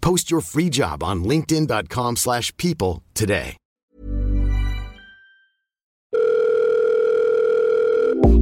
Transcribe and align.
Post 0.00 0.30
your 0.30 0.40
free 0.40 0.70
job 0.70 1.02
on 1.02 1.24
linkedin.com/people 1.24 2.16
slash 2.16 2.56
people 2.56 3.02
today. 3.14 3.56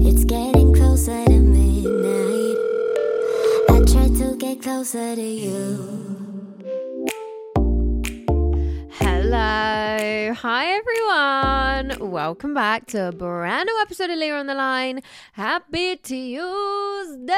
It's 0.08 0.24
getting 0.24 0.74
closer 0.74 1.24
to 1.24 1.38
midnight. 1.38 2.58
I 3.68 3.76
try 3.92 4.08
to 4.20 4.36
get 4.38 4.62
closer 4.62 5.14
to 5.14 5.22
you. 5.22 6.05
Hello. 9.18 10.34
Hi, 10.34 10.66
everyone. 10.74 12.10
Welcome 12.10 12.52
back 12.52 12.84
to 12.88 13.08
a 13.08 13.12
brand 13.12 13.66
new 13.66 13.80
episode 13.80 14.10
of 14.10 14.18
Leah 14.18 14.34
on 14.34 14.46
the 14.46 14.52
Line. 14.52 15.00
Happy 15.32 15.96
Tuesday. 15.96 17.32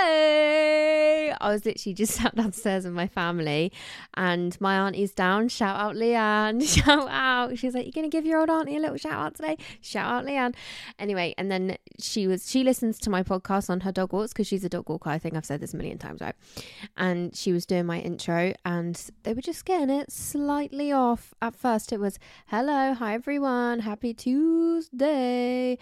I 1.40 1.52
was 1.52 1.64
literally 1.64 1.94
just 1.94 2.14
sat 2.20 2.34
downstairs 2.34 2.84
with 2.84 2.94
my 2.94 3.06
family 3.06 3.70
and 4.14 4.60
my 4.60 4.76
auntie's 4.76 5.12
down. 5.12 5.46
Shout 5.46 5.78
out 5.78 5.94
Leanne. 5.94 6.66
Shout 6.84 7.08
out. 7.08 7.56
She's 7.56 7.74
like, 7.74 7.84
You're 7.86 7.92
going 7.92 8.10
to 8.10 8.16
give 8.16 8.26
your 8.26 8.40
old 8.40 8.50
auntie 8.50 8.76
a 8.76 8.80
little 8.80 8.96
shout 8.96 9.12
out 9.12 9.36
today? 9.36 9.56
Shout 9.80 10.12
out 10.12 10.24
Leanne. 10.26 10.56
Anyway, 10.98 11.32
and 11.38 11.48
then 11.48 11.76
she 12.00 12.26
was, 12.26 12.50
she 12.50 12.64
listens 12.64 12.98
to 12.98 13.08
my 13.08 13.22
podcast 13.22 13.70
on 13.70 13.82
her 13.82 13.92
dog 13.92 14.12
walks 14.12 14.32
because 14.32 14.48
she's 14.48 14.64
a 14.64 14.68
dog 14.68 14.88
walker. 14.88 15.10
I 15.10 15.20
think 15.20 15.36
I've 15.36 15.46
said 15.46 15.60
this 15.60 15.74
a 15.74 15.76
million 15.76 15.98
times, 15.98 16.20
right? 16.20 16.34
And 16.96 17.36
she 17.36 17.52
was 17.52 17.64
doing 17.66 17.86
my 17.86 18.00
intro 18.00 18.52
and 18.64 19.00
they 19.22 19.32
were 19.32 19.42
just 19.42 19.64
getting 19.64 19.90
it 19.90 20.10
slightly 20.10 20.90
off. 20.90 21.32
At 21.40 21.54
first, 21.54 21.67
it 21.68 22.00
was, 22.00 22.18
Hello, 22.46 22.94
hi 22.94 23.12
everyone, 23.12 23.80
happy 23.80 24.14
Tuesday. 24.14 25.76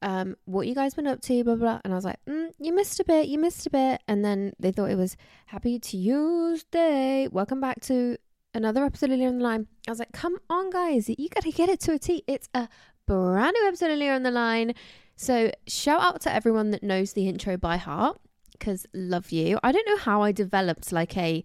Um, 0.00 0.34
what 0.46 0.66
you 0.66 0.74
guys 0.74 0.94
been 0.94 1.06
up 1.06 1.20
to, 1.22 1.44
blah, 1.44 1.56
blah, 1.56 1.72
blah. 1.72 1.80
And 1.84 1.92
I 1.92 1.96
was 1.96 2.06
like, 2.06 2.18
mm, 2.26 2.48
you 2.58 2.74
missed 2.74 2.98
a 3.00 3.04
bit, 3.04 3.28
you 3.28 3.38
missed 3.38 3.66
a 3.66 3.70
bit. 3.70 4.02
And 4.08 4.24
then 4.24 4.54
they 4.58 4.72
thought 4.72 4.90
it 4.90 4.96
was 4.96 5.18
happy 5.46 5.78
Tuesday. 5.78 7.28
Welcome 7.30 7.60
back 7.60 7.82
to 7.82 8.16
another 8.54 8.82
episode 8.82 9.10
of 9.10 9.18
Leah 9.18 9.28
on 9.28 9.38
the 9.38 9.44
Line. 9.44 9.66
I 9.86 9.90
was 9.90 9.98
like, 9.98 10.12
come 10.12 10.38
on, 10.48 10.70
guys, 10.70 11.10
you 11.10 11.28
got 11.28 11.44
to 11.44 11.52
get 11.52 11.68
it 11.68 11.80
to 11.80 11.92
a 11.92 11.98
T. 11.98 12.24
It's 12.26 12.48
a 12.54 12.66
brand 13.06 13.54
new 13.60 13.68
episode 13.68 13.90
of 13.90 13.98
Leah 13.98 14.14
on 14.14 14.22
the 14.22 14.30
Line. 14.30 14.74
So 15.16 15.52
shout 15.68 16.00
out 16.00 16.22
to 16.22 16.32
everyone 16.32 16.70
that 16.70 16.82
knows 16.82 17.12
the 17.12 17.28
intro 17.28 17.58
by 17.58 17.76
heart 17.76 18.18
because 18.52 18.86
love 18.94 19.32
you. 19.32 19.58
I 19.62 19.70
don't 19.70 19.86
know 19.86 19.98
how 19.98 20.22
I 20.22 20.32
developed 20.32 20.92
like 20.92 21.14
a 21.18 21.44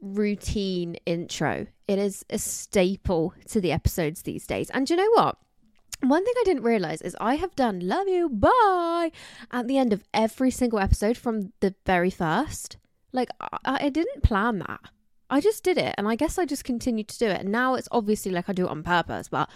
routine 0.00 0.96
intro. 1.06 1.66
It 1.88 1.98
is 1.98 2.24
a 2.30 2.38
staple 2.38 3.34
to 3.48 3.60
the 3.60 3.72
episodes 3.72 4.22
these 4.22 4.46
days. 4.46 4.70
And 4.70 4.88
you 4.88 4.96
know 4.96 5.10
what? 5.14 5.36
One 6.00 6.24
thing 6.24 6.34
I 6.38 6.44
didn't 6.44 6.62
realize 6.62 7.00
is 7.00 7.16
I 7.20 7.36
have 7.36 7.56
done 7.56 7.80
love 7.80 8.06
you, 8.06 8.28
bye 8.28 9.10
at 9.50 9.66
the 9.66 9.78
end 9.78 9.92
of 9.92 10.04
every 10.12 10.50
single 10.50 10.78
episode 10.78 11.16
from 11.16 11.52
the 11.60 11.74
very 11.84 12.10
first. 12.10 12.76
Like, 13.12 13.30
I, 13.40 13.58
I 13.64 13.88
didn't 13.88 14.22
plan 14.22 14.58
that. 14.60 14.80
I 15.30 15.40
just 15.40 15.64
did 15.64 15.78
it. 15.78 15.94
And 15.96 16.06
I 16.06 16.16
guess 16.16 16.38
I 16.38 16.44
just 16.44 16.64
continued 16.64 17.08
to 17.08 17.18
do 17.18 17.26
it. 17.26 17.40
And 17.40 17.50
now 17.50 17.74
it's 17.74 17.88
obviously 17.90 18.30
like 18.30 18.48
I 18.48 18.52
do 18.52 18.66
it 18.66 18.70
on 18.70 18.82
purpose. 18.82 19.28
But 19.28 19.48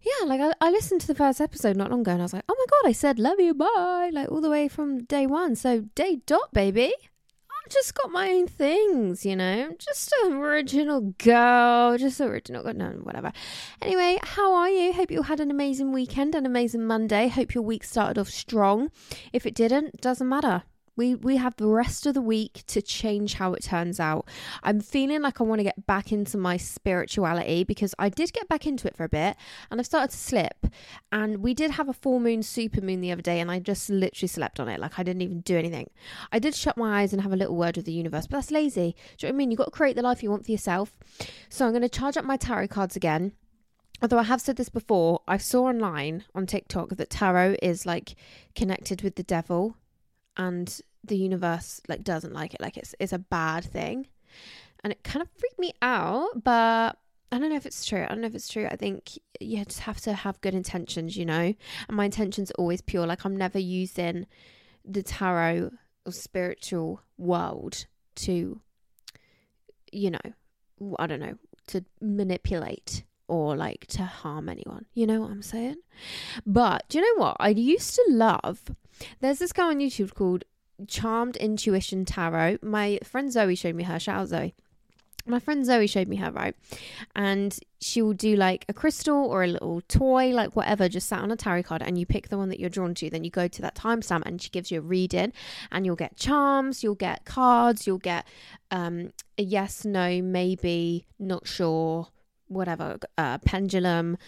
yeah, 0.00 0.26
like 0.26 0.40
I, 0.40 0.52
I 0.60 0.70
listened 0.70 1.00
to 1.02 1.06
the 1.06 1.14
first 1.14 1.40
episode 1.40 1.76
not 1.76 1.90
long 1.90 2.00
ago 2.00 2.12
and 2.12 2.22
I 2.22 2.24
was 2.24 2.32
like, 2.32 2.44
oh 2.48 2.56
my 2.58 2.66
God, 2.70 2.88
I 2.88 2.92
said 2.92 3.18
love 3.18 3.38
you, 3.38 3.54
bye. 3.54 4.10
Like 4.12 4.30
all 4.30 4.40
the 4.40 4.50
way 4.50 4.68
from 4.68 5.04
day 5.04 5.26
one. 5.26 5.54
So 5.54 5.82
day 5.94 6.22
dot, 6.26 6.52
baby. 6.52 6.92
Just 7.70 7.94
got 7.94 8.10
my 8.10 8.28
own 8.28 8.46
things, 8.46 9.24
you 9.24 9.36
know. 9.36 9.66
I'm 9.70 9.76
just 9.78 10.12
an 10.24 10.34
original 10.34 11.00
girl, 11.18 11.96
just 11.96 12.20
an 12.20 12.28
original. 12.28 12.64
No, 12.74 12.90
whatever. 13.02 13.32
Anyway, 13.80 14.18
how 14.22 14.52
are 14.54 14.68
you? 14.68 14.92
Hope 14.92 15.10
you 15.10 15.18
all 15.18 15.24
had 15.24 15.40
an 15.40 15.50
amazing 15.50 15.92
weekend, 15.92 16.34
an 16.34 16.44
amazing 16.44 16.84
Monday. 16.86 17.28
Hope 17.28 17.54
your 17.54 17.64
week 17.64 17.84
started 17.84 18.20
off 18.20 18.28
strong. 18.28 18.90
If 19.32 19.46
it 19.46 19.54
didn't, 19.54 20.00
doesn't 20.00 20.28
matter. 20.28 20.64
We 20.96 21.14
we 21.14 21.36
have 21.36 21.56
the 21.56 21.66
rest 21.66 22.06
of 22.06 22.14
the 22.14 22.20
week 22.20 22.64
to 22.68 22.82
change 22.82 23.34
how 23.34 23.54
it 23.54 23.62
turns 23.62 23.98
out. 23.98 24.28
I'm 24.62 24.80
feeling 24.80 25.22
like 25.22 25.40
I 25.40 25.44
want 25.44 25.60
to 25.60 25.64
get 25.64 25.86
back 25.86 26.12
into 26.12 26.36
my 26.36 26.56
spirituality 26.56 27.64
because 27.64 27.94
I 27.98 28.08
did 28.08 28.32
get 28.32 28.48
back 28.48 28.66
into 28.66 28.86
it 28.88 28.96
for 28.96 29.04
a 29.04 29.08
bit 29.08 29.36
and 29.70 29.80
I've 29.80 29.86
started 29.86 30.10
to 30.10 30.16
slip. 30.16 30.66
And 31.10 31.38
we 31.38 31.54
did 31.54 31.72
have 31.72 31.88
a 31.88 31.94
full 31.94 32.20
moon, 32.20 32.42
super 32.42 32.80
moon 32.80 33.00
the 33.00 33.12
other 33.12 33.22
day, 33.22 33.40
and 33.40 33.50
I 33.50 33.58
just 33.58 33.88
literally 33.88 34.28
slept 34.28 34.60
on 34.60 34.68
it. 34.68 34.80
Like 34.80 34.98
I 34.98 35.02
didn't 35.02 35.22
even 35.22 35.40
do 35.40 35.56
anything. 35.56 35.90
I 36.30 36.38
did 36.38 36.54
shut 36.54 36.76
my 36.76 37.00
eyes 37.00 37.12
and 37.12 37.22
have 37.22 37.32
a 37.32 37.36
little 37.36 37.56
word 37.56 37.76
with 37.76 37.86
the 37.86 37.92
universe, 37.92 38.26
but 38.26 38.36
that's 38.36 38.50
lazy. 38.50 38.94
Do 39.16 39.26
you 39.26 39.32
know 39.32 39.34
what 39.34 39.36
I 39.36 39.38
mean? 39.38 39.50
You've 39.50 39.58
got 39.58 39.64
to 39.66 39.70
create 39.70 39.96
the 39.96 40.02
life 40.02 40.22
you 40.22 40.30
want 40.30 40.44
for 40.44 40.52
yourself. 40.52 40.98
So 41.48 41.64
I'm 41.64 41.72
going 41.72 41.82
to 41.82 41.88
charge 41.88 42.16
up 42.16 42.24
my 42.24 42.36
tarot 42.36 42.68
cards 42.68 42.96
again 42.96 43.32
although 44.02 44.18
I 44.18 44.24
have 44.24 44.40
said 44.40 44.56
this 44.56 44.68
before, 44.68 45.20
I 45.28 45.36
saw 45.36 45.66
online 45.66 46.24
on 46.34 46.44
TikTok 46.44 46.90
that 46.96 47.08
tarot 47.08 47.54
is 47.62 47.86
like 47.86 48.16
connected 48.54 49.02
with 49.02 49.14
the 49.14 49.22
devil 49.22 49.76
and 50.36 50.80
the 51.04 51.16
universe 51.16 51.80
like 51.88 52.04
doesn't 52.04 52.32
like 52.32 52.54
it 52.54 52.60
like 52.60 52.76
it's 52.76 52.94
it's 53.00 53.12
a 53.12 53.18
bad 53.18 53.64
thing 53.64 54.06
and 54.84 54.92
it 54.92 55.02
kind 55.02 55.22
of 55.22 55.28
freaked 55.38 55.58
me 55.58 55.72
out 55.82 56.42
but 56.42 56.96
I 57.32 57.38
don't 57.38 57.48
know 57.48 57.56
if 57.56 57.64
it's 57.64 57.86
true. 57.86 58.04
I 58.04 58.08
don't 58.08 58.20
know 58.20 58.26
if 58.26 58.34
it's 58.34 58.52
true. 58.52 58.68
I 58.70 58.76
think 58.76 59.18
you 59.40 59.64
just 59.64 59.80
have 59.80 59.98
to 60.02 60.12
have 60.12 60.38
good 60.42 60.54
intentions, 60.54 61.16
you 61.16 61.24
know? 61.24 61.54
And 61.88 61.96
my 61.96 62.04
intention's 62.04 62.50
always 62.52 62.82
pure. 62.82 63.06
Like 63.06 63.24
I'm 63.24 63.36
never 63.36 63.58
using 63.58 64.26
the 64.84 65.02
tarot 65.02 65.70
or 66.04 66.12
spiritual 66.12 67.00
world 67.16 67.86
to, 68.16 68.60
you 69.90 70.10
know, 70.10 70.18
I 70.98 71.06
don't 71.06 71.20
know, 71.20 71.38
to 71.68 71.82
manipulate 72.02 73.02
or 73.28 73.56
like 73.56 73.86
to 73.86 74.02
harm 74.04 74.48
anyone. 74.48 74.86
You 74.94 75.06
know 75.06 75.20
what 75.20 75.30
I'm 75.30 75.42
saying? 75.42 75.76
But 76.46 76.84
do 76.88 76.98
you 76.98 77.04
know 77.04 77.22
what? 77.22 77.36
I 77.40 77.50
used 77.50 77.94
to 77.94 78.04
love, 78.08 78.62
there's 79.20 79.38
this 79.38 79.52
guy 79.52 79.68
on 79.68 79.78
YouTube 79.78 80.14
called 80.14 80.44
Charmed 80.86 81.36
Intuition 81.36 82.04
Tarot. 82.04 82.58
My 82.62 82.98
friend 83.04 83.32
Zoe 83.32 83.54
showed 83.54 83.74
me 83.74 83.84
her. 83.84 83.98
Shout 83.98 84.20
out 84.20 84.28
Zoe. 84.28 84.54
My 85.24 85.38
friend 85.38 85.64
Zoe 85.64 85.86
showed 85.86 86.08
me 86.08 86.16
her, 86.16 86.32
right? 86.32 86.56
And 87.14 87.56
she 87.80 88.02
will 88.02 88.12
do 88.12 88.34
like 88.34 88.64
a 88.68 88.72
crystal 88.72 89.26
or 89.26 89.44
a 89.44 89.46
little 89.46 89.80
toy, 89.82 90.30
like 90.30 90.56
whatever, 90.56 90.88
just 90.88 91.08
sat 91.08 91.20
on 91.20 91.30
a 91.30 91.36
tarot 91.36 91.62
card, 91.62 91.80
and 91.80 91.96
you 91.96 92.04
pick 92.04 92.28
the 92.28 92.36
one 92.36 92.48
that 92.48 92.58
you're 92.58 92.68
drawn 92.68 92.92
to. 92.96 93.08
Then 93.08 93.22
you 93.22 93.30
go 93.30 93.46
to 93.46 93.62
that 93.62 93.76
timestamp, 93.76 94.22
and 94.26 94.42
she 94.42 94.50
gives 94.50 94.72
you 94.72 94.80
a 94.80 94.82
reading, 94.82 95.32
and 95.70 95.86
you'll 95.86 95.94
get 95.94 96.16
charms, 96.16 96.82
you'll 96.82 96.96
get 96.96 97.24
cards, 97.24 97.86
you'll 97.86 97.98
get 97.98 98.26
um, 98.72 99.12
a 99.38 99.44
yes, 99.44 99.84
no, 99.84 100.20
maybe, 100.20 101.06
not 101.20 101.46
sure, 101.46 102.08
whatever, 102.54 102.98
uh, 103.18 103.38
pendulum. 103.38 104.18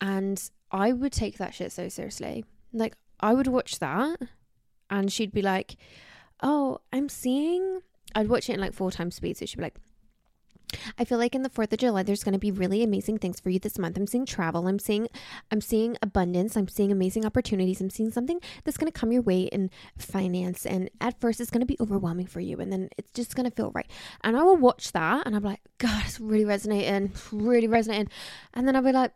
And 0.00 0.42
I 0.70 0.92
would 0.92 1.12
take 1.12 1.38
that 1.38 1.54
shit 1.54 1.72
so 1.72 1.88
seriously. 1.88 2.44
Like, 2.72 2.96
I 3.20 3.34
would 3.34 3.46
watch 3.46 3.78
that 3.80 4.20
and 4.88 5.12
she'd 5.12 5.32
be 5.32 5.42
like, 5.42 5.76
"Oh, 6.42 6.78
I'm 6.92 7.08
seeing." 7.08 7.80
I'd 8.14 8.28
watch 8.28 8.50
it 8.50 8.54
in 8.54 8.60
like 8.60 8.74
four 8.74 8.90
times 8.90 9.14
speed, 9.14 9.36
so 9.36 9.46
she'd 9.46 9.58
be 9.58 9.62
like, 9.62 9.78
I 10.98 11.04
feel 11.04 11.18
like 11.18 11.34
in 11.34 11.42
the 11.42 11.50
4th 11.50 11.72
of 11.72 11.78
July 11.78 12.02
there's 12.02 12.24
going 12.24 12.32
to 12.32 12.38
be 12.38 12.50
really 12.50 12.82
amazing 12.82 13.18
things 13.18 13.40
for 13.40 13.50
you 13.50 13.58
this 13.58 13.78
month. 13.78 13.96
I'm 13.96 14.06
seeing 14.06 14.26
travel, 14.26 14.66
I'm 14.66 14.78
seeing 14.78 15.08
I'm 15.50 15.60
seeing 15.60 15.96
abundance, 16.02 16.56
I'm 16.56 16.68
seeing 16.68 16.92
amazing 16.92 17.24
opportunities. 17.24 17.80
I'm 17.80 17.90
seeing 17.90 18.10
something 18.10 18.40
that's 18.64 18.76
going 18.76 18.90
to 18.90 18.98
come 18.98 19.12
your 19.12 19.22
way 19.22 19.42
in 19.42 19.70
finance 19.98 20.66
and 20.66 20.90
at 21.00 21.20
first 21.20 21.40
it's 21.40 21.50
going 21.50 21.60
to 21.60 21.66
be 21.66 21.76
overwhelming 21.80 22.26
for 22.26 22.40
you 22.40 22.58
and 22.58 22.72
then 22.72 22.88
it's 22.96 23.12
just 23.12 23.34
going 23.34 23.48
to 23.48 23.54
feel 23.54 23.70
right. 23.72 23.90
And 24.22 24.36
I 24.36 24.42
will 24.42 24.56
watch 24.56 24.92
that 24.92 25.26
and 25.26 25.34
I'm 25.34 25.42
like, 25.42 25.60
god, 25.78 26.04
it's 26.04 26.20
really 26.20 26.44
resonating, 26.44 27.12
really 27.32 27.68
resonating. 27.68 28.08
And 28.54 28.66
then 28.66 28.76
I'll 28.76 28.82
be 28.82 28.92
like 28.92 29.12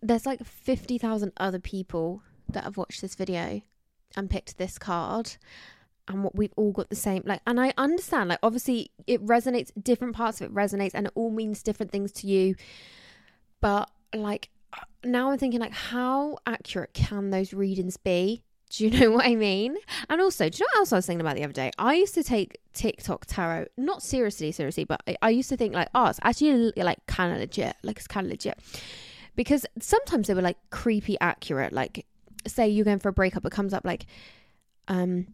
there's 0.00 0.26
like 0.26 0.44
50,000 0.44 1.32
other 1.38 1.58
people 1.58 2.22
that 2.48 2.64
have 2.64 2.76
watched 2.76 3.00
this 3.00 3.14
video 3.14 3.62
and 4.16 4.30
picked 4.30 4.58
this 4.58 4.78
card 4.78 5.36
and 6.08 6.24
what 6.24 6.34
we've 6.34 6.52
all 6.56 6.72
got 6.72 6.88
the 6.90 6.96
same 6.96 7.22
like 7.26 7.40
and 7.46 7.60
i 7.60 7.72
understand 7.76 8.28
like 8.28 8.38
obviously 8.42 8.90
it 9.06 9.24
resonates 9.24 9.70
different 9.82 10.16
parts 10.16 10.40
of 10.40 10.46
it 10.46 10.54
resonates 10.54 10.92
and 10.94 11.06
it 11.06 11.12
all 11.14 11.30
means 11.30 11.62
different 11.62 11.92
things 11.92 12.10
to 12.10 12.26
you 12.26 12.54
but 13.60 13.90
like 14.14 14.48
now 15.04 15.30
I'm 15.30 15.38
thinking 15.38 15.60
like 15.60 15.72
how 15.72 16.38
accurate 16.46 16.94
can 16.94 17.30
those 17.30 17.52
readings 17.52 17.96
be? 17.96 18.42
Do 18.70 18.86
you 18.86 18.90
know 18.98 19.10
what 19.10 19.26
I 19.26 19.34
mean? 19.34 19.76
And 20.08 20.20
also, 20.20 20.48
do 20.48 20.58
you 20.58 20.64
know 20.64 20.68
what 20.72 20.78
else 20.80 20.92
I 20.92 20.96
was 20.96 21.06
thinking 21.06 21.20
about 21.20 21.36
the 21.36 21.44
other 21.44 21.52
day? 21.52 21.70
I 21.78 21.94
used 21.94 22.14
to 22.14 22.22
take 22.22 22.58
TikTok 22.74 23.26
tarot 23.26 23.66
not 23.76 24.02
seriously, 24.02 24.52
seriously, 24.52 24.84
but 24.84 25.02
I, 25.06 25.16
I 25.22 25.30
used 25.30 25.48
to 25.50 25.56
think 25.56 25.74
like, 25.74 25.88
oh, 25.94 26.06
it's 26.06 26.20
actually 26.22 26.72
like 26.76 27.04
kind 27.06 27.32
of 27.32 27.38
legit, 27.38 27.76
like 27.82 27.96
it's 27.96 28.06
kind 28.06 28.26
of 28.26 28.30
legit, 28.30 28.58
because 29.36 29.64
sometimes 29.80 30.26
they 30.26 30.34
were 30.34 30.42
like 30.42 30.58
creepy 30.70 31.18
accurate. 31.20 31.72
Like, 31.72 32.06
say 32.46 32.68
you're 32.68 32.84
going 32.84 32.98
for 32.98 33.08
a 33.08 33.12
breakup, 33.12 33.44
it 33.44 33.52
comes 33.52 33.72
up 33.72 33.84
like, 33.84 34.06
um, 34.88 35.28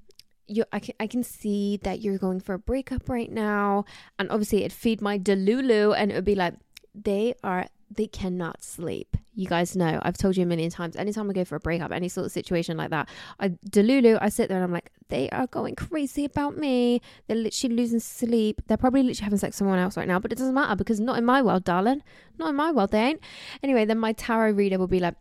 you 0.46 0.64
I 0.72 0.78
can 0.78 0.94
I 1.00 1.06
can 1.06 1.22
see 1.22 1.78
that 1.78 2.00
you're 2.00 2.18
going 2.18 2.40
for 2.40 2.54
a 2.54 2.58
breakup 2.58 3.08
right 3.08 3.30
now, 3.30 3.84
and 4.18 4.30
obviously 4.30 4.60
it'd 4.60 4.72
feed 4.72 5.00
my 5.00 5.18
delulu, 5.18 5.94
and 5.96 6.10
it 6.10 6.14
would 6.14 6.24
be 6.24 6.34
like 6.34 6.54
they 6.94 7.34
are 7.42 7.66
they 7.90 8.06
cannot 8.06 8.62
sleep. 8.62 9.16
You 9.34 9.46
guys 9.46 9.76
know, 9.76 10.00
I've 10.02 10.16
told 10.16 10.36
you 10.36 10.42
a 10.42 10.46
million 10.46 10.70
times. 10.70 10.96
Anytime 10.96 11.28
I 11.28 11.32
go 11.32 11.44
for 11.44 11.56
a 11.56 11.60
breakup, 11.60 11.92
any 11.92 12.08
sort 12.08 12.26
of 12.26 12.32
situation 12.32 12.76
like 12.76 12.90
that, 12.90 13.08
I 13.40 13.50
Delulu, 13.70 14.18
I 14.20 14.28
sit 14.28 14.48
there 14.48 14.58
and 14.58 14.64
I'm 14.64 14.72
like, 14.72 14.90
they 15.08 15.28
are 15.30 15.46
going 15.46 15.74
crazy 15.74 16.24
about 16.24 16.56
me. 16.56 17.00
They're 17.26 17.36
literally 17.36 17.76
losing 17.76 18.00
sleep. 18.00 18.62
They're 18.66 18.76
probably 18.76 19.02
literally 19.02 19.24
having 19.24 19.38
sex 19.38 19.54
with 19.54 19.58
someone 19.58 19.78
else 19.78 19.96
right 19.96 20.08
now, 20.08 20.18
but 20.18 20.32
it 20.32 20.38
doesn't 20.38 20.54
matter 20.54 20.76
because 20.76 21.00
not 21.00 21.18
in 21.18 21.24
my 21.24 21.42
world, 21.42 21.64
darling. 21.64 22.02
Not 22.38 22.50
in 22.50 22.56
my 22.56 22.72
world, 22.72 22.90
they 22.90 23.00
ain't. 23.00 23.20
Anyway, 23.62 23.84
then 23.84 23.98
my 23.98 24.12
tarot 24.12 24.52
reader 24.52 24.78
will 24.78 24.86
be 24.86 25.00
like, 25.00 25.14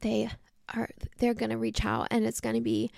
they 0.00 0.30
are 0.74 0.88
they're 1.18 1.34
gonna 1.34 1.58
reach 1.58 1.84
out 1.84 2.08
and 2.10 2.24
it's 2.24 2.40
gonna 2.40 2.60
be 2.60 2.90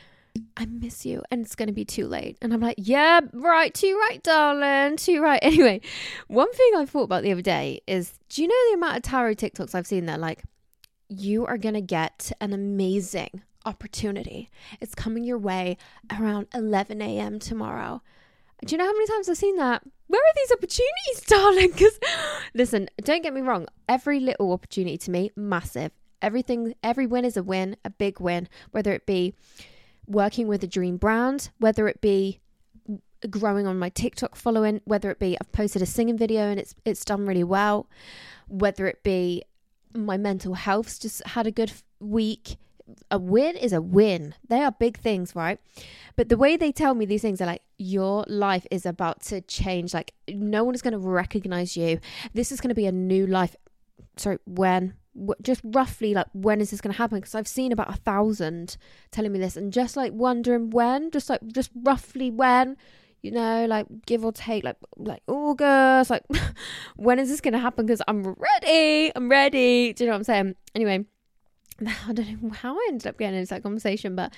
I 0.56 0.66
miss 0.66 1.06
you 1.06 1.22
and 1.30 1.44
it's 1.44 1.54
going 1.54 1.68
to 1.68 1.72
be 1.72 1.84
too 1.84 2.06
late. 2.06 2.38
And 2.42 2.52
I'm 2.52 2.60
like, 2.60 2.76
yeah, 2.78 3.20
right, 3.32 3.72
too 3.72 3.96
right, 4.08 4.22
darling, 4.22 4.96
too 4.96 5.20
right. 5.20 5.40
Anyway, 5.46 5.80
one 6.28 6.52
thing 6.52 6.70
I 6.76 6.84
thought 6.84 7.04
about 7.04 7.22
the 7.22 7.32
other 7.32 7.42
day 7.42 7.80
is 7.86 8.18
do 8.28 8.42
you 8.42 8.48
know 8.48 8.54
the 8.70 8.74
amount 8.74 8.96
of 8.96 9.02
tarot 9.02 9.34
TikToks 9.34 9.74
I've 9.74 9.86
seen 9.86 10.06
that 10.06 10.20
like, 10.20 10.42
you 11.08 11.46
are 11.46 11.56
going 11.56 11.74
to 11.74 11.80
get 11.80 12.32
an 12.40 12.52
amazing 12.52 13.42
opportunity. 13.64 14.50
It's 14.80 14.94
coming 14.94 15.24
your 15.24 15.38
way 15.38 15.76
around 16.18 16.48
11 16.54 17.00
a.m. 17.02 17.38
tomorrow. 17.38 18.02
Do 18.64 18.72
you 18.72 18.78
know 18.78 18.86
how 18.86 18.92
many 18.92 19.06
times 19.06 19.28
I've 19.28 19.36
seen 19.36 19.56
that? 19.56 19.82
Where 20.06 20.20
are 20.20 20.34
these 20.36 20.52
opportunities, 20.52 21.20
darling? 21.26 21.70
Because 21.72 21.98
listen, 22.54 22.88
don't 23.02 23.22
get 23.22 23.34
me 23.34 23.40
wrong, 23.40 23.66
every 23.88 24.20
little 24.20 24.52
opportunity 24.52 24.96
to 24.98 25.10
me, 25.10 25.30
massive. 25.36 25.92
Everything, 26.22 26.74
every 26.82 27.06
win 27.06 27.24
is 27.24 27.36
a 27.36 27.42
win, 27.42 27.76
a 27.84 27.90
big 27.90 28.20
win, 28.20 28.48
whether 28.70 28.92
it 28.92 29.04
be 29.04 29.34
working 30.06 30.48
with 30.48 30.62
a 30.62 30.66
dream 30.66 30.96
brand, 30.96 31.50
whether 31.58 31.88
it 31.88 32.00
be 32.00 32.40
growing 33.30 33.66
on 33.66 33.78
my 33.78 33.88
TikTok 33.88 34.36
following, 34.36 34.80
whether 34.84 35.10
it 35.10 35.18
be 35.18 35.36
I've 35.40 35.52
posted 35.52 35.82
a 35.82 35.86
singing 35.86 36.16
video 36.16 36.42
and 36.42 36.60
it's 36.60 36.74
it's 36.84 37.04
done 37.04 37.26
really 37.26 37.44
well, 37.44 37.88
whether 38.48 38.86
it 38.86 39.02
be 39.02 39.42
my 39.94 40.16
mental 40.16 40.54
health's 40.54 40.98
just 40.98 41.26
had 41.26 41.46
a 41.46 41.50
good 41.50 41.72
week. 42.00 42.56
A 43.10 43.18
win 43.18 43.56
is 43.56 43.72
a 43.72 43.82
win. 43.82 44.34
They 44.48 44.62
are 44.62 44.70
big 44.70 44.98
things, 44.98 45.34
right? 45.34 45.58
But 46.14 46.28
the 46.28 46.36
way 46.36 46.56
they 46.56 46.70
tell 46.70 46.94
me 46.94 47.04
these 47.04 47.22
things 47.22 47.40
are 47.40 47.46
like, 47.46 47.62
your 47.78 48.24
life 48.28 48.64
is 48.70 48.86
about 48.86 49.22
to 49.22 49.40
change. 49.40 49.92
Like, 49.92 50.14
no 50.28 50.62
one 50.62 50.74
is 50.76 50.82
going 50.82 50.92
to 50.92 50.98
recognize 50.98 51.76
you. 51.76 51.98
This 52.32 52.52
is 52.52 52.60
going 52.60 52.68
to 52.68 52.76
be 52.76 52.86
a 52.86 52.92
new 52.92 53.26
life. 53.26 53.56
Sorry, 54.16 54.38
when? 54.46 54.94
Just 55.42 55.60
roughly 55.64 56.14
like 56.14 56.26
when 56.32 56.60
is 56.60 56.70
this 56.70 56.80
going 56.80 56.92
to 56.92 56.98
happen 56.98 57.18
because 57.18 57.34
i've 57.34 57.48
seen 57.48 57.72
about 57.72 57.88
a 57.90 57.96
thousand 57.96 58.76
telling 59.10 59.32
me 59.32 59.38
this 59.38 59.56
and 59.56 59.72
just 59.72 59.96
like 59.96 60.12
wondering 60.12 60.70
when 60.70 61.10
just 61.10 61.30
like 61.30 61.40
just 61.48 61.70
roughly 61.82 62.30
when 62.30 62.76
you 63.22 63.30
know 63.30 63.66
like 63.66 63.86
give 64.06 64.24
or 64.24 64.32
take 64.32 64.62
like 64.64 64.76
like 64.96 65.22
august 65.26 66.10
like 66.10 66.22
when 66.96 67.18
is 67.18 67.28
this 67.28 67.40
going 67.40 67.52
to 67.52 67.58
happen 67.58 67.86
because 67.86 68.02
i'm 68.08 68.34
ready 68.34 69.10
i'm 69.16 69.28
ready 69.28 69.92
do 69.92 70.04
you 70.04 70.08
know 70.08 70.12
what 70.12 70.18
i'm 70.18 70.24
saying 70.24 70.54
anyway 70.74 71.04
I 72.08 72.12
don't 72.12 72.42
know 72.42 72.50
how 72.50 72.74
I 72.74 72.86
ended 72.88 73.06
up 73.06 73.18
getting 73.18 73.38
into 73.38 73.50
that 73.50 73.62
conversation, 73.62 74.16
but 74.16 74.32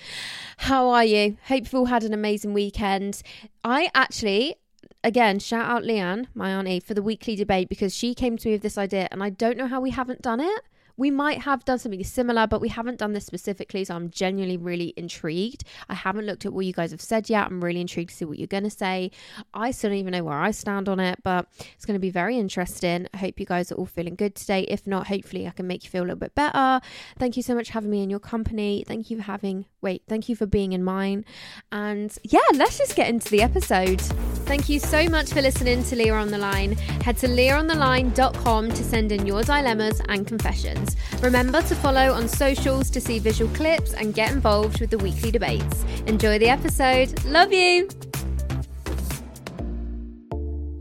how 0.57 0.89
are 0.89 1.05
you? 1.05 1.37
Hope 1.45 1.59
you've 1.59 1.75
all 1.75 1.85
had 1.85 2.03
an 2.03 2.13
amazing 2.13 2.51
weekend. 2.53 3.21
I 3.63 3.89
actually 3.95 4.55
again, 5.03 5.39
shout 5.39 5.69
out 5.69 5.83
Leanne, 5.83 6.27
my 6.33 6.51
auntie, 6.51 6.79
for 6.79 6.93
the 6.93 7.01
weekly 7.01 7.35
debate 7.35 7.69
because 7.69 7.95
she 7.95 8.13
came 8.13 8.37
to 8.37 8.47
me 8.47 8.53
with 8.53 8.61
this 8.61 8.77
idea 8.77 9.07
and 9.11 9.23
I 9.23 9.29
don't 9.29 9.57
know 9.57 9.67
how 9.67 9.79
we 9.79 9.91
haven't 9.91 10.21
done 10.21 10.39
it. 10.39 10.61
We 10.99 11.11
might 11.11 11.39
have 11.43 11.63
done 11.63 11.79
something 11.79 12.03
similar, 12.03 12.45
but 12.45 12.59
we 12.59 12.67
haven't 12.67 12.99
done 12.99 13.13
this 13.13 13.25
specifically. 13.25 13.85
So 13.85 13.95
I'm 13.95 14.09
genuinely 14.09 14.57
really 14.57 14.93
intrigued. 14.97 15.63
I 15.87 15.93
haven't 15.93 16.25
looked 16.25 16.45
at 16.45 16.51
what 16.51 16.65
you 16.65 16.73
guys 16.73 16.91
have 16.91 16.99
said 16.99 17.29
yet. 17.29 17.47
I'm 17.47 17.63
really 17.63 17.79
intrigued 17.79 18.09
to 18.09 18.15
see 18.17 18.25
what 18.25 18.37
you're 18.37 18.47
going 18.47 18.65
to 18.65 18.69
say. 18.69 19.11
I 19.53 19.71
still 19.71 19.91
don't 19.91 19.99
even 19.99 20.11
know 20.11 20.25
where 20.25 20.37
I 20.37 20.51
stand 20.51 20.89
on 20.89 20.99
it, 20.99 21.19
but 21.23 21.47
it's 21.73 21.85
going 21.85 21.95
to 21.95 22.01
be 22.01 22.09
very 22.09 22.37
interesting. 22.37 23.07
I 23.13 23.17
hope 23.17 23.39
you 23.39 23.45
guys 23.45 23.71
are 23.71 23.75
all 23.75 23.85
feeling 23.85 24.15
good 24.15 24.35
today. 24.35 24.63
If 24.63 24.85
not, 24.85 25.07
hopefully 25.07 25.47
I 25.47 25.51
can 25.51 25.67
make 25.67 25.85
you 25.85 25.89
feel 25.89 26.03
a 26.03 26.05
little 26.05 26.17
bit 26.17 26.35
better. 26.35 26.81
Thank 27.17 27.37
you 27.37 27.43
so 27.43 27.55
much 27.55 27.67
for 27.67 27.73
having 27.75 27.91
me 27.91 28.03
in 28.03 28.09
your 28.09 28.19
company. 28.19 28.83
Thank 28.85 29.09
you 29.09 29.15
for 29.15 29.23
having, 29.23 29.67
wait, 29.81 30.03
thank 30.09 30.27
you 30.27 30.35
for 30.35 30.47
being 30.47 30.73
in 30.73 30.83
mine. 30.83 31.23
And 31.71 32.15
yeah, 32.23 32.39
let's 32.55 32.77
just 32.77 32.97
get 32.97 33.07
into 33.07 33.29
the 33.29 33.41
episode. 33.41 34.01
Thank 34.49 34.67
you 34.67 34.79
so 34.79 35.07
much 35.07 35.31
for 35.31 35.41
listening 35.41 35.81
to 35.85 35.95
Leah 35.95 36.15
on 36.15 36.27
the 36.27 36.37
Line. 36.37 36.73
Head 37.03 37.17
to 37.19 37.27
leahontheline.com 37.27 38.69
to 38.69 38.83
send 38.83 39.13
in 39.13 39.25
your 39.25 39.43
dilemmas 39.43 40.01
and 40.09 40.27
confessions. 40.27 40.88
Remember 41.21 41.61
to 41.61 41.75
follow 41.75 42.13
on 42.13 42.27
socials 42.27 42.89
to 42.91 43.01
see 43.01 43.19
visual 43.19 43.53
clips 43.55 43.93
and 43.93 44.13
get 44.13 44.31
involved 44.31 44.79
with 44.79 44.89
the 44.89 44.97
weekly 44.97 45.31
debates. 45.31 45.83
Enjoy 46.05 46.39
the 46.39 46.49
episode. 46.49 47.23
Love 47.25 47.51
you. 47.51 47.89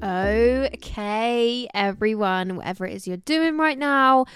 Okay, 0.02 1.68
everyone, 1.74 2.56
whatever 2.56 2.86
it 2.86 2.94
is 2.94 3.08
you're 3.08 3.16
doing 3.16 3.58
right 3.58 3.76
now, 3.78 4.26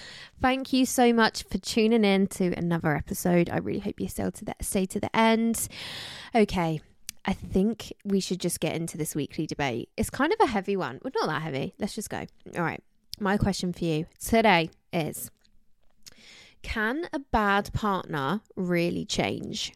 thank 0.40 0.72
you 0.72 0.84
so 0.84 1.12
much 1.12 1.44
for 1.44 1.58
tuning 1.58 2.04
in 2.04 2.26
to 2.26 2.52
another 2.58 2.96
episode. 2.96 3.48
I 3.48 3.58
really 3.58 3.78
hope 3.78 4.00
you 4.00 4.08
stay 4.08 4.28
to 4.28 4.44
the, 4.44 4.54
stay 4.60 4.86
to 4.86 5.00
the 5.00 5.16
end. 5.16 5.68
Okay, 6.34 6.80
I 7.24 7.32
think 7.32 7.92
we 8.04 8.18
should 8.18 8.40
just 8.40 8.58
get 8.58 8.74
into 8.74 8.98
this 8.98 9.14
weekly 9.14 9.46
debate. 9.46 9.88
It's 9.96 10.10
kind 10.10 10.32
of 10.32 10.38
a 10.40 10.50
heavy 10.50 10.76
one. 10.76 10.98
Well, 11.02 11.12
not 11.14 11.28
that 11.28 11.42
heavy. 11.42 11.74
Let's 11.78 11.94
just 11.94 12.10
go. 12.10 12.26
All 12.56 12.62
right. 12.64 12.82
My 13.20 13.36
question 13.36 13.72
for 13.72 13.84
you 13.84 14.06
today 14.18 14.70
is 14.92 15.30
can 16.62 17.08
a 17.12 17.18
bad 17.18 17.72
partner 17.72 18.40
really 18.56 19.04
change? 19.04 19.72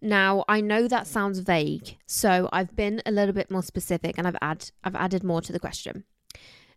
Now, 0.00 0.44
I 0.48 0.60
know 0.60 0.88
that 0.88 1.06
sounds 1.06 1.38
vague, 1.38 1.96
so 2.06 2.48
I've 2.52 2.74
been 2.74 3.00
a 3.06 3.12
little 3.12 3.32
bit 3.32 3.52
more 3.52 3.62
specific 3.62 4.18
and 4.18 4.26
I've 4.26 4.36
add 4.42 4.70
I've 4.82 4.96
added 4.96 5.22
more 5.22 5.40
to 5.40 5.52
the 5.52 5.60
question. 5.60 6.04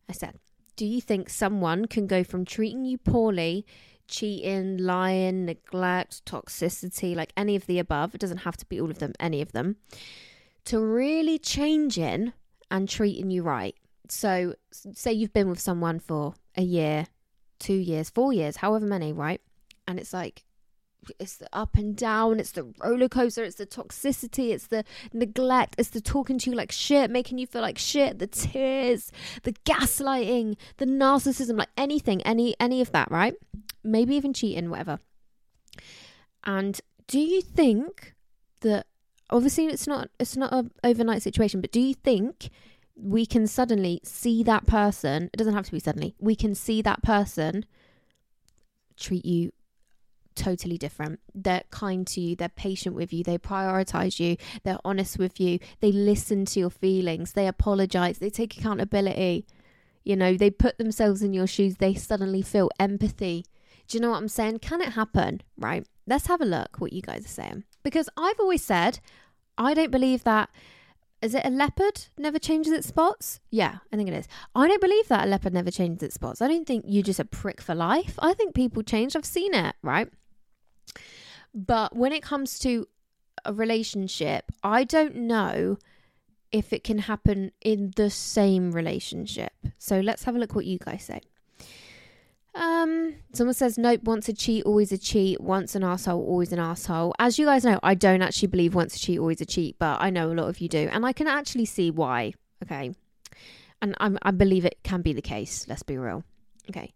I 0.08 0.14
said, 0.14 0.36
"Do 0.76 0.86
you 0.86 1.02
think 1.02 1.30
someone 1.30 1.86
can 1.86 2.06
go 2.06 2.24
from 2.24 2.46
treating 2.46 2.86
you 2.86 3.00
poorly, 3.00 3.66
cheating, 4.08 4.78
lying, 4.78 5.46
neglect, 5.46 6.24
toxicity, 6.26 7.16
like 7.16 7.34
any 7.36 7.56
of 7.56 7.66
the 7.66 7.80
above, 7.80 8.14
it 8.14 8.22
doesn't 8.22 8.46
have 8.46 8.58
to 8.58 8.66
be 8.68 8.80
all 8.80 8.92
of 8.92 9.00
them, 9.00 9.14
any 9.20 9.42
of 9.42 9.54
them, 9.54 9.78
to 10.66 10.80
really 10.80 11.40
changing 11.40 12.34
and 12.70 12.88
treating 12.88 13.32
you 13.32 13.42
right?" 13.42 13.76
So, 14.08 14.54
say 14.72 15.12
you've 15.14 15.34
been 15.34 15.50
with 15.50 15.60
someone 15.60 16.00
for 16.00 16.36
a 16.56 16.62
year, 16.62 17.08
two 17.60 17.74
years, 17.74 18.10
four 18.10 18.34
years, 18.34 18.58
however 18.58 18.86
many, 18.86 19.14
right? 19.14 19.42
And 19.88 20.00
it's 20.00 20.14
like, 20.14 20.44
it's 21.20 21.38
the 21.38 21.48
up 21.54 21.76
and 21.76 21.96
down, 21.96 22.40
it's 22.40 22.52
the 22.52 22.74
roller 22.80 23.10
coaster, 23.10 23.44
it's 23.44 23.58
the 23.58 23.66
toxicity, 23.66 24.52
it's 24.52 24.68
the 24.68 24.84
neglect, 25.14 25.76
it's 25.78 25.90
the 25.90 26.02
talking 26.02 26.40
to 26.40 26.50
you 26.50 26.56
like 26.56 26.72
shit, 26.72 27.12
making 27.12 27.38
you 27.38 27.48
feel 27.48 27.62
like 27.62 27.78
shit, 27.78 28.20
the 28.20 28.28
tears, 28.28 29.12
the 29.44 29.54
gaslighting, 29.66 30.58
the 30.78 30.86
narcissism, 30.86 31.58
like 31.58 31.70
anything, 31.78 32.22
any 32.24 32.56
any 32.60 32.82
of 32.82 32.92
that, 32.92 33.12
right? 33.12 33.36
Maybe 33.84 34.16
even 34.16 34.34
cheating, 34.34 34.70
whatever. 34.70 35.00
And 36.44 36.80
do 37.08 37.20
you 37.20 37.42
think 37.42 38.14
that 38.62 38.88
obviously 39.30 39.68
it's 39.68 39.88
not 39.88 40.10
it's 40.20 40.38
not 40.38 40.54
a 40.54 40.70
overnight 40.84 41.22
situation, 41.22 41.62
but 41.62 41.72
do 41.72 41.80
you 41.80 41.94
think 41.94 42.50
we 42.96 43.26
can 43.26 43.48
suddenly 43.48 44.00
see 44.04 44.44
that 44.44 44.66
person, 44.66 45.30
it 45.34 45.38
doesn't 45.38 45.54
have 45.54 45.66
to 45.66 45.72
be 45.72 45.80
suddenly, 45.80 46.16
we 46.20 46.36
can 46.36 46.56
see 46.56 46.82
that 46.82 47.04
person 47.04 47.66
treat 48.98 49.26
you 49.26 49.52
totally 50.36 50.78
different. 50.78 51.20
They're 51.34 51.64
kind 51.72 52.06
to 52.08 52.22
you, 52.22 52.36
they're 52.36 52.50
patient 52.50 52.96
with 52.96 53.12
you, 53.14 53.24
they 53.24 53.38
prioritize 53.38 54.20
you, 54.20 54.38
they're 54.64 54.80
honest 54.86 55.18
with 55.18 55.40
you, 55.40 55.60
they 55.80 55.92
listen 55.92 56.46
to 56.46 56.60
your 56.60 56.70
feelings, 56.70 57.34
they 57.34 57.48
apologize, 57.48 58.20
they 58.20 58.30
take 58.30 58.58
accountability. 58.58 59.46
You 60.04 60.16
know, 60.16 60.38
they 60.38 60.52
put 60.52 60.78
themselves 60.78 61.24
in 61.24 61.34
your 61.34 61.48
shoes, 61.48 61.78
they 61.78 61.96
suddenly 61.96 62.42
feel 62.42 62.70
empathy. 62.80 63.46
Do 63.88 63.98
you 63.98 64.02
know 64.02 64.12
what 64.12 64.18
I'm 64.18 64.28
saying? 64.28 64.60
Can 64.60 64.82
it 64.82 64.94
happen? 64.94 65.42
Right. 65.58 65.86
Let's 66.08 66.28
have 66.28 66.42
a 66.42 66.46
look 66.46 66.80
what 66.80 66.94
you 66.94 67.02
guys 67.02 67.26
are 67.26 67.30
saying. 67.30 67.64
Because 67.84 68.10
I've 68.18 68.40
always 68.40 68.64
said, 68.64 69.00
I 69.58 69.74
don't 69.74 69.92
believe 69.92 70.24
that 70.24 70.50
is 71.26 71.34
it 71.34 71.46
a 71.46 71.50
leopard 71.50 72.06
never 72.18 72.40
changes 72.40 72.72
its 72.72 72.88
spots? 72.88 73.40
Yeah, 73.50 73.78
I 73.92 73.98
think 73.98 74.08
it 74.08 74.14
is. 74.14 74.28
I 74.54 74.68
don't 74.68 74.80
believe 74.80 75.08
that 75.08 75.26
a 75.26 75.30
leopard 75.30 75.54
never 75.54 75.72
changes 75.72 76.04
its 76.04 76.16
spots. 76.16 76.42
I 76.42 76.48
don't 76.48 76.66
think 76.68 76.86
you're 76.88 77.04
just 77.04 77.20
a 77.20 77.26
prick 77.26 77.60
for 77.60 77.74
life. 77.74 78.14
I 78.20 78.34
think 78.34 78.54
people 78.54 78.84
change. 78.84 79.16
I've 79.16 79.26
seen 79.26 79.54
it, 79.54 79.76
right? 79.82 80.08
But 81.54 81.96
when 81.96 82.12
it 82.12 82.22
comes 82.22 82.60
to 82.60 82.88
a 83.44 83.54
relationship, 83.54 84.52
I 84.64 84.84
don't 84.84 85.16
know 85.16 85.78
if 86.52 86.72
it 86.72 86.84
can 86.84 87.00
happen 87.00 87.52
in 87.62 87.92
the 87.96 88.10
same 88.10 88.72
relationship. 88.72 89.54
So 89.78 90.00
let's 90.00 90.24
have 90.26 90.36
a 90.36 90.40
look 90.40 90.54
what 90.54 90.66
you 90.66 90.78
guys 90.78 91.04
say. 91.04 91.22
Um, 92.56 93.16
someone 93.34 93.54
says 93.54 93.78
nope. 93.78 94.04
Once 94.04 94.30
a 94.30 94.34
cheat, 94.34 94.64
always 94.66 94.92
a 94.92 94.98
cheat. 94.98 95.42
Once 95.42 95.76
an 95.76 95.84
asshole, 95.84 96.26
always 96.26 96.54
an 96.54 96.60
asshole. 96.60 97.14
As 97.20 97.38
you 97.38 97.46
guys 97.46 97.66
know, 97.66 97.80
I 97.84 97.96
don't 97.96 98.22
actually 98.22 98.48
believe 98.48 98.74
once 98.74 98.96
a 98.96 99.00
cheat, 99.00 99.20
always 99.20 99.42
a 99.42 99.46
cheat, 99.46 99.78
but 99.78 100.02
I 100.02 100.10
know 100.10 100.32
a 100.32 100.34
lot 100.34 100.48
of 100.48 100.60
you 100.60 100.70
do, 100.70 100.90
and 100.92 101.06
I 101.06 101.12
can 101.12 101.28
actually 101.28 101.66
see 101.66 101.92
why. 101.92 102.34
Okay, 102.64 102.94
and 103.82 103.96
I'm, 104.00 104.18
I 104.22 104.32
believe 104.32 104.64
it 104.64 104.80
can 104.84 105.02
be 105.02 105.12
the 105.12 105.22
case. 105.22 105.66
Let's 105.68 105.84
be 105.84 105.98
real. 105.98 106.24
Okay, 106.70 106.94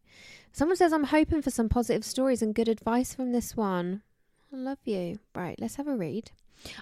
someone 0.54 0.78
says 0.78 0.94
I'm 0.94 1.04
hoping 1.06 1.42
for 1.42 1.52
some 1.52 1.68
positive 1.68 2.06
stories 2.06 2.42
and 2.42 2.56
good 2.56 2.70
advice 2.70 3.14
from 3.14 3.34
this 3.34 3.58
one. 3.58 4.02
I 4.54 4.56
love 4.56 4.80
you. 4.86 5.20
Right, 5.36 5.60
let's 5.60 5.76
have 5.76 5.88
a 5.88 5.96
read. 5.96 6.32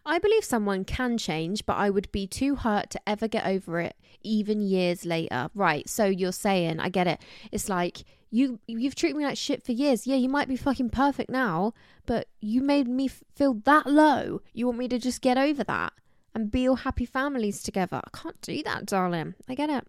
I 0.05 0.19
believe 0.19 0.43
someone 0.43 0.85
can 0.85 1.17
change, 1.17 1.65
but 1.65 1.77
I 1.77 1.89
would 1.89 2.11
be 2.11 2.25
too 2.27 2.55
hurt 2.55 2.89
to 2.91 3.01
ever 3.07 3.27
get 3.27 3.45
over 3.45 3.79
it, 3.79 3.95
even 4.23 4.61
years 4.61 5.05
later. 5.05 5.49
Right. 5.53 5.87
So 5.87 6.05
you're 6.05 6.31
saying, 6.31 6.79
I 6.79 6.89
get 6.89 7.07
it. 7.07 7.21
It's 7.51 7.69
like 7.69 8.03
you 8.29 8.59
you've 8.67 8.95
treated 8.95 9.17
me 9.17 9.25
like 9.25 9.37
shit 9.37 9.63
for 9.63 9.71
years. 9.71 10.05
Yeah, 10.07 10.15
you 10.15 10.29
might 10.29 10.47
be 10.47 10.55
fucking 10.55 10.89
perfect 10.89 11.29
now, 11.29 11.73
but 12.05 12.27
you 12.41 12.61
made 12.61 12.87
me 12.87 13.07
feel 13.07 13.55
that 13.65 13.87
low. 13.87 14.41
You 14.53 14.65
want 14.67 14.79
me 14.79 14.87
to 14.89 14.99
just 14.99 15.21
get 15.21 15.37
over 15.37 15.63
that 15.63 15.93
and 16.33 16.51
be 16.51 16.67
all 16.67 16.75
happy 16.75 17.05
families 17.05 17.63
together. 17.63 18.01
I 18.03 18.17
can't 18.17 18.39
do 18.41 18.61
that, 18.63 18.85
darling. 18.85 19.35
I 19.47 19.55
get 19.55 19.69
it. 19.69 19.87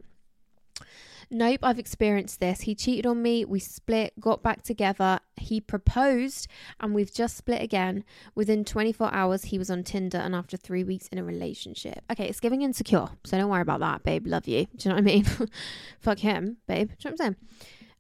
Nope, 1.31 1.61
I've 1.63 1.79
experienced 1.79 2.41
this. 2.41 2.63
He 2.63 2.75
cheated 2.75 3.05
on 3.05 3.21
me. 3.21 3.45
We 3.45 3.61
split, 3.61 4.15
got 4.19 4.43
back 4.43 4.63
together. 4.63 5.21
He 5.37 5.61
proposed, 5.61 6.49
and 6.81 6.95
we've 6.95 7.13
just 7.13 7.37
split 7.37 7.61
again. 7.61 8.05
Within 8.35 8.65
24 8.65 9.13
hours, 9.13 9.45
he 9.45 9.59
was 9.59 9.69
on 9.69 9.85
Tinder, 9.85 10.17
and 10.17 10.35
after 10.35 10.57
three 10.57 10.85
weeks 10.85 11.07
in 11.09 11.19
a 11.19 11.25
relationship. 11.25 12.03
Okay, 12.11 12.27
it's 12.27 12.41
giving 12.41 12.63
insecure, 12.63 13.09
so 13.25 13.37
don't 13.37 13.51
worry 13.51 13.61
about 13.61 13.81
that, 13.81 14.05
babe. 14.05 14.27
Love 14.27 14.49
you. 14.49 14.67
Do 14.77 14.89
you 14.89 14.95
know 14.95 14.95
what 14.95 15.03
I 15.03 15.05
mean? 15.05 15.25
Fuck 16.01 16.21
him, 16.21 16.57
babe. 16.67 16.89
Do 16.99 17.09
you 17.09 17.11
know 17.11 17.17
what 17.19 17.27
I'm 17.27 17.35
saying? 17.35 17.37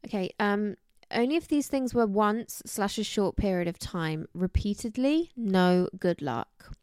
Okay, 0.06 0.30
um, 0.38 0.76
only 1.10 1.36
if 1.36 1.48
these 1.48 1.68
things 1.68 1.94
were 1.94 2.06
once 2.06 2.62
slash 2.66 2.98
a 2.98 3.04
short 3.04 3.36
period 3.36 3.68
of 3.68 3.78
time. 3.78 4.26
Repeatedly, 4.34 5.30
no 5.36 5.88
good 5.98 6.22
luck. 6.22 6.74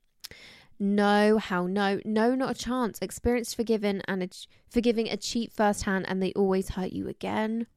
No, 0.77 1.37
how 1.37 1.67
no, 1.67 2.01
no, 2.03 2.35
not 2.35 2.51
a 2.51 2.59
chance. 2.59 2.99
Experienced 3.01 3.55
forgiving 3.55 4.01
and 4.07 4.23
a, 4.23 4.29
forgiving 4.69 5.07
a 5.07 5.17
cheat 5.17 5.53
firsthand, 5.53 6.05
and 6.07 6.21
they 6.21 6.33
always 6.33 6.69
hurt 6.69 6.91
you 6.91 7.07
again. 7.07 7.67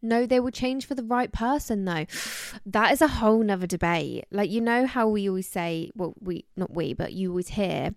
No, 0.00 0.26
they 0.26 0.38
will 0.38 0.50
change 0.50 0.86
for 0.86 0.94
the 0.94 1.02
right 1.02 1.32
person, 1.32 1.84
though. 1.84 2.06
That 2.66 2.92
is 2.92 3.00
a 3.00 3.08
whole 3.08 3.42
nother 3.42 3.66
debate. 3.66 4.26
Like, 4.30 4.50
you 4.50 4.60
know 4.60 4.86
how 4.86 5.08
we 5.08 5.28
always 5.28 5.48
say, 5.48 5.90
well, 5.94 6.14
we, 6.20 6.44
not 6.56 6.70
we, 6.70 6.92
but 6.92 7.12
you 7.12 7.30
always 7.30 7.48
hear 7.48 7.94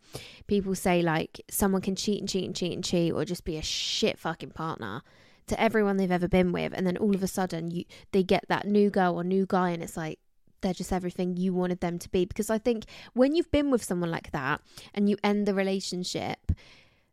people 0.48 0.76
say, 0.76 1.02
like, 1.02 1.42
someone 1.50 1.82
can 1.82 1.96
cheat 1.96 2.20
and 2.20 2.30
cheat 2.30 2.46
and 2.46 2.56
cheat 2.56 2.74
and 2.74 2.84
cheat, 2.84 3.12
or 3.14 3.26
just 3.26 3.44
be 3.44 3.58
a 3.58 3.62
shit 3.62 4.18
fucking 4.18 4.52
partner 4.52 5.02
to 5.48 5.60
everyone 5.60 5.98
they've 5.98 6.12
ever 6.12 6.28
been 6.28 6.52
with. 6.52 6.74
And 6.76 6.86
then 6.86 6.98
all 6.98 7.16
of 7.16 7.24
a 7.24 7.28
sudden, 7.28 7.72
you 7.72 7.86
they 8.12 8.24
get 8.24 8.46
that 8.50 8.68
new 8.68 8.90
girl 8.90 9.16
or 9.16 9.24
new 9.24 9.46
guy, 9.48 9.72
and 9.72 9.84
it's 9.84 9.98
like, 9.98 10.20
they're 10.62 10.74
just 10.74 10.94
everything 10.94 11.38
you 11.38 11.54
wanted 11.54 11.82
them 11.82 12.00
to 12.00 12.10
be. 12.10 12.26
Because 12.26 12.50
I 12.50 12.58
think 12.58 12.86
when 13.14 13.36
you've 13.36 13.52
been 13.52 13.72
with 13.72 13.84
someone 13.84 14.12
like 14.12 14.32
that 14.32 14.62
and 14.94 15.10
you 15.10 15.18
end 15.24 15.48
the 15.48 15.54
relationship, 15.54 16.52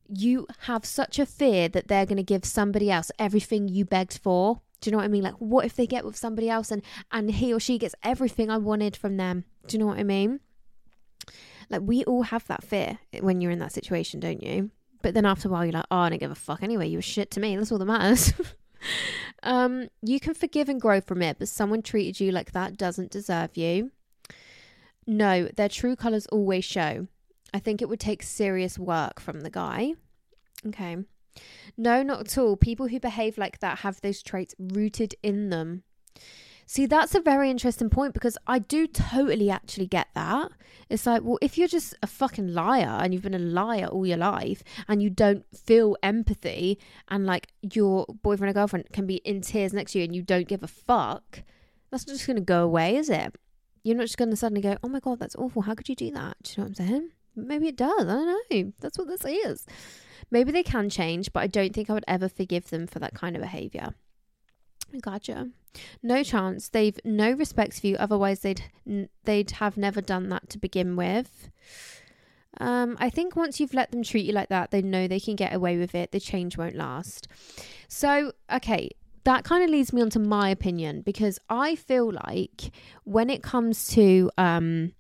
you 0.09 0.47
have 0.61 0.85
such 0.85 1.19
a 1.19 1.27
fear 1.27 1.69
that 1.69 1.89
they're 1.89 2.07
going 2.07 2.17
to 2.17 2.23
give 2.23 2.45
somebody 2.45 2.91
else 2.91 3.11
everything 3.19 3.69
you 3.69 3.85
begged 3.85 4.19
for. 4.19 4.61
Do 4.81 4.89
you 4.89 4.93
know 4.93 4.99
what 4.99 5.05
I 5.05 5.09
mean? 5.09 5.25
Like, 5.25 5.35
what 5.35 5.65
if 5.65 5.75
they 5.75 5.87
get 5.87 6.05
with 6.05 6.17
somebody 6.17 6.49
else 6.49 6.71
and 6.71 6.83
and 7.11 7.31
he 7.31 7.53
or 7.53 7.61
she 7.61 7.79
gets 7.79 7.95
everything 8.03 8.51
I 8.51 8.59
wanted 8.59 8.97
from 8.97 9.17
them? 9.17 9.45
Do 9.67 9.77
you 9.77 9.81
know 9.81 9.87
what 9.87 9.99
I 9.99 10.05
mean? 10.05 10.41
Like, 11.69 11.83
we 11.85 12.05
all 12.05 12.23
have 12.23 12.47
that 12.47 12.65
fear 12.65 12.99
when 13.21 13.41
you're 13.41 13.51
in 13.51 13.59
that 13.59 13.73
situation, 13.73 14.21
don't 14.21 14.43
you? 14.43 14.71
But 15.03 15.15
then 15.15 15.27
after 15.27 15.49
a 15.49 15.51
while, 15.51 15.65
you're 15.65 15.73
like, 15.73 15.87
oh, 15.91 15.99
I 15.99 16.09
don't 16.09 16.19
give 16.19 16.31
a 16.31 16.37
fuck 16.37 16.63
anyway. 16.63 16.89
You 16.89 16.99
were 16.99 17.03
shit 17.03 17.31
to 17.33 17.41
me. 17.41 17.57
That's 17.57 17.71
all 17.71 17.79
that 17.79 17.85
matters. 17.85 18.33
um, 19.43 19.89
you 20.03 20.21
can 20.21 20.35
forgive 20.35 20.69
and 20.69 20.81
grow 20.81 21.01
from 21.01 21.23
it, 21.23 21.39
but 21.39 21.49
someone 21.49 21.83
treated 21.83 22.21
you 22.21 22.33
like 22.33 22.53
that 22.53 22.77
doesn't 22.77 23.11
deserve 23.11 23.57
you. 23.57 23.93
No, 25.07 25.49
their 25.57 25.69
true 25.69 25.97
colours 25.97 26.27
always 26.27 26.65
show. 26.65 27.07
I 27.55 27.59
think 27.59 27.81
it 27.81 27.89
would 27.89 28.01
take 28.01 28.23
serious 28.23 28.79
work 28.79 29.21
from 29.21 29.41
the 29.41 29.51
guy. 29.51 29.95
Okay. 30.67 30.99
No, 31.77 32.03
not 32.03 32.21
at 32.21 32.39
all. 32.39 32.57
People 32.57 32.89
who 32.89 33.01
behave 33.01 33.39
like 33.39 33.61
that 33.61 33.79
have 33.79 34.01
those 34.01 34.23
traits 34.23 34.55
rooted 34.59 35.15
in 35.23 35.51
them. 35.51 35.85
See, 36.71 36.85
that's 36.85 37.15
a 37.15 37.21
very 37.21 37.51
interesting 37.51 37.89
point 37.89 38.13
because 38.13 38.37
I 38.47 38.59
do 38.59 38.87
totally 38.87 39.49
actually 39.49 39.87
get 39.87 40.09
that. 40.15 40.53
It's 40.91 41.07
like, 41.07 41.23
well, 41.23 41.39
if 41.41 41.57
you're 41.57 41.67
just 41.67 41.95
a 42.03 42.07
fucking 42.07 42.53
liar 42.53 42.99
and 43.01 43.15
you've 43.15 43.23
been 43.23 43.33
a 43.33 43.39
liar 43.39 43.87
all 43.87 44.05
your 44.05 44.19
life 44.19 44.63
and 44.87 45.03
you 45.03 45.09
don't 45.09 45.47
feel 45.57 45.97
empathy 46.03 46.79
and 47.09 47.25
like 47.25 47.49
your 47.63 48.05
boyfriend 48.23 48.51
or 48.51 48.53
girlfriend 48.53 48.85
can 48.93 49.07
be 49.07 49.17
in 49.25 49.41
tears 49.41 49.73
next 49.73 49.93
to 49.93 49.99
you 49.99 50.05
and 50.05 50.15
you 50.15 50.21
don't 50.21 50.47
give 50.47 50.63
a 50.63 50.67
fuck, 50.67 51.43
that's 51.91 52.07
not 52.07 52.13
just 52.13 52.27
going 52.27 52.37
to 52.37 52.43
go 52.43 52.65
away, 52.65 52.97
is 52.97 53.09
it? 53.09 53.35
You're 53.83 53.97
not 53.97 54.05
just 54.05 54.19
going 54.19 54.29
to 54.29 54.37
suddenly 54.37 54.61
go, 54.61 54.77
oh 54.83 54.89
my 54.89 55.01
God, 55.01 55.21
that's 55.21 55.37
awful. 55.37 55.63
How 55.63 55.75
could 55.75 55.89
you 55.89 55.95
do 55.97 56.11
that? 56.11 56.37
Do 56.43 56.51
you 56.51 56.57
know 56.59 56.69
what 56.69 56.81
I'm 56.81 56.87
saying? 56.87 57.11
Maybe 57.35 57.69
it 57.69 57.77
does. 57.77 58.03
I 58.03 58.13
don't 58.13 58.51
know. 58.51 58.73
That's 58.81 58.99
what 58.99 59.09
this 59.09 59.25
is. 59.25 59.65
Maybe 60.31 60.53
they 60.53 60.63
can 60.63 60.91
change, 60.91 61.33
but 61.33 61.41
I 61.41 61.47
don't 61.47 61.73
think 61.73 61.89
I 61.89 61.95
would 61.95 62.05
ever 62.07 62.29
forgive 62.29 62.69
them 62.69 62.87
for 62.87 62.99
that 62.99 63.15
kind 63.15 63.37
of 63.37 63.41
behavior. 63.41 63.95
Gotcha. 65.01 65.49
No 66.03 66.23
chance. 66.23 66.69
They've 66.69 66.99
no 67.05 67.33
respect 67.33 67.81
for 67.81 67.87
you. 67.87 67.97
Otherwise, 67.97 68.41
they'd 68.41 68.65
they'd 69.25 69.51
have 69.53 69.77
never 69.77 70.01
done 70.01 70.29
that 70.31 70.49
to 70.51 70.59
begin 70.59 70.97
with. 70.97 71.51
Um, 72.61 72.97
I 72.99 73.11
think 73.11 73.37
once 73.37 73.61
you've 73.61 73.75
let 73.75 73.93
them 73.93 74.03
treat 74.03 74.27
you 74.27 74.33
like 74.33 74.49
that, 74.49 74.71
they 74.71 74.83
know 74.83 75.07
they 75.07 75.21
can 75.21 75.37
get 75.37 75.55
away 75.55 75.79
with 75.79 75.95
it. 75.95 76.13
The 76.13 76.21
change 76.21 76.57
won't 76.57 76.75
last. 76.75 77.29
So, 77.87 78.33
okay, 78.53 78.91
that 79.25 79.45
kind 79.45 79.63
of 79.63 79.71
leads 79.71 79.93
me 79.93 80.03
on 80.03 80.11
to 80.11 80.19
my 80.19 80.49
opinion 80.51 81.03
because 81.03 81.39
I 81.49 81.77
feel 81.77 82.13
like 82.13 82.73
when 83.05 83.31
it 83.31 83.43
comes 83.43 83.87
to 83.89 84.31
um, 84.39 84.93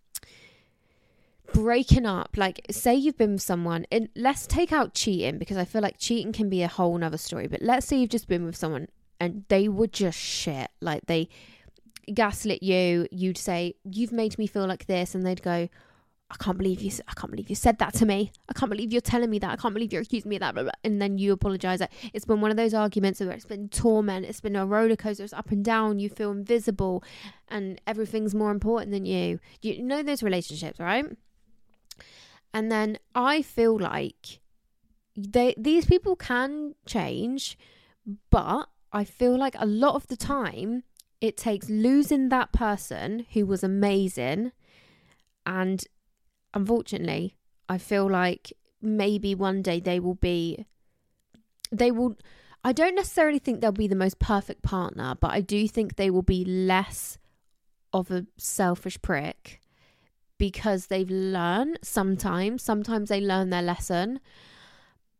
breaking 1.52 2.06
up, 2.06 2.36
like 2.36 2.60
say 2.70 2.94
you've 2.94 3.18
been 3.18 3.32
with 3.32 3.42
someone, 3.42 3.86
and 3.90 4.08
let's 4.14 4.46
take 4.46 4.72
out 4.72 4.94
cheating 4.94 5.38
because 5.38 5.56
I 5.56 5.64
feel 5.64 5.82
like 5.82 5.98
cheating 5.98 6.32
can 6.32 6.48
be 6.48 6.62
a 6.62 6.68
whole 6.68 6.96
nother 6.96 7.18
story. 7.18 7.48
But 7.48 7.62
let's 7.62 7.86
say 7.86 7.98
you've 7.98 8.10
just 8.10 8.28
been 8.28 8.44
with 8.44 8.56
someone 8.56 8.88
and 9.20 9.44
they 9.48 9.68
would 9.68 9.92
just 9.92 10.18
shit. 10.18 10.70
Like 10.80 11.06
they 11.06 11.28
gaslit 12.12 12.62
you. 12.62 13.06
You'd 13.10 13.38
say, 13.38 13.74
"You've 13.84 14.12
made 14.12 14.38
me 14.38 14.46
feel 14.46 14.66
like 14.66 14.86
this," 14.86 15.14
and 15.14 15.24
they'd 15.24 15.42
go, 15.42 15.68
"I 16.30 16.36
can't 16.38 16.58
believe 16.58 16.80
you. 16.80 16.90
I 17.06 17.14
can't 17.14 17.30
believe 17.30 17.50
you 17.50 17.56
said 17.56 17.78
that 17.78 17.94
to 17.94 18.06
me. 18.06 18.32
I 18.48 18.52
can't 18.52 18.70
believe 18.70 18.92
you're 18.92 19.00
telling 19.00 19.30
me 19.30 19.38
that. 19.40 19.50
I 19.50 19.56
can't 19.56 19.74
believe 19.74 19.92
you're 19.92 20.02
accusing 20.02 20.28
me 20.28 20.36
of 20.36 20.40
that." 20.40 20.54
Blah, 20.54 20.64
blah. 20.64 20.72
And 20.84 21.00
then 21.02 21.18
you 21.18 21.32
apologize. 21.32 21.82
It's 22.12 22.24
been 22.24 22.40
one 22.40 22.50
of 22.50 22.56
those 22.56 22.74
arguments 22.74 23.20
where 23.20 23.30
it's 23.30 23.44
been 23.44 23.68
torment. 23.68 24.26
It's 24.26 24.40
been 24.40 24.56
a 24.56 24.66
roller 24.66 24.96
coaster. 24.96 25.24
It's 25.24 25.32
up 25.32 25.50
and 25.50 25.64
down. 25.64 25.98
You 25.98 26.08
feel 26.08 26.30
invisible, 26.30 27.02
and 27.48 27.80
everything's 27.86 28.34
more 28.34 28.50
important 28.50 28.92
than 28.92 29.04
you. 29.04 29.40
You 29.62 29.82
know 29.82 30.02
those 30.02 30.22
relationships, 30.22 30.78
right? 30.78 31.06
And 32.54 32.72
then 32.72 32.98
I 33.14 33.42
feel 33.42 33.78
like 33.78 34.40
they 35.16 35.54
these 35.58 35.84
people 35.84 36.16
can 36.16 36.74
change, 36.86 37.58
but 38.30 38.68
I 38.92 39.04
feel 39.04 39.36
like 39.36 39.54
a 39.58 39.66
lot 39.66 39.94
of 39.94 40.06
the 40.06 40.16
time 40.16 40.84
it 41.20 41.36
takes 41.36 41.68
losing 41.68 42.28
that 42.28 42.52
person 42.52 43.26
who 43.32 43.44
was 43.44 43.62
amazing 43.64 44.52
and 45.44 45.84
unfortunately 46.54 47.36
I 47.68 47.78
feel 47.78 48.08
like 48.08 48.52
maybe 48.80 49.34
one 49.34 49.62
day 49.62 49.80
they 49.80 50.00
will 50.00 50.14
be 50.14 50.66
they 51.70 51.90
will 51.90 52.16
I 52.64 52.72
don't 52.72 52.94
necessarily 52.94 53.38
think 53.38 53.60
they'll 53.60 53.72
be 53.72 53.86
the 53.86 53.94
most 53.94 54.18
perfect 54.18 54.62
partner, 54.62 55.14
but 55.20 55.30
I 55.30 55.40
do 55.40 55.68
think 55.68 55.94
they 55.94 56.10
will 56.10 56.22
be 56.22 56.44
less 56.44 57.16
of 57.92 58.10
a 58.10 58.26
selfish 58.36 59.00
prick 59.00 59.60
because 60.38 60.86
they've 60.86 61.10
learned 61.10 61.78
sometimes 61.82 62.62
sometimes 62.62 63.08
they 63.08 63.20
learn 63.20 63.50
their 63.50 63.62
lesson 63.62 64.20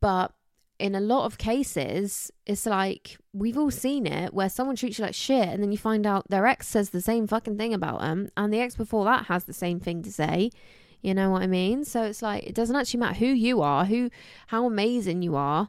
but 0.00 0.32
in 0.78 0.94
a 0.94 1.00
lot 1.00 1.24
of 1.24 1.38
cases, 1.38 2.30
it's 2.46 2.64
like 2.64 3.18
we've 3.32 3.58
all 3.58 3.70
seen 3.70 4.06
it 4.06 4.32
where 4.32 4.48
someone 4.48 4.76
treats 4.76 4.98
you 4.98 5.04
like 5.04 5.14
shit, 5.14 5.48
and 5.48 5.62
then 5.62 5.72
you 5.72 5.78
find 5.78 6.06
out 6.06 6.28
their 6.28 6.46
ex 6.46 6.68
says 6.68 6.90
the 6.90 7.00
same 7.00 7.26
fucking 7.26 7.58
thing 7.58 7.74
about 7.74 8.00
them, 8.00 8.30
and 8.36 8.52
the 8.52 8.60
ex 8.60 8.76
before 8.76 9.04
that 9.04 9.26
has 9.26 9.44
the 9.44 9.52
same 9.52 9.80
thing 9.80 10.02
to 10.02 10.12
say. 10.12 10.50
You 11.02 11.14
know 11.14 11.30
what 11.30 11.42
I 11.42 11.46
mean? 11.46 11.84
So 11.84 12.04
it's 12.04 12.22
like 12.22 12.44
it 12.44 12.54
doesn't 12.54 12.74
actually 12.74 13.00
matter 13.00 13.18
who 13.18 13.26
you 13.26 13.60
are, 13.60 13.84
who, 13.84 14.10
how 14.48 14.66
amazing 14.66 15.22
you 15.22 15.36
are. 15.36 15.68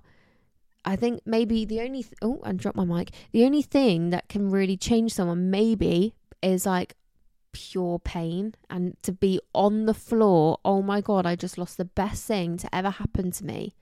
I 0.85 0.95
think 0.95 1.21
maybe 1.25 1.65
the 1.65 1.81
only 1.81 2.03
th- 2.03 2.15
oh, 2.21 2.39
and 2.43 2.57
drop 2.57 2.75
my 2.75 2.85
mic. 2.85 3.11
The 3.31 3.45
only 3.45 3.61
thing 3.61 4.11
that 4.11 4.29
can 4.29 4.49
really 4.49 4.77
change 4.77 5.13
someone 5.13 5.51
maybe 5.51 6.13
is 6.41 6.65
like 6.65 6.95
pure 7.51 7.99
pain 7.99 8.55
and 8.69 8.95
to 9.03 9.11
be 9.11 9.39
on 9.53 9.85
the 9.85 9.93
floor. 9.93 10.59
Oh 10.63 10.81
my 10.81 11.01
god, 11.01 11.25
I 11.25 11.35
just 11.35 11.57
lost 11.57 11.77
the 11.77 11.85
best 11.85 12.25
thing 12.25 12.57
to 12.57 12.75
ever 12.75 12.91
happen 12.91 13.31
to 13.31 13.45
me 13.45 13.75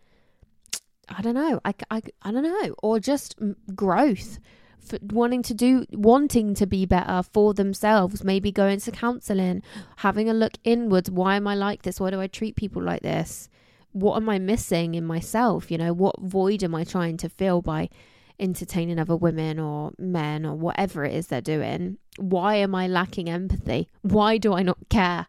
I 1.10 1.22
don't 1.22 1.36
know. 1.36 1.60
I, 1.64 1.74
I, 1.90 2.02
I 2.22 2.32
don't 2.32 2.44
know. 2.44 2.76
Or 2.84 3.00
just 3.00 3.36
growth. 3.76 4.40
For 4.80 5.00
wanting 5.02 5.44
to 5.44 5.54
do, 5.54 5.86
wanting 5.92 6.54
to 6.56 6.66
be 6.66 6.86
better 6.86 7.22
for 7.22 7.54
themselves, 7.54 8.24
maybe 8.24 8.54
going 8.54 8.80
to 8.80 8.92
counseling, 8.92 9.62
having 9.98 10.30
a 10.30 10.34
look 10.34 10.54
inwards. 10.64 11.12
Why 11.12 11.36
am 11.36 11.46
I 11.46 11.56
like 11.56 11.82
this? 11.82 12.00
Why 12.00 12.10
do 12.10 12.22
I 12.22 12.28
treat 12.28 12.56
people 12.56 12.82
like 12.82 13.02
this? 13.02 13.50
What 13.92 14.16
am 14.16 14.30
I 14.30 14.40
missing 14.40 14.96
in 14.96 15.04
myself? 15.04 15.70
You 15.70 15.78
know, 15.78 15.92
what 15.92 16.22
void 16.22 16.64
am 16.64 16.74
I 16.74 16.86
trying 16.86 17.18
to 17.18 17.28
fill 17.28 17.62
by 17.62 17.90
entertaining 18.40 19.00
other 19.00 19.16
women 19.16 19.60
or 19.60 19.92
men 19.98 20.46
or 20.46 20.56
whatever 20.56 21.04
it 21.04 21.14
is 21.14 21.28
they're 21.28 21.42
doing, 21.42 21.98
why 22.18 22.56
am 22.56 22.76
I 22.76 22.88
lacking 22.88 23.30
empathy? 23.30 23.90
Why 24.02 24.38
do 24.38 24.54
I 24.54 24.64
not 24.64 24.78
care 24.90 25.28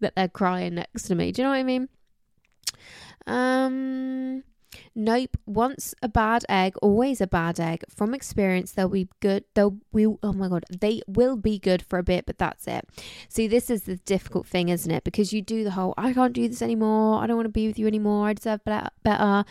that 0.00 0.14
they're 0.14 0.28
crying 0.28 0.74
next 0.74 1.04
to 1.04 1.14
me? 1.14 1.32
Do 1.32 1.42
you 1.42 1.44
know 1.44 1.50
what 1.52 1.58
I 1.58 1.62
mean? 1.62 1.88
Um 3.26 4.44
Nope. 4.94 5.36
Once 5.46 5.94
a 6.02 6.08
bad 6.08 6.44
egg, 6.48 6.74
always 6.82 7.20
a 7.20 7.26
bad 7.26 7.60
egg. 7.60 7.84
From 7.88 8.14
experience, 8.14 8.72
they'll 8.72 8.88
be 8.88 9.08
good. 9.20 9.44
They'll 9.54 9.78
will. 9.92 10.18
Oh 10.22 10.32
my 10.32 10.48
god, 10.48 10.64
they 10.70 11.02
will 11.06 11.36
be 11.36 11.58
good 11.58 11.82
for 11.82 11.98
a 11.98 12.02
bit, 12.02 12.26
but 12.26 12.38
that's 12.38 12.66
it. 12.66 12.88
See, 13.28 13.46
this 13.46 13.70
is 13.70 13.82
the 13.82 13.96
difficult 13.96 14.46
thing, 14.46 14.68
isn't 14.68 14.90
it? 14.90 15.04
Because 15.04 15.32
you 15.32 15.42
do 15.42 15.64
the 15.64 15.72
whole, 15.72 15.94
I 15.96 16.12
can't 16.12 16.32
do 16.32 16.46
this 16.48 16.62
anymore. 16.62 17.22
I 17.22 17.26
don't 17.26 17.36
want 17.36 17.46
to 17.46 17.50
be 17.50 17.66
with 17.66 17.78
you 17.78 17.86
anymore. 17.86 18.28
I 18.28 18.32
deserve 18.34 18.60
better. 18.64 19.44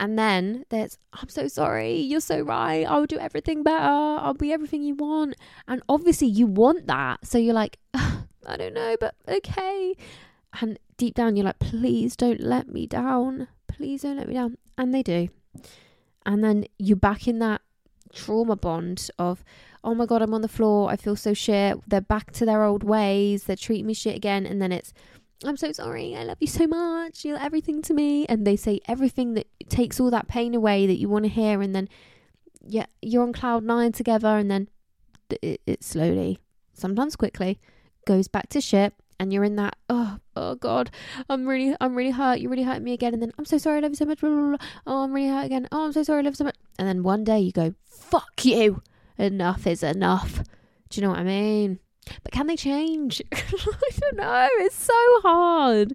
And 0.00 0.18
then 0.18 0.64
there's, 0.68 0.96
I'm 1.12 1.28
so 1.28 1.48
sorry. 1.48 1.96
You're 1.96 2.20
so 2.20 2.40
right. 2.40 2.84
I'll 2.84 3.06
do 3.06 3.18
everything 3.18 3.62
better. 3.62 3.84
I'll 3.84 4.34
be 4.34 4.52
everything 4.52 4.82
you 4.82 4.94
want. 4.94 5.34
And 5.66 5.82
obviously, 5.88 6.28
you 6.28 6.46
want 6.46 6.86
that. 6.86 7.26
So 7.26 7.36
you're 7.36 7.54
like, 7.54 7.78
I 7.94 8.56
don't 8.56 8.74
know, 8.74 8.96
but 9.00 9.16
okay. 9.26 9.94
And 10.60 10.78
deep 10.96 11.14
down, 11.14 11.36
you're 11.36 11.46
like, 11.46 11.58
please 11.58 12.16
don't 12.16 12.40
let 12.40 12.68
me 12.68 12.86
down 12.86 13.48
please 13.78 14.02
don't 14.02 14.16
let 14.16 14.28
me 14.28 14.34
down. 14.34 14.58
And 14.76 14.92
they 14.92 15.02
do. 15.02 15.28
And 16.26 16.44
then 16.44 16.66
you're 16.78 16.96
back 16.96 17.26
in 17.26 17.38
that 17.38 17.62
trauma 18.12 18.56
bond 18.56 19.08
of, 19.18 19.44
oh 19.84 19.94
my 19.94 20.04
God, 20.04 20.20
I'm 20.20 20.34
on 20.34 20.42
the 20.42 20.48
floor. 20.48 20.90
I 20.90 20.96
feel 20.96 21.16
so 21.16 21.32
shit. 21.32 21.78
They're 21.86 22.00
back 22.00 22.32
to 22.32 22.44
their 22.44 22.64
old 22.64 22.82
ways. 22.82 23.44
They're 23.44 23.56
treating 23.56 23.86
me 23.86 23.94
shit 23.94 24.16
again. 24.16 24.44
And 24.44 24.60
then 24.60 24.72
it's, 24.72 24.92
I'm 25.44 25.56
so 25.56 25.70
sorry. 25.72 26.16
I 26.16 26.24
love 26.24 26.38
you 26.40 26.48
so 26.48 26.66
much. 26.66 27.24
You're 27.24 27.38
everything 27.38 27.80
to 27.82 27.94
me. 27.94 28.26
And 28.26 28.46
they 28.46 28.56
say 28.56 28.80
everything 28.86 29.34
that 29.34 29.46
takes 29.68 30.00
all 30.00 30.10
that 30.10 30.28
pain 30.28 30.54
away 30.54 30.86
that 30.86 30.98
you 30.98 31.08
want 31.08 31.24
to 31.24 31.30
hear. 31.30 31.62
And 31.62 31.74
then, 31.74 31.88
yeah, 32.60 32.86
you're 33.00 33.22
on 33.22 33.32
cloud 33.32 33.62
nine 33.62 33.92
together. 33.92 34.36
And 34.36 34.50
then 34.50 34.68
it, 35.40 35.60
it 35.66 35.84
slowly, 35.84 36.40
sometimes 36.74 37.14
quickly, 37.14 37.60
goes 38.06 38.26
back 38.26 38.48
to 38.48 38.60
shit 38.60 38.92
and 39.18 39.32
you're 39.32 39.44
in 39.44 39.56
that 39.56 39.76
oh 39.88 40.18
oh 40.36 40.54
god 40.54 40.90
i'm 41.28 41.46
really 41.46 41.74
i'm 41.80 41.94
really 41.94 42.10
hurt. 42.10 42.40
You 42.40 42.48
really 42.48 42.62
hurt 42.62 42.82
me 42.82 42.92
again. 42.92 43.14
And 43.14 43.22
then 43.22 43.32
i'm 43.38 43.44
so 43.44 43.58
sorry 43.58 43.78
i 43.78 43.80
love 43.80 43.92
you 43.92 43.96
so 43.96 44.04
much 44.04 44.20
blah, 44.20 44.30
blah, 44.30 44.56
blah. 44.56 44.66
oh 44.86 45.04
i'm 45.04 45.12
really 45.12 45.28
hurt 45.28 45.46
again. 45.46 45.68
Oh 45.72 45.86
i'm 45.86 45.92
so 45.92 46.02
sorry 46.02 46.20
i 46.20 46.22
love 46.22 46.32
you 46.32 46.36
so 46.36 46.44
much. 46.44 46.56
And 46.78 46.88
then 46.88 47.02
one 47.02 47.24
day 47.24 47.40
you 47.40 47.52
go 47.52 47.74
fuck 47.84 48.44
you. 48.44 48.82
Enough 49.16 49.66
is 49.66 49.82
enough. 49.82 50.42
Do 50.90 51.00
you 51.00 51.06
know 51.06 51.10
what 51.10 51.20
i 51.20 51.24
mean? 51.24 51.80
But 52.22 52.32
can 52.32 52.46
they 52.46 52.56
change? 52.56 53.20
I 53.32 53.90
don't 54.00 54.16
know. 54.16 54.48
It's 54.60 54.82
so 54.82 55.20
hard. 55.22 55.94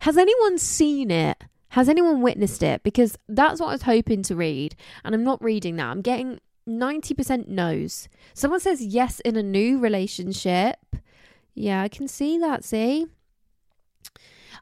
Has 0.00 0.16
anyone 0.18 0.58
seen 0.58 1.10
it? 1.10 1.42
Has 1.70 1.88
anyone 1.88 2.22
witnessed 2.22 2.62
it? 2.62 2.82
Because 2.82 3.16
that's 3.28 3.60
what 3.60 3.68
i 3.68 3.72
was 3.72 3.82
hoping 3.82 4.22
to 4.22 4.36
read 4.36 4.74
and 5.04 5.14
i'm 5.14 5.24
not 5.24 5.42
reading 5.42 5.76
that. 5.76 5.86
I'm 5.86 6.02
getting 6.02 6.40
90% 6.68 7.48
no's. 7.48 8.08
Someone 8.34 8.60
says 8.60 8.82
yes 8.82 9.20
in 9.20 9.36
a 9.36 9.42
new 9.42 9.78
relationship. 9.78 10.76
Yeah, 11.58 11.82
I 11.82 11.88
can 11.88 12.06
see 12.06 12.38
that, 12.38 12.62
see? 12.62 13.08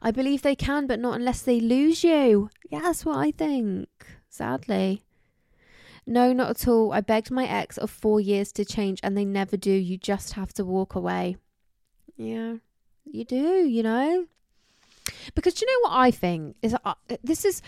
I 0.01 0.09
believe 0.09 0.41
they 0.41 0.55
can, 0.55 0.87
but 0.87 0.99
not 0.99 1.13
unless 1.13 1.43
they 1.43 1.59
lose 1.59 2.03
you. 2.03 2.49
Yeah, 2.71 2.79
that's 2.81 3.05
what 3.05 3.19
I 3.19 3.29
think, 3.29 3.87
sadly. 4.29 5.03
No, 6.07 6.33
not 6.33 6.49
at 6.49 6.67
all. 6.67 6.91
I 6.91 7.01
begged 7.01 7.29
my 7.29 7.45
ex 7.45 7.77
of 7.77 7.91
four 7.91 8.19
years 8.19 8.51
to 8.53 8.65
change, 8.65 8.99
and 9.03 9.15
they 9.15 9.25
never 9.25 9.55
do. 9.57 9.71
You 9.71 9.97
just 9.97 10.33
have 10.33 10.53
to 10.53 10.65
walk 10.65 10.95
away. 10.95 11.37
Yeah, 12.15 12.55
you 13.05 13.25
do, 13.25 13.67
you 13.67 13.83
know? 13.83 14.25
Because 15.35 15.61
you 15.61 15.67
know 15.67 15.89
what 15.89 15.99
I 15.99 16.09
think? 16.09 16.55
Is 16.63 16.75
uh, 16.83 16.95
this 17.23 17.45
is 17.45 17.61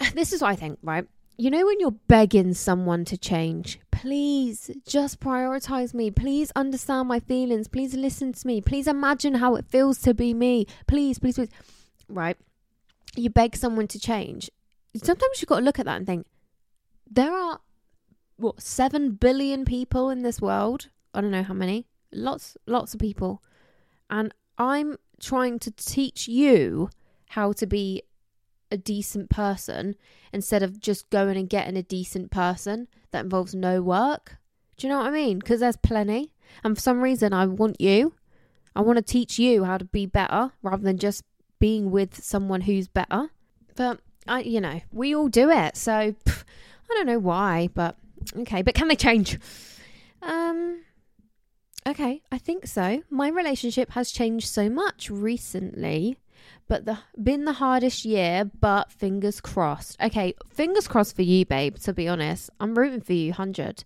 this 0.14 0.32
is 0.32 0.42
what 0.42 0.50
I 0.50 0.56
think, 0.56 0.80
right? 0.82 1.06
You 1.40 1.50
know 1.50 1.64
when 1.64 1.80
you're 1.80 1.92
begging 1.92 2.52
someone 2.52 3.06
to 3.06 3.16
change, 3.16 3.80
please 3.90 4.70
just 4.86 5.20
prioritize 5.20 5.94
me. 5.94 6.10
Please 6.10 6.52
understand 6.54 7.08
my 7.08 7.18
feelings. 7.18 7.66
Please 7.66 7.94
listen 7.94 8.34
to 8.34 8.46
me. 8.46 8.60
Please 8.60 8.86
imagine 8.86 9.36
how 9.36 9.54
it 9.54 9.64
feels 9.64 9.96
to 10.02 10.12
be 10.12 10.34
me. 10.34 10.66
Please, 10.86 11.18
please, 11.18 11.36
please. 11.36 11.48
Right? 12.10 12.36
You 13.16 13.30
beg 13.30 13.56
someone 13.56 13.88
to 13.88 13.98
change. 13.98 14.50
Sometimes 14.94 15.40
you've 15.40 15.48
got 15.48 15.60
to 15.60 15.64
look 15.64 15.78
at 15.78 15.86
that 15.86 15.96
and 15.96 16.06
think 16.06 16.26
there 17.10 17.32
are, 17.32 17.60
what, 18.36 18.60
7 18.60 19.12
billion 19.12 19.64
people 19.64 20.10
in 20.10 20.20
this 20.20 20.42
world? 20.42 20.90
I 21.14 21.22
don't 21.22 21.30
know 21.30 21.42
how 21.42 21.54
many. 21.54 21.86
Lots, 22.12 22.58
lots 22.66 22.92
of 22.92 23.00
people. 23.00 23.42
And 24.10 24.34
I'm 24.58 24.98
trying 25.18 25.58
to 25.60 25.70
teach 25.70 26.28
you 26.28 26.90
how 27.30 27.52
to 27.52 27.66
be 27.66 28.02
a 28.70 28.76
decent 28.76 29.30
person 29.30 29.96
instead 30.32 30.62
of 30.62 30.80
just 30.80 31.10
going 31.10 31.36
and 31.36 31.48
getting 31.48 31.76
a 31.76 31.82
decent 31.82 32.30
person 32.30 32.88
that 33.10 33.24
involves 33.24 33.54
no 33.54 33.82
work. 33.82 34.36
Do 34.76 34.86
you 34.86 34.92
know 34.92 34.98
what 34.98 35.08
I 35.08 35.10
mean? 35.10 35.38
Because 35.38 35.60
there's 35.60 35.76
plenty. 35.76 36.32
And 36.64 36.76
for 36.76 36.80
some 36.80 37.00
reason, 37.00 37.32
I 37.32 37.46
want 37.46 37.80
you. 37.80 38.14
I 38.74 38.80
want 38.80 38.96
to 38.96 39.02
teach 39.02 39.38
you 39.38 39.64
how 39.64 39.78
to 39.78 39.84
be 39.84 40.06
better 40.06 40.52
rather 40.62 40.82
than 40.82 40.98
just 40.98 41.24
being 41.58 41.90
with 41.90 42.22
someone 42.22 42.62
who's 42.62 42.88
better. 42.88 43.30
But 43.76 44.00
I, 44.26 44.40
you 44.40 44.60
know, 44.60 44.80
we 44.92 45.14
all 45.14 45.28
do 45.28 45.50
it. 45.50 45.76
So 45.76 46.14
pff, 46.24 46.44
I 46.90 46.94
don't 46.94 47.06
know 47.06 47.18
why, 47.18 47.68
but 47.74 47.96
okay. 48.38 48.62
But 48.62 48.74
can 48.74 48.88
they 48.88 48.96
change? 48.96 49.38
Um. 50.22 50.82
Okay, 51.86 52.20
I 52.30 52.36
think 52.36 52.66
so. 52.66 53.02
My 53.08 53.28
relationship 53.28 53.92
has 53.92 54.10
changed 54.10 54.48
so 54.48 54.68
much 54.68 55.08
recently 55.08 56.18
but 56.68 56.84
the 56.84 56.98
been 57.22 57.44
the 57.44 57.54
hardest 57.54 58.04
year, 58.04 58.50
but 58.60 58.92
fingers 58.92 59.40
crossed. 59.40 60.00
Okay, 60.00 60.34
fingers 60.48 60.86
crossed 60.86 61.16
for 61.16 61.22
you, 61.22 61.44
babe, 61.44 61.76
to 61.78 61.92
be 61.92 62.08
honest. 62.08 62.50
I'm 62.60 62.76
rooting 62.76 63.00
for 63.00 63.12
you, 63.12 63.30
100. 63.30 63.84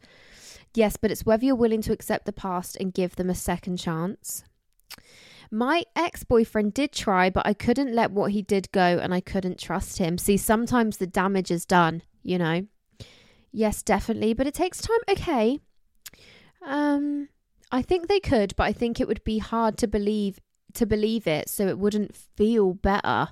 Yes, 0.75 0.97
but 0.97 1.11
it's 1.11 1.25
whether 1.25 1.45
you're 1.45 1.55
willing 1.55 1.83
to 1.83 1.93
accept 1.93 2.27
the 2.27 2.33
past 2.33 2.77
and 2.81 2.93
give 2.93 3.17
them 3.17 3.31
a 3.31 3.35
second 3.35 3.79
chance. 3.79 4.45
My 5.51 5.85
ex 5.95 6.25
boyfriend 6.25 6.75
did 6.75 6.93
try, 6.93 7.31
but 7.31 7.47
I 7.47 7.55
couldn't 7.55 7.95
let 7.95 8.11
what 8.11 8.33
he 8.33 8.43
did 8.43 8.73
go 8.73 8.99
and 8.99 9.15
I 9.15 9.21
couldn't 9.21 9.59
trust 9.59 9.99
him. 9.99 10.19
See, 10.19 10.37
sometimes 10.37 10.97
the 10.97 11.07
damage 11.07 11.51
is 11.51 11.65
done, 11.65 12.03
you 12.23 12.39
know? 12.39 12.67
Yes, 13.53 13.83
definitely, 13.83 14.35
but 14.35 14.49
it 14.49 14.55
takes 14.55 14.81
time. 14.81 14.99
Okay. 15.09 15.61
Um, 16.67 17.29
I 17.71 17.83
think 17.83 18.09
they 18.09 18.19
could, 18.19 18.57
but 18.57 18.65
I 18.65 18.73
think 18.73 19.01
it 19.01 19.07
would 19.07 19.23
be 19.23 19.39
hard 19.39 19.79
to 19.79 19.87
believe 19.87 20.41
to 20.75 20.87
believe 20.87 21.27
it 21.27 21.49
so 21.49 21.67
it 21.67 21.79
wouldn't 21.79 22.15
feel 22.15 22.75
better. 22.75 23.29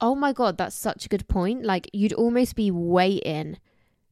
Oh 0.00 0.14
my 0.14 0.32
God, 0.32 0.56
that's 0.56 0.76
such 0.76 1.04
a 1.04 1.08
good 1.08 1.28
point. 1.28 1.64
Like, 1.64 1.90
you'd 1.92 2.12
almost 2.14 2.56
be 2.56 2.70
waiting 2.70 3.58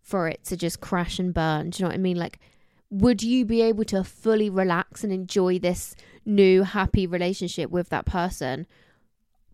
for 0.03 0.29
it 0.29 0.45
to 0.45 0.57
just 0.57 0.81
crash 0.81 1.19
and 1.19 1.33
burn. 1.33 1.71
Do 1.71 1.79
you 1.79 1.85
know 1.85 1.89
what 1.91 1.95
I 1.95 1.99
mean? 1.99 2.17
Like, 2.17 2.39
would 2.91 3.23
you 3.23 3.45
be 3.45 3.63
able 3.63 3.85
to 3.85 4.03
fully 4.03 4.49
relax 4.49 5.05
and 5.05 5.13
enjoy 5.13 5.59
this 5.59 5.95
new 6.25 6.63
happy 6.63 7.07
relationship 7.07 7.71
with 7.71 7.91
that 7.91 8.07
person? 8.07 8.67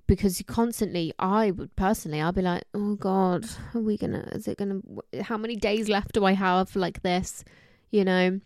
Because 0.07 0.39
you 0.39 0.45
constantly, 0.45 1.13
I 1.19 1.51
would 1.51 1.75
personally, 1.77 2.21
I'd 2.21 2.35
be 2.35 2.43
like, 2.43 2.65
oh 2.75 2.95
God, 2.95 3.47
are 3.75 3.81
we 3.81 3.97
gonna, 3.97 4.29
is 4.33 4.47
it 4.47 4.59
gonna, 4.59 4.81
how 5.23 5.37
many 5.37 5.57
days 5.57 5.89
left 5.89 6.13
do 6.13 6.25
I 6.25 6.33
have 6.33 6.77
like 6.77 7.03
this? 7.03 7.45
You 7.91 8.05
know? 8.05 8.41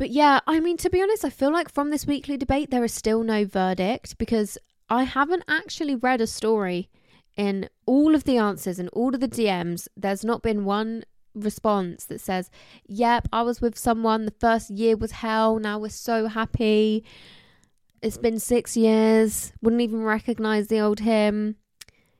But 0.00 0.08
yeah, 0.08 0.40
I 0.46 0.60
mean, 0.60 0.78
to 0.78 0.88
be 0.88 1.02
honest, 1.02 1.26
I 1.26 1.28
feel 1.28 1.52
like 1.52 1.70
from 1.70 1.90
this 1.90 2.06
weekly 2.06 2.38
debate, 2.38 2.70
there 2.70 2.82
is 2.82 2.94
still 2.94 3.22
no 3.22 3.44
verdict 3.44 4.16
because 4.16 4.56
I 4.88 5.04
haven't 5.04 5.44
actually 5.46 5.94
read 5.94 6.22
a 6.22 6.26
story 6.26 6.88
in 7.36 7.68
all 7.84 8.14
of 8.14 8.24
the 8.24 8.38
answers 8.38 8.78
and 8.78 8.88
all 8.94 9.14
of 9.14 9.20
the 9.20 9.28
DMs. 9.28 9.88
There's 9.98 10.24
not 10.24 10.42
been 10.42 10.64
one 10.64 11.04
response 11.34 12.06
that 12.06 12.22
says, 12.22 12.50
Yep, 12.86 13.28
I 13.30 13.42
was 13.42 13.60
with 13.60 13.78
someone. 13.78 14.24
The 14.24 14.32
first 14.40 14.70
year 14.70 14.96
was 14.96 15.10
hell. 15.10 15.58
Now 15.58 15.78
we're 15.78 15.90
so 15.90 16.28
happy. 16.28 17.04
It's 18.00 18.16
been 18.16 18.38
six 18.38 18.78
years. 18.78 19.52
Wouldn't 19.60 19.82
even 19.82 20.02
recognize 20.02 20.68
the 20.68 20.80
old 20.80 21.00
him. 21.00 21.56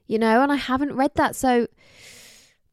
You 0.06 0.18
know, 0.18 0.42
and 0.42 0.52
I 0.52 0.56
haven't 0.56 0.96
read 0.96 1.12
that. 1.14 1.34
So, 1.34 1.66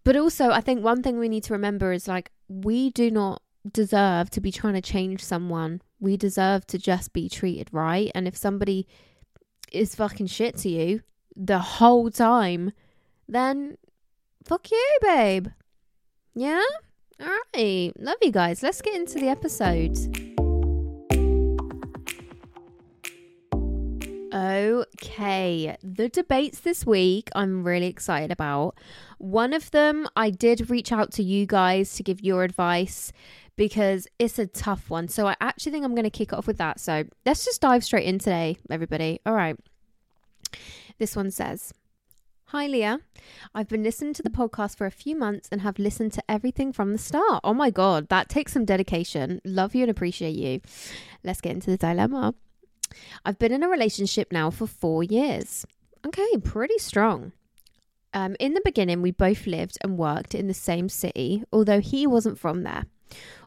but 0.04 0.18
also, 0.18 0.50
I 0.50 0.60
think 0.60 0.84
one 0.84 1.02
thing 1.02 1.18
we 1.18 1.30
need 1.30 1.46
to 1.46 1.54
remember 1.54 1.94
is 1.94 2.10
like, 2.10 2.30
we 2.50 2.90
do 2.90 3.10
not 3.10 3.42
deserve 3.72 4.30
to 4.32 4.42
be 4.42 4.52
trying 4.52 4.74
to 4.74 4.82
change 4.82 5.24
someone. 5.24 5.82
We 6.00 6.18
deserve 6.18 6.68
to 6.68 6.78
just 6.78 7.14
be 7.14 7.30
treated 7.30 7.70
right. 7.72 8.12
And 8.14 8.28
if 8.28 8.36
somebody 8.36 8.88
is 9.72 9.96
fucking 9.96 10.28
shit 10.28 10.58
to 10.58 10.70
you 10.70 11.02
the 11.36 11.60
whole 11.60 12.10
time, 12.10 12.72
then 13.28 13.78
fuck 14.44 14.72
you, 14.72 14.98
babe. 15.02 15.48
Yeah? 16.36 16.64
All 17.20 17.38
right. 17.56 17.92
Love 17.98 18.18
you 18.22 18.32
guys. 18.32 18.62
Let's 18.62 18.82
get 18.82 18.96
into 18.96 19.20
the 19.20 19.30
episode. 19.30 19.98
Okay, 24.34 25.76
the 25.82 26.10
debates 26.10 26.60
this 26.60 26.86
week 26.86 27.30
I'm 27.34 27.64
really 27.64 27.88
excited 27.88 28.30
about. 28.30 28.78
One 29.18 29.52
of 29.52 29.72
them, 29.72 30.08
I 30.16 30.30
did 30.30 30.70
reach 30.70 30.92
out 30.92 31.12
to 31.14 31.24
you 31.24 31.48
guys 31.48 31.96
to 31.96 32.04
give 32.04 32.22
your 32.22 32.44
advice 32.44 33.12
because 33.58 34.08
it's 34.20 34.40
a 34.40 34.48
tough 34.48 34.90
one. 34.90 35.10
So 35.10 35.28
I 35.28 35.36
actually 35.42 35.74
think 35.74 35.84
I'm 35.84 35.96
going 35.96 36.04
to 36.04 36.10
kick 36.10 36.32
off 36.32 36.48
with 36.48 36.58
that. 36.60 36.80
So 36.80 37.04
let's 37.26 37.44
just 37.44 37.60
dive 37.60 37.84
straight 37.84 38.06
in 38.06 38.20
today, 38.20 38.58
everybody. 38.70 39.20
All 39.26 39.34
right. 39.34 39.58
This 41.00 41.16
one 41.16 41.32
says, 41.32 41.74
Hi, 42.52 42.66
Leah. 42.66 43.02
I've 43.54 43.68
been 43.68 43.84
listening 43.84 44.14
to 44.14 44.24
the 44.24 44.30
podcast 44.30 44.78
for 44.78 44.86
a 44.86 44.92
few 44.92 45.18
months 45.18 45.50
and 45.52 45.62
have 45.62 45.78
listened 45.78 46.14
to 46.14 46.24
everything 46.30 46.72
from 46.72 46.94
the 46.94 46.98
start. 46.98 47.42
Oh 47.44 47.54
my 47.54 47.70
God, 47.70 48.08
that 48.08 48.30
takes 48.30 48.54
some 48.54 48.64
dedication. 48.64 49.42
Love 49.44 49.76
you 49.76 49.82
and 49.82 49.92
appreciate 49.92 50.36
you. 50.36 50.62
Let's 51.26 51.42
get 51.42 51.52
into 51.52 51.70
the 51.70 51.76
dilemma. 51.76 52.36
I've 53.26 53.38
been 53.38 53.52
in 53.52 53.64
a 53.64 53.68
relationship 53.68 54.32
now 54.32 54.50
for 54.50 54.66
four 54.66 55.04
years. 55.04 55.66
Okay, 56.06 56.38
pretty 56.42 56.78
strong. 56.78 57.34
Um, 58.14 58.38
in 58.40 58.54
the 58.54 58.62
beginning, 58.64 59.02
we 59.02 59.12
both 59.12 59.46
lived 59.46 59.78
and 59.82 59.98
worked 59.98 60.34
in 60.34 60.48
the 60.48 60.54
same 60.54 60.88
city, 60.88 61.44
although 61.52 61.82
he 61.82 62.08
wasn't 62.08 62.40
from 62.40 62.64
there. 62.64 62.86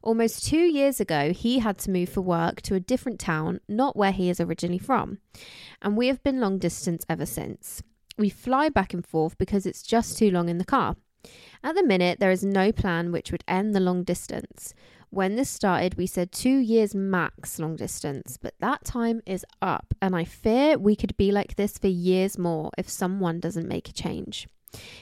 Almost 0.02 0.46
two 0.46 0.64
years 0.64 1.00
ago, 1.00 1.32
he 1.32 1.58
had 1.58 1.78
to 1.78 1.90
move 1.90 2.08
for 2.08 2.22
work 2.22 2.62
to 2.62 2.74
a 2.74 2.80
different 2.80 3.20
town, 3.20 3.60
not 3.68 3.96
where 3.96 4.12
he 4.12 4.30
is 4.30 4.40
originally 4.40 4.78
from. 4.78 5.18
And 5.82 5.96
we 5.96 6.06
have 6.06 6.22
been 6.22 6.40
long 6.40 6.58
distance 6.58 7.04
ever 7.08 7.26
since. 7.26 7.82
We 8.16 8.30
fly 8.30 8.68
back 8.68 8.94
and 8.94 9.04
forth 9.04 9.38
because 9.38 9.66
it's 9.66 9.82
just 9.82 10.18
too 10.18 10.30
long 10.30 10.48
in 10.48 10.58
the 10.58 10.64
car. 10.64 10.96
At 11.62 11.74
the 11.74 11.84
minute, 11.84 12.18
there 12.18 12.30
is 12.30 12.44
no 12.44 12.72
plan 12.72 13.12
which 13.12 13.30
would 13.30 13.44
end 13.46 13.74
the 13.74 13.80
long 13.80 14.04
distance. 14.04 14.74
When 15.10 15.34
this 15.34 15.50
started, 15.50 15.96
we 15.96 16.06
said 16.06 16.30
two 16.30 16.58
years 16.58 16.94
max 16.94 17.58
long 17.58 17.74
distance, 17.76 18.38
but 18.40 18.54
that 18.60 18.84
time 18.84 19.20
is 19.26 19.44
up, 19.60 19.92
and 20.00 20.14
I 20.14 20.24
fear 20.24 20.78
we 20.78 20.94
could 20.94 21.16
be 21.16 21.32
like 21.32 21.56
this 21.56 21.78
for 21.78 21.88
years 21.88 22.38
more 22.38 22.70
if 22.78 22.88
someone 22.88 23.40
doesn't 23.40 23.68
make 23.68 23.88
a 23.88 23.92
change. 23.92 24.48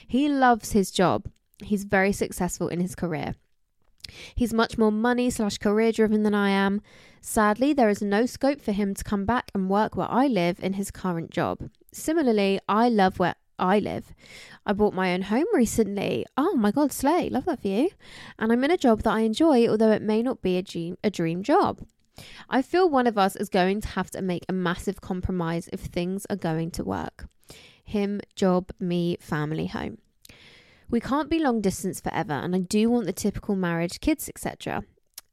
He 0.07 0.27
loves 0.27 0.71
his 0.71 0.89
job, 0.89 1.29
he's 1.63 1.83
very 1.83 2.11
successful 2.11 2.69
in 2.69 2.79
his 2.79 2.95
career. 2.95 3.35
He's 4.35 4.53
much 4.53 4.77
more 4.77 4.91
money 4.91 5.29
slash 5.29 5.57
career 5.57 5.91
driven 5.91 6.23
than 6.23 6.35
I 6.35 6.49
am. 6.49 6.81
Sadly, 7.21 7.73
there 7.73 7.89
is 7.89 8.01
no 8.01 8.25
scope 8.25 8.61
for 8.61 8.71
him 8.71 8.93
to 8.93 9.03
come 9.03 9.25
back 9.25 9.51
and 9.53 9.69
work 9.69 9.95
where 9.95 10.09
I 10.09 10.27
live 10.27 10.59
in 10.63 10.73
his 10.73 10.91
current 10.91 11.31
job. 11.31 11.69
Similarly, 11.91 12.59
I 12.67 12.89
love 12.89 13.19
where 13.19 13.35
I 13.57 13.79
live. 13.79 14.13
I 14.65 14.73
bought 14.73 14.93
my 14.93 15.13
own 15.13 15.23
home 15.23 15.45
recently. 15.53 16.25
Oh 16.37 16.55
my 16.55 16.71
god, 16.71 16.91
slay! 16.91 17.29
Love 17.29 17.45
that 17.45 17.61
for 17.61 17.67
you. 17.67 17.89
And 18.37 18.51
I'm 18.51 18.63
in 18.63 18.71
a 18.71 18.77
job 18.77 19.03
that 19.03 19.13
I 19.13 19.21
enjoy, 19.21 19.67
although 19.67 19.91
it 19.91 20.01
may 20.01 20.23
not 20.23 20.41
be 20.41 20.57
a 20.57 20.61
dream, 20.61 20.97
a 21.03 21.09
dream 21.09 21.43
job. 21.43 21.81
I 22.49 22.61
feel 22.61 22.89
one 22.89 23.07
of 23.07 23.17
us 23.17 23.35
is 23.35 23.49
going 23.49 23.81
to 23.81 23.87
have 23.89 24.11
to 24.11 24.21
make 24.21 24.45
a 24.47 24.53
massive 24.53 25.01
compromise 25.01 25.69
if 25.71 25.81
things 25.81 26.25
are 26.29 26.35
going 26.35 26.71
to 26.71 26.83
work. 26.83 27.27
Him, 27.83 28.21
job, 28.35 28.71
me, 28.79 29.17
family, 29.19 29.67
home. 29.67 29.97
We 30.89 30.99
can't 30.99 31.29
be 31.29 31.39
long 31.39 31.61
distance 31.61 31.99
forever, 31.99 32.33
and 32.33 32.55
I 32.55 32.59
do 32.59 32.89
want 32.89 33.05
the 33.05 33.13
typical 33.13 33.55
marriage, 33.55 33.99
kids, 33.99 34.27
etc. 34.27 34.83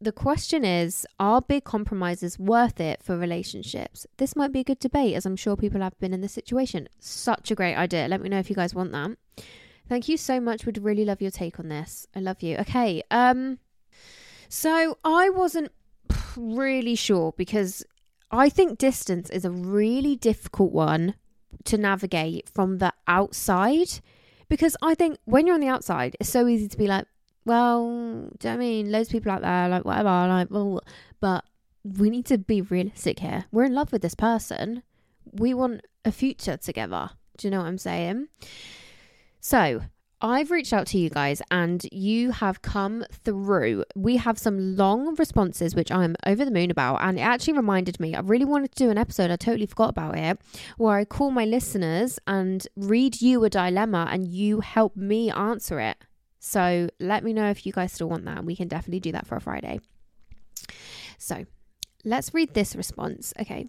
The 0.01 0.13
question 0.13 0.65
is 0.65 1.07
Are 1.19 1.41
big 1.41 1.65
compromises 1.65 2.39
worth 2.39 2.81
it 2.81 3.03
for 3.03 3.17
relationships? 3.17 4.07
This 4.19 4.37
might 4.37 4.53
be 4.53 4.61
a 4.61 4.65
good 4.65 4.79
debate, 4.79 5.15
as 5.15 5.25
I'm 5.25 5.37
sure 5.37 5.57
people 5.57 5.81
have 5.81 5.99
been 5.99 6.13
in 6.13 6.21
this 6.21 6.35
situation. 6.35 6.89
Such 6.99 7.51
a 7.51 7.55
great 7.55 7.75
idea. 7.77 8.07
Let 8.09 8.21
me 8.21 8.29
know 8.29 8.39
if 8.39 8.51
you 8.51 8.57
guys 8.57 8.75
want 8.75 8.93
that. 8.93 9.17
Thank 9.89 10.09
you 10.09 10.17
so 10.17 10.41
much. 10.41 10.67
Would 10.67 10.85
really 10.85 11.05
love 11.05 11.23
your 11.23 11.31
take 11.31 11.59
on 11.59 11.69
this. 11.69 12.07
I 12.15 12.21
love 12.21 12.43
you. 12.43 12.57
Okay. 12.59 13.03
Um, 13.11 13.59
so 14.49 14.99
I 15.05 15.31
wasn't 15.31 15.73
really 16.37 16.95
sure 16.95 17.33
because 17.37 17.85
I 18.31 18.49
think 18.49 18.79
distance 18.79 19.31
is 19.31 19.45
a 19.45 19.51
really 19.51 20.17
difficult 20.17 20.73
one 20.73 21.15
to 21.65 21.79
navigate 21.79 22.49
from 22.49 22.79
the 22.79 22.93
outside 23.07 24.01
because 24.49 24.77
I 24.83 24.95
think 24.95 25.19
when 25.25 25.47
you're 25.47 25.55
on 25.55 25.61
the 25.61 25.69
outside, 25.69 26.17
it's 26.21 26.29
so 26.29 26.47
easy 26.47 26.69
to 26.69 26.77
be 26.77 26.87
like, 26.87 27.07
well, 27.45 28.31
do 28.39 28.49
you 28.49 28.51
know 28.51 28.55
I 28.55 28.57
mean? 28.57 28.91
Loads 28.91 29.09
of 29.09 29.13
people 29.13 29.33
out 29.33 29.43
there, 29.43 29.69
like, 29.69 29.85
whatever, 29.85 30.09
like, 30.09 30.51
well, 30.51 30.81
but 31.21 31.45
we 31.85 32.11
need 32.11 32.27
to 32.27 32.39
be 32.39 32.61
realistic 32.61 33.21
here. 33.21 33.45
We're 33.53 33.65
in 33.65 33.75
love 33.75 33.93
with 33.93 34.03
this 34.03 34.15
person. 34.15 34.83
We 35.33 35.55
want 35.55 35.83
a 36.05 36.13
future 36.13 36.57
together. 36.57 37.11
Do 37.37 37.47
you 37.47 37.51
know 37.53 37.59
what 37.59 37.67
I'm 37.67 37.79
saying? 37.79 38.29
So, 39.41 39.83
I've 40.21 40.51
reached 40.51 40.73
out 40.73 40.87
to 40.89 40.99
you 40.99 41.11
guys 41.11 41.43
and 41.51 41.85
you 41.93 42.31
have 42.31 42.63
come 42.63 43.05
through. 43.13 43.85
We 43.95 44.17
have 44.17 44.39
some 44.39 44.77
long 44.77 45.15
responses, 45.15 45.75
which 45.75 45.93
I'm 45.93 46.17
over 46.27 46.45
the 46.45 46.51
moon 46.51 46.71
about. 46.71 47.03
And 47.03 47.19
it 47.19 47.23
actually 47.23 47.55
reminded 47.55 48.01
me, 48.01 48.15
I 48.15 48.21
really 48.21 48.47
wanted 48.47 48.73
to 48.73 48.85
do 48.85 48.91
an 48.91 48.97
episode, 48.97 49.31
I 49.31 49.37
totally 49.37 49.67
forgot 49.67 49.91
about 49.91 50.17
it, 50.17 50.41
where 50.79 50.97
I 50.97 51.05
call 51.05 51.31
my 51.31 51.45
listeners 51.45 52.19
and 52.27 52.67
read 52.77 53.21
you 53.21 53.45
a 53.45 53.51
dilemma 53.51 54.09
and 54.11 54.27
you 54.27 54.61
help 54.61 54.97
me 54.97 55.31
answer 55.31 55.81
it. 55.81 55.99
So 56.39 56.89
let 56.99 57.23
me 57.23 57.33
know 57.33 57.51
if 57.51 57.67
you 57.67 57.73
guys 57.73 57.93
still 57.93 58.09
want 58.09 58.25
that. 58.25 58.45
We 58.45 58.57
can 58.57 58.69
definitely 58.69 59.01
do 59.01 59.13
that 59.13 59.27
for 59.27 59.37
a 59.37 59.41
Friday. 59.41 59.81
So 61.19 61.45
let's 62.05 62.33
read 62.33 62.55
this 62.55 62.75
response. 62.75 63.35
Okay. 63.39 63.69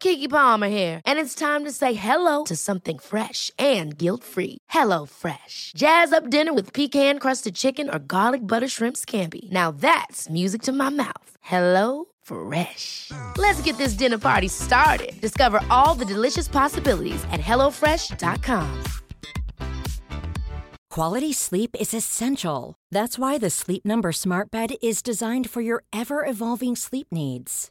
Keke 0.00 0.28
Palmer 0.30 0.68
here, 0.68 1.00
and 1.04 1.18
it's 1.18 1.34
time 1.34 1.64
to 1.64 1.70
say 1.70 1.92
hello 1.92 2.44
to 2.44 2.56
something 2.56 2.98
fresh 2.98 3.50
and 3.58 3.96
guilt-free. 3.96 4.58
Hello 4.68 5.06
Fresh. 5.06 5.72
Jazz 5.76 6.12
up 6.12 6.30
dinner 6.30 6.52
with 6.52 6.72
pecan-crusted 6.72 7.54
chicken 7.54 7.88
or 7.88 7.98
garlic 7.98 8.46
butter 8.46 8.68
shrimp 8.68 8.96
scampi. 8.96 9.50
Now 9.50 9.70
that's 9.70 10.28
music 10.28 10.62
to 10.62 10.72
my 10.72 10.88
mouth. 10.88 11.36
Hello 11.40 12.06
Fresh. 12.22 13.12
Let's 13.36 13.62
get 13.62 13.76
this 13.78 13.94
dinner 13.94 14.18
party 14.18 14.48
started. 14.48 15.20
Discover 15.20 15.60
all 15.70 15.94
the 15.94 16.06
delicious 16.06 16.48
possibilities 16.48 17.22
at 17.30 17.40
hellofresh.com. 17.40 18.84
Quality 20.90 21.32
sleep 21.32 21.76
is 21.78 21.94
essential. 21.94 22.74
That's 22.90 23.16
why 23.16 23.38
the 23.38 23.50
Sleep 23.50 23.84
Number 23.84 24.12
Smart 24.12 24.50
Bed 24.50 24.70
is 24.82 25.02
designed 25.02 25.48
for 25.48 25.60
your 25.60 25.84
ever 25.92 26.26
evolving 26.26 26.74
sleep 26.74 27.06
needs. 27.12 27.70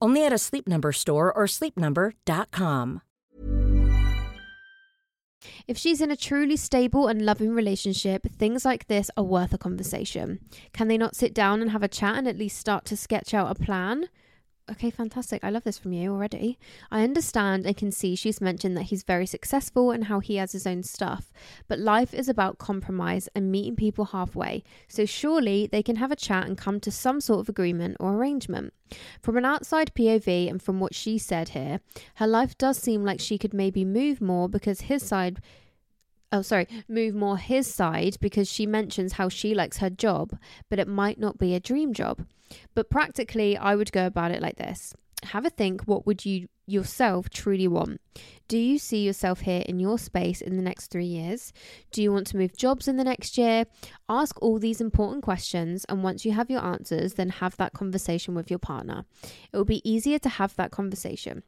Only 0.00 0.24
at 0.24 0.32
a 0.32 0.38
Sleep 0.38 0.66
Number 0.66 0.92
store 0.92 1.32
or 1.32 1.44
sleepnumber.com. 1.46 3.02
If 5.66 5.78
she's 5.78 6.00
in 6.00 6.10
a 6.10 6.16
truly 6.16 6.56
stable 6.56 7.06
and 7.06 7.22
loving 7.22 7.54
relationship, 7.54 8.26
things 8.36 8.64
like 8.64 8.88
this 8.88 9.10
are 9.16 9.24
worth 9.24 9.54
a 9.54 9.58
conversation. 9.58 10.40
Can 10.72 10.88
they 10.88 10.98
not 10.98 11.16
sit 11.16 11.32
down 11.32 11.62
and 11.62 11.70
have 11.70 11.82
a 11.82 11.88
chat 11.88 12.16
and 12.16 12.28
at 12.28 12.38
least 12.38 12.58
start 12.58 12.84
to 12.86 12.96
sketch 12.96 13.32
out 13.32 13.50
a 13.50 13.54
plan? 13.54 14.08
Okay, 14.70 14.90
fantastic. 14.90 15.42
I 15.42 15.50
love 15.50 15.64
this 15.64 15.78
from 15.78 15.92
you 15.92 16.12
already. 16.12 16.58
I 16.90 17.02
understand 17.02 17.66
and 17.66 17.76
can 17.76 17.90
see 17.92 18.14
she's 18.14 18.40
mentioned 18.40 18.76
that 18.76 18.84
he's 18.84 19.02
very 19.02 19.26
successful 19.26 19.90
and 19.90 20.04
how 20.04 20.20
he 20.20 20.36
has 20.36 20.52
his 20.52 20.66
own 20.66 20.82
stuff. 20.82 21.32
But 21.68 21.78
life 21.78 22.14
is 22.14 22.28
about 22.28 22.58
compromise 22.58 23.28
and 23.34 23.50
meeting 23.50 23.76
people 23.76 24.06
halfway. 24.06 24.62
So 24.88 25.04
surely 25.04 25.66
they 25.66 25.82
can 25.82 25.96
have 25.96 26.12
a 26.12 26.16
chat 26.16 26.46
and 26.46 26.56
come 26.56 26.80
to 26.80 26.90
some 26.90 27.20
sort 27.20 27.40
of 27.40 27.48
agreement 27.48 27.96
or 28.00 28.14
arrangement. 28.14 28.72
From 29.20 29.36
an 29.36 29.44
outside 29.44 29.94
POV 29.94 30.48
and 30.48 30.62
from 30.62 30.80
what 30.80 30.94
she 30.94 31.18
said 31.18 31.50
here, 31.50 31.80
her 32.16 32.26
life 32.26 32.56
does 32.58 32.78
seem 32.78 33.04
like 33.04 33.20
she 33.20 33.38
could 33.38 33.54
maybe 33.54 33.84
move 33.84 34.20
more 34.20 34.48
because 34.48 34.82
his 34.82 35.06
side 35.06 35.40
oh 36.32 36.42
sorry 36.42 36.66
move 36.88 37.14
more 37.14 37.36
his 37.36 37.72
side 37.72 38.16
because 38.20 38.48
she 38.50 38.66
mentions 38.66 39.14
how 39.14 39.28
she 39.28 39.54
likes 39.54 39.78
her 39.78 39.90
job 39.90 40.36
but 40.68 40.78
it 40.78 40.88
might 40.88 41.18
not 41.18 41.38
be 41.38 41.54
a 41.54 41.60
dream 41.60 41.92
job. 41.92 42.26
But 42.74 42.90
practically 42.90 43.56
i 43.56 43.74
would 43.74 43.92
go 43.92 44.06
about 44.06 44.32
it 44.32 44.42
like 44.42 44.56
this. 44.56 44.94
Have 45.24 45.44
a 45.44 45.50
think 45.50 45.82
what 45.82 46.06
would 46.06 46.24
you 46.24 46.48
yourself 46.66 47.28
truly 47.28 47.68
want? 47.68 48.00
Do 48.48 48.56
you 48.56 48.78
see 48.78 49.04
yourself 49.04 49.40
here 49.40 49.62
in 49.66 49.78
your 49.80 49.98
space 49.98 50.40
in 50.40 50.56
the 50.56 50.62
next 50.62 50.86
3 50.90 51.04
years? 51.04 51.52
Do 51.90 52.02
you 52.02 52.12
want 52.12 52.26
to 52.28 52.36
move 52.36 52.56
jobs 52.56 52.88
in 52.88 52.96
the 52.96 53.04
next 53.04 53.36
year? 53.36 53.66
Ask 54.08 54.40
all 54.40 54.58
these 54.58 54.80
important 54.80 55.22
questions 55.22 55.84
and 55.88 56.02
once 56.02 56.24
you 56.24 56.32
have 56.32 56.50
your 56.50 56.64
answers 56.64 57.14
then 57.14 57.28
have 57.28 57.56
that 57.56 57.72
conversation 57.72 58.34
with 58.34 58.50
your 58.50 58.58
partner. 58.58 59.04
It 59.52 59.56
will 59.56 59.64
be 59.64 59.88
easier 59.88 60.18
to 60.20 60.28
have 60.28 60.56
that 60.56 60.70
conversation 60.70 61.42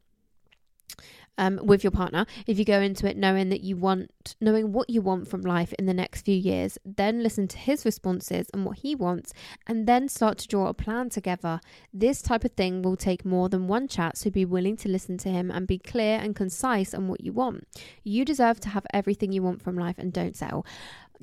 um, 1.37 1.59
with 1.63 1.83
your 1.83 1.91
partner 1.91 2.25
if 2.47 2.59
you 2.59 2.65
go 2.65 2.79
into 2.81 3.09
it 3.09 3.17
knowing 3.17 3.49
that 3.49 3.61
you 3.61 3.75
want 3.75 4.35
knowing 4.39 4.71
what 4.71 4.89
you 4.89 5.01
want 5.01 5.27
from 5.27 5.41
life 5.41 5.73
in 5.73 5.85
the 5.85 5.93
next 5.93 6.23
few 6.23 6.35
years 6.35 6.77
then 6.85 7.23
listen 7.23 7.47
to 7.47 7.57
his 7.57 7.85
responses 7.85 8.47
and 8.53 8.65
what 8.65 8.77
he 8.79 8.95
wants 8.95 9.33
and 9.67 9.87
then 9.87 10.07
start 10.07 10.37
to 10.37 10.47
draw 10.47 10.67
a 10.67 10.73
plan 10.73 11.09
together. 11.09 11.59
This 11.93 12.21
type 12.21 12.43
of 12.43 12.51
thing 12.53 12.81
will 12.81 12.97
take 12.97 13.25
more 13.25 13.49
than 13.49 13.67
one 13.67 13.87
chat 13.87 14.17
so 14.17 14.29
be 14.29 14.45
willing 14.45 14.77
to 14.77 14.89
listen 14.89 15.17
to 15.19 15.29
him 15.29 15.51
and 15.51 15.67
be 15.67 15.77
clear 15.77 16.19
and 16.19 16.35
concise 16.35 16.93
on 16.93 17.07
what 17.07 17.21
you 17.21 17.33
want. 17.33 17.67
You 18.03 18.25
deserve 18.25 18.59
to 18.61 18.69
have 18.69 18.85
everything 18.93 19.31
you 19.31 19.43
want 19.43 19.61
from 19.61 19.77
life 19.77 19.97
and 19.97 20.11
don't 20.11 20.35
settle. 20.35 20.65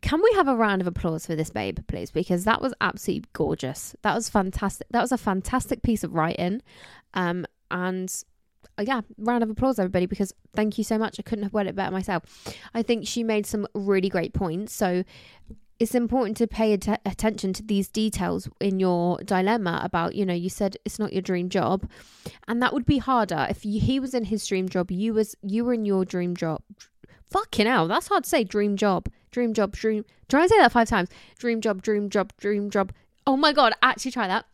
Can 0.03 0.23
we 0.23 0.33
have 0.35 0.49
a 0.49 0.57
round 0.57 0.81
of 0.81 0.87
applause 0.87 1.27
for 1.27 1.37
this 1.37 1.51
babe 1.51 1.79
please? 1.87 2.11
Because 2.11 2.45
that 2.45 2.63
was 2.63 2.75
absolutely 2.81 3.29
gorgeous. 3.33 3.95
That 4.03 4.15
was 4.15 4.29
fantastic. 4.29 4.87
That 4.91 5.03
was 5.03 5.13
a 5.13 5.19
fantastic 5.19 5.83
piece 5.83 6.05
of 6.05 6.15
writing. 6.15 6.63
Um 7.15 7.47
and 7.71 8.13
yeah, 8.87 9.03
round 9.19 9.43
of 9.43 9.51
applause, 9.51 9.79
everybody, 9.79 10.07
because 10.07 10.33
thank 10.55 10.79
you 10.79 10.85
so 10.85 10.99
much. 10.99 11.17
I 11.19 11.23
couldn't 11.23 11.45
have 11.45 11.53
worded 11.53 11.71
it 11.71 11.77
better 11.77 11.91
myself. 11.91 12.23
I 12.75 12.83
think 12.83 13.07
she 13.07 13.23
made 13.23 13.47
some 13.47 13.67
really 13.75 14.09
great 14.09 14.33
points. 14.33 14.73
So 14.73 15.05
it's 15.79 15.95
important 15.95 16.37
to 16.37 16.47
pay 16.47 16.75
att- 16.75 17.01
attention 17.07 17.53
to 17.55 17.63
these 17.63 17.89
details 17.89 18.49
in 18.61 18.79
your 18.79 19.19
dilemma 19.25 19.81
about, 19.83 20.15
you 20.15 20.27
know, 20.27 20.35
you 20.35 20.51
said 20.51 20.77
it's 20.85 20.99
not 20.99 21.13
your 21.13 21.23
dream 21.23 21.49
job, 21.49 21.89
and 22.47 22.63
that 22.63 22.75
would 22.75 22.85
be 22.85 22.99
harder 22.99 23.47
if 23.49 23.65
you, 23.65 23.81
he 23.81 23.99
was 23.99 24.15
in 24.15 24.25
his 24.25 24.47
dream 24.47 24.69
job, 24.69 24.91
you 24.91 25.15
was 25.15 25.35
you 25.43 25.65
were 25.65 25.73
in 25.73 25.87
your 25.87 26.05
dream 26.05 26.37
job. 26.37 26.63
Fucking 27.31 27.67
hell, 27.67 27.89
that's 27.89 28.09
hard 28.09 28.25
to 28.25 28.31
say. 28.31 28.45
Dream 28.45 28.77
job, 28.77 29.09
dream 29.31 29.55
job, 29.55 29.73
dream. 29.73 30.05
Try 30.29 30.43
and 30.43 30.51
say 30.51 30.59
that 30.59 30.73
five 30.73 30.89
times. 30.89 31.09
Dream 31.39 31.61
job, 31.61 31.81
dream 31.81 32.11
job, 32.11 32.33
dream 32.37 32.71
job. 32.71 32.93
Oh 33.27 33.37
my 33.37 33.53
god, 33.53 33.73
actually 33.83 34.11
try 34.11 34.27
that 34.27 34.47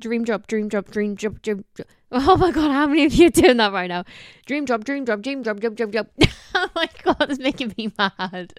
dream 0.00 0.24
job, 0.24 0.46
dream 0.46 0.68
job, 0.68 0.90
dream 0.90 1.16
job, 1.16 1.42
dream 1.42 1.64
job. 1.76 1.86
Oh 2.10 2.36
my 2.36 2.50
god, 2.50 2.70
how 2.70 2.86
many 2.86 3.04
of 3.04 3.12
you 3.12 3.26
are 3.26 3.30
doing 3.30 3.58
that 3.58 3.72
right 3.72 3.88
now? 3.88 4.04
Dream 4.46 4.64
job, 4.64 4.84
dream 4.84 5.04
job, 5.04 5.22
dream 5.22 5.42
job, 5.42 5.60
job, 5.60 5.76
job, 5.76 5.92
job. 5.92 6.08
oh 6.54 6.70
my 6.74 6.88
god, 7.02 7.26
it's 7.28 7.38
making 7.38 7.74
me 7.76 7.92
mad. 7.98 8.54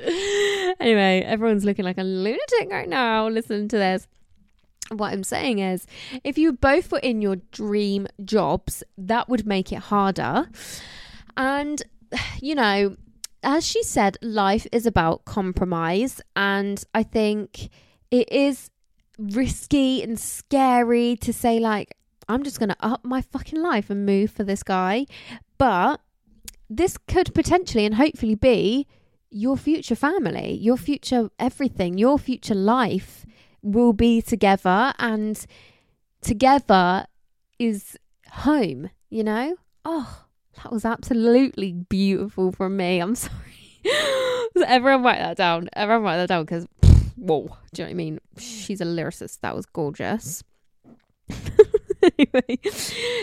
anyway, 0.80 1.24
everyone's 1.26 1.66
looking 1.66 1.86
like 1.86 1.98
a 1.98 2.04
lunatic 2.04 2.70
right 2.70 2.88
now. 2.88 3.28
Listen 3.28 3.68
to 3.70 3.78
this. 3.78 4.08
What 4.92 5.14
I'm 5.14 5.24
saying 5.24 5.60
is, 5.60 5.86
if 6.24 6.38
you 6.38 6.54
both 6.54 6.92
were 6.92 7.00
in 7.00 7.22
your 7.22 7.38
dream 7.52 8.08
jobs, 8.24 8.84
that 8.98 9.30
would 9.30 9.46
make 9.46 9.72
it 9.72 9.80
harder. 9.80 10.50
And, 11.38 11.82
you 12.42 12.56
know, 12.56 12.96
as 13.44 13.66
she 13.66 13.84
said, 13.84 14.18
life 14.22 14.68
is 14.72 14.86
about 14.86 15.26
compromise. 15.26 16.22
And 16.36 16.84
I 16.94 17.04
think 17.04 17.70
it 18.12 18.32
is 18.32 18.72
risky 19.20 20.02
and 20.02 20.20
scary 20.20 21.16
to 21.18 21.34
say 21.34 21.60
like 21.60 21.96
I'm 22.28 22.44
just 22.44 22.60
going 22.60 22.70
to 22.70 22.78
up 22.80 23.04
my 23.04 23.22
fucking 23.22 23.60
life 23.60 23.90
and 23.90 24.06
move 24.06 24.32
for 24.32 24.44
this 24.44 24.62
guy. 24.62 25.08
But 25.58 26.00
this 26.70 26.98
could 26.98 27.34
potentially 27.34 27.86
and 27.86 27.96
hopefully 27.96 28.36
be 28.36 28.88
your 29.32 29.58
future 29.58 29.96
family, 29.96 30.54
your 30.54 30.78
future 30.78 31.30
everything, 31.40 31.98
your 31.98 32.20
future 32.20 32.56
life 32.56 33.26
will 33.62 33.94
be 33.94 34.22
together 34.22 34.94
and 35.00 35.46
together 36.22 37.08
is 37.58 37.98
home, 38.32 38.90
you 39.10 39.24
know? 39.24 39.56
Oh, 39.84 40.26
that 40.62 40.72
was 40.72 40.86
absolutely 40.86 41.74
beautiful 41.74 42.52
from 42.52 42.78
me. 42.78 43.00
I'm 43.00 43.16
sorry. 43.16 43.34
Everyone 44.68 45.04
write 45.04 45.20
that 45.20 45.38
down. 45.38 45.70
Everyone 45.74 46.04
write 46.04 46.18
that 46.18 46.30
down 46.30 46.44
because 46.44 46.68
whoa, 47.20 47.58
do 47.74 47.82
you 47.82 47.86
know 47.86 47.90
what 47.90 47.92
I 47.92 47.94
mean? 47.94 48.20
She's 48.38 48.82
a 48.82 48.86
lyricist. 48.86 49.40
That 49.42 49.56
was 49.56 49.66
gorgeous. 49.66 50.44
anyway, 52.02 52.60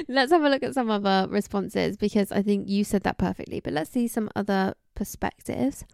let's 0.08 0.32
have 0.32 0.42
a 0.42 0.48
look 0.48 0.62
at 0.62 0.74
some 0.74 0.90
other 0.90 1.26
responses 1.30 1.96
because 1.96 2.30
I 2.30 2.42
think 2.42 2.68
you 2.68 2.84
said 2.84 3.02
that 3.04 3.18
perfectly. 3.18 3.60
But 3.60 3.72
let's 3.72 3.90
see 3.90 4.08
some 4.08 4.30
other 4.36 4.74
perspectives. 4.94 5.84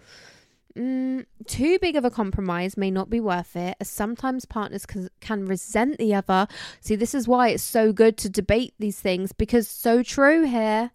Mm, 0.77 1.27
too 1.47 1.79
big 1.81 1.97
of 1.97 2.05
a 2.05 2.11
compromise 2.11 2.77
may 2.77 2.91
not 2.91 3.11
be 3.11 3.21
worth 3.21 3.57
it, 3.57 3.77
as 3.79 3.91
sometimes 3.91 4.47
partners 4.47 4.87
can, 4.87 5.09
can 5.21 5.45
resent 5.45 5.99
the 5.99 6.15
other. 6.15 6.47
See, 6.81 6.97
this 6.97 7.15
is 7.15 7.29
why 7.29 7.49
it's 7.49 7.62
so 7.62 7.93
good 7.93 8.17
to 8.19 8.31
debate 8.31 8.75
these 8.79 8.99
things 8.99 9.33
because 9.33 9.69
so 9.69 10.03
true 10.03 10.45
here. 10.45 10.93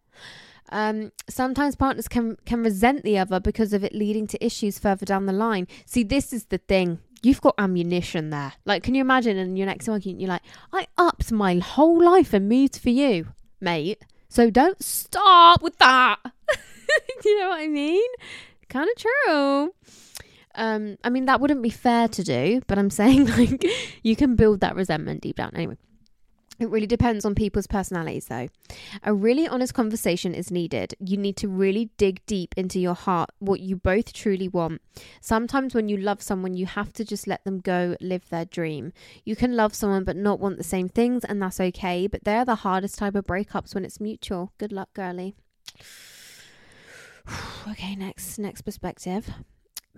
Um, 0.70 1.12
sometimes 1.30 1.76
partners 1.76 2.08
can 2.08 2.38
can 2.46 2.64
resent 2.64 3.04
the 3.04 3.18
other 3.18 3.40
because 3.40 3.74
of 3.74 3.84
it 3.84 3.94
leading 3.94 4.28
to 4.28 4.46
issues 4.46 4.80
further 4.80 5.06
down 5.06 5.26
the 5.26 5.34
line. 5.34 5.68
See, 5.86 6.04
this 6.04 6.34
is 6.34 6.46
the 6.46 6.58
thing. 6.58 7.00
You've 7.24 7.42
got 7.42 7.56
ammunition 7.58 8.30
there. 8.30 8.54
Like, 8.66 8.84
can 8.84 8.94
you 8.94 9.02
imagine 9.02 9.38
in 9.38 9.58
your 9.58 9.66
next 9.66 9.90
argument, 9.90 10.22
you're 10.22 10.30
like, 10.30 10.44
I 10.72 10.88
upped 10.98 11.32
my 11.32 11.58
whole 11.58 12.04
life 12.04 12.34
and 12.34 12.48
moved 12.48 12.78
for 12.78 12.90
you, 12.90 13.30
mate. 13.60 14.04
So 14.30 14.50
don't 14.50 14.82
stop 14.84 15.62
with 15.62 15.78
that. 15.80 16.20
you 17.26 17.40
know 17.40 17.50
what 17.50 17.62
I 17.62 17.68
mean? 17.68 18.10
Kind 18.70 18.90
of 18.90 19.02
true. 19.02 19.74
Um, 20.56 20.98
I 21.04 21.10
mean, 21.10 21.26
that 21.26 21.40
wouldn't 21.40 21.62
be 21.62 21.70
fair 21.70 22.08
to 22.08 22.24
do, 22.24 22.62
but 22.68 22.78
I'm 22.78 22.90
saying 23.02 23.28
like 23.28 23.66
you 24.04 24.16
can 24.16 24.36
build 24.36 24.60
that 24.60 24.76
resentment 24.76 25.22
deep 25.22 25.38
down. 25.38 25.52
Anyway, 25.56 25.78
it 26.60 26.70
really 26.70 26.88
depends 26.88 27.24
on 27.24 27.36
people's 27.36 27.68
personalities, 27.68 28.26
though. 28.26 28.48
A 29.04 29.14
really 29.14 29.48
honest 29.48 29.74
conversation 29.74 30.34
is 30.34 30.50
needed. 30.50 30.96
You 31.00 31.18
need 31.18 31.38
to 31.38 31.48
really 31.48 31.92
dig 31.98 32.26
deep 32.26 32.56
into 32.58 32.80
your 32.80 32.96
heart 32.96 33.30
what 33.40 33.60
you 33.60 33.76
both 33.76 34.12
truly 34.12 34.48
want. 34.48 34.82
Sometimes, 35.22 35.76
when 35.76 35.88
you 35.88 35.98
love 35.98 36.22
someone, 36.22 36.56
you 36.56 36.66
have 36.66 36.92
to 36.94 37.06
just 37.06 37.28
let 37.28 37.44
them 37.44 37.60
go 37.60 37.96
live 38.02 38.28
their 38.30 38.46
dream. 38.46 38.92
You 39.24 39.36
can 39.36 39.56
love 39.56 39.76
someone 39.76 40.04
but 40.04 40.16
not 40.16 40.40
want 40.40 40.58
the 40.58 40.64
same 40.64 40.90
things, 40.90 41.24
and 41.24 41.42
that's 41.42 41.60
okay. 41.60 42.08
But 42.08 42.24
they're 42.24 42.46
the 42.46 42.56
hardest 42.56 42.98
type 42.98 43.16
of 43.16 43.26
breakups 43.26 43.76
when 43.76 43.86
it's 43.86 44.00
mutual. 44.00 44.52
Good 44.58 44.72
luck, 44.72 44.90
girly. 44.94 45.36
okay, 47.70 47.96
next 47.96 48.40
next 48.40 48.62
perspective. 48.62 49.30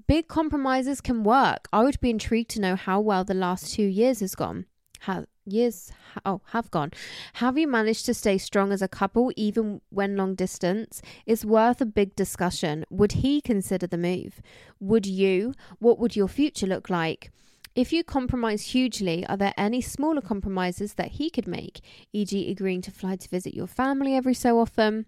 Big 0.08 0.28
compromises 0.28 1.02
can 1.02 1.24
work. 1.24 1.68
I 1.72 1.84
would 1.84 2.00
be 2.00 2.10
intrigued 2.10 2.50
to 2.52 2.62
know 2.62 2.76
how 2.76 3.00
well 3.00 3.24
the 3.24 3.34
last 3.34 3.74
two 3.74 3.84
years 3.84 4.22
has 4.22 4.34
gone. 4.34 4.66
How 5.00 5.26
years 5.46 5.92
oh 6.26 6.42
have 6.52 6.70
gone 6.70 6.92
have 7.34 7.58
you 7.58 7.68
managed 7.68 8.06
to 8.06 8.14
stay 8.14 8.38
strong 8.38 8.72
as 8.72 8.82
a 8.82 8.88
couple 8.88 9.32
even 9.36 9.82
when 9.90 10.16
long 10.16 10.36
distance 10.36 11.02
is 11.26 11.44
worth 11.46 11.82
a 11.82 11.86
big 11.86 12.16
discussion 12.16 12.86
would 12.90 13.14
he 13.14 13.42
consider 13.42 13.88
the 13.88 13.98
move 13.98 14.42
would 14.80 15.08
you 15.08 15.54
what 15.80 15.98
would 15.98 16.16
your 16.16 16.28
future 16.28 16.68
look 16.68 16.90
like 16.90 17.32
if 17.76 17.94
you 17.94 18.04
compromise 18.04 18.74
hugely, 18.74 19.26
are 19.28 19.38
there 19.38 19.54
any 19.56 19.80
smaller 19.80 20.22
compromises 20.22 20.96
that 20.96 21.12
he 21.12 21.30
could 21.30 21.48
make, 21.48 21.80
e.g., 22.12 22.52
agreeing 22.52 22.82
to 22.82 22.92
fly 22.92 23.16
to 23.16 23.30
visit 23.30 23.54
your 23.54 23.68
family 23.68 24.16
every 24.16 24.34
so 24.34 24.60
often? 24.60 25.06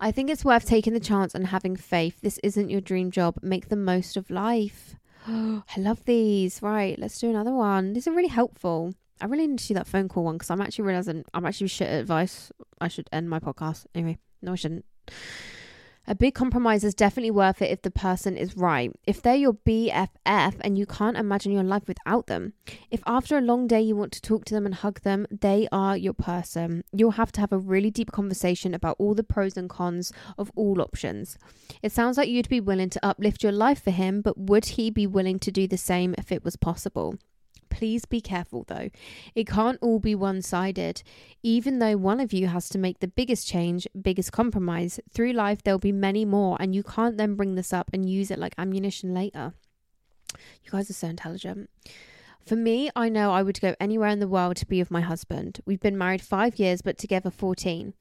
I 0.00 0.10
think 0.10 0.30
it's 0.30 0.44
worth 0.44 0.66
taking 0.66 0.94
the 0.94 1.00
chance 1.00 1.34
and 1.34 1.48
having 1.48 1.76
faith. 1.76 2.20
This 2.22 2.38
isn't 2.42 2.70
your 2.70 2.80
dream 2.80 3.10
job. 3.10 3.38
Make 3.42 3.68
the 3.68 3.76
most 3.76 4.16
of 4.16 4.30
life. 4.30 4.96
I 5.26 5.62
love 5.78 6.04
these. 6.04 6.62
Right, 6.62 6.98
let's 6.98 7.18
do 7.18 7.30
another 7.30 7.52
one. 7.52 7.92
These 7.92 8.06
are 8.06 8.12
really 8.12 8.28
helpful. 8.28 8.94
I 9.20 9.26
really 9.26 9.46
need 9.46 9.58
to 9.60 9.68
do 9.68 9.74
that 9.74 9.86
phone 9.86 10.08
call 10.08 10.24
one 10.24 10.36
because 10.36 10.50
I'm 10.50 10.60
actually 10.60 10.84
realizing 10.84 11.24
I'm 11.32 11.46
actually 11.46 11.68
shit 11.68 11.88
at 11.88 12.00
advice. 12.00 12.52
I 12.80 12.88
should 12.88 13.08
end 13.12 13.30
my 13.30 13.38
podcast. 13.38 13.86
Anyway, 13.94 14.18
no, 14.42 14.52
I 14.52 14.56
shouldn't. 14.56 14.84
A 16.06 16.14
big 16.14 16.34
compromise 16.34 16.84
is 16.84 16.94
definitely 16.94 17.30
worth 17.30 17.62
it 17.62 17.70
if 17.70 17.80
the 17.80 17.90
person 17.90 18.36
is 18.36 18.58
right. 18.58 18.92
If 19.06 19.22
they're 19.22 19.34
your 19.34 19.54
BFF 19.54 20.54
and 20.60 20.76
you 20.76 20.84
can't 20.84 21.16
imagine 21.16 21.50
your 21.50 21.62
life 21.62 21.84
without 21.86 22.26
them. 22.26 22.52
If 22.90 23.02
after 23.06 23.38
a 23.38 23.40
long 23.40 23.66
day 23.66 23.80
you 23.80 23.96
want 23.96 24.12
to 24.12 24.20
talk 24.20 24.44
to 24.46 24.54
them 24.54 24.66
and 24.66 24.74
hug 24.74 25.00
them, 25.00 25.26
they 25.30 25.66
are 25.72 25.96
your 25.96 26.12
person. 26.12 26.84
You'll 26.92 27.12
have 27.12 27.32
to 27.32 27.40
have 27.40 27.52
a 27.52 27.58
really 27.58 27.90
deep 27.90 28.12
conversation 28.12 28.74
about 28.74 28.96
all 28.98 29.14
the 29.14 29.24
pros 29.24 29.56
and 29.56 29.70
cons 29.70 30.12
of 30.36 30.50
all 30.54 30.82
options. 30.82 31.38
It 31.82 31.90
sounds 31.90 32.18
like 32.18 32.28
you'd 32.28 32.50
be 32.50 32.60
willing 32.60 32.90
to 32.90 33.06
uplift 33.06 33.42
your 33.42 33.52
life 33.52 33.82
for 33.82 33.90
him, 33.90 34.20
but 34.20 34.36
would 34.36 34.66
he 34.66 34.90
be 34.90 35.06
willing 35.06 35.38
to 35.38 35.50
do 35.50 35.66
the 35.66 35.78
same 35.78 36.14
if 36.18 36.30
it 36.30 36.44
was 36.44 36.56
possible? 36.56 37.16
Please 37.74 38.04
be 38.04 38.20
careful 38.20 38.64
though. 38.68 38.88
It 39.34 39.48
can't 39.48 39.80
all 39.82 39.98
be 39.98 40.14
one 40.14 40.42
sided. 40.42 41.02
Even 41.42 41.80
though 41.80 41.96
one 41.96 42.20
of 42.20 42.32
you 42.32 42.46
has 42.46 42.68
to 42.68 42.78
make 42.78 43.00
the 43.00 43.08
biggest 43.08 43.48
change, 43.48 43.88
biggest 44.00 44.30
compromise, 44.30 45.00
through 45.12 45.32
life 45.32 45.60
there'll 45.64 45.80
be 45.80 45.90
many 45.90 46.24
more, 46.24 46.56
and 46.60 46.72
you 46.72 46.84
can't 46.84 47.16
then 47.16 47.34
bring 47.34 47.56
this 47.56 47.72
up 47.72 47.90
and 47.92 48.08
use 48.08 48.30
it 48.30 48.38
like 48.38 48.54
ammunition 48.56 49.12
later. 49.12 49.54
You 50.62 50.70
guys 50.70 50.88
are 50.88 50.92
so 50.92 51.08
intelligent. 51.08 51.68
For 52.44 52.56
me, 52.56 52.90
I 52.94 53.08
know 53.08 53.32
I 53.32 53.42
would 53.42 53.60
go 53.60 53.74
anywhere 53.80 54.10
in 54.10 54.20
the 54.20 54.28
world 54.28 54.56
to 54.56 54.66
be 54.66 54.78
with 54.78 54.90
my 54.90 55.00
husband. 55.00 55.60
We've 55.64 55.80
been 55.80 55.96
married 55.96 56.20
five 56.20 56.58
years, 56.58 56.82
but 56.82 56.98
together 56.98 57.30
14. 57.30 57.94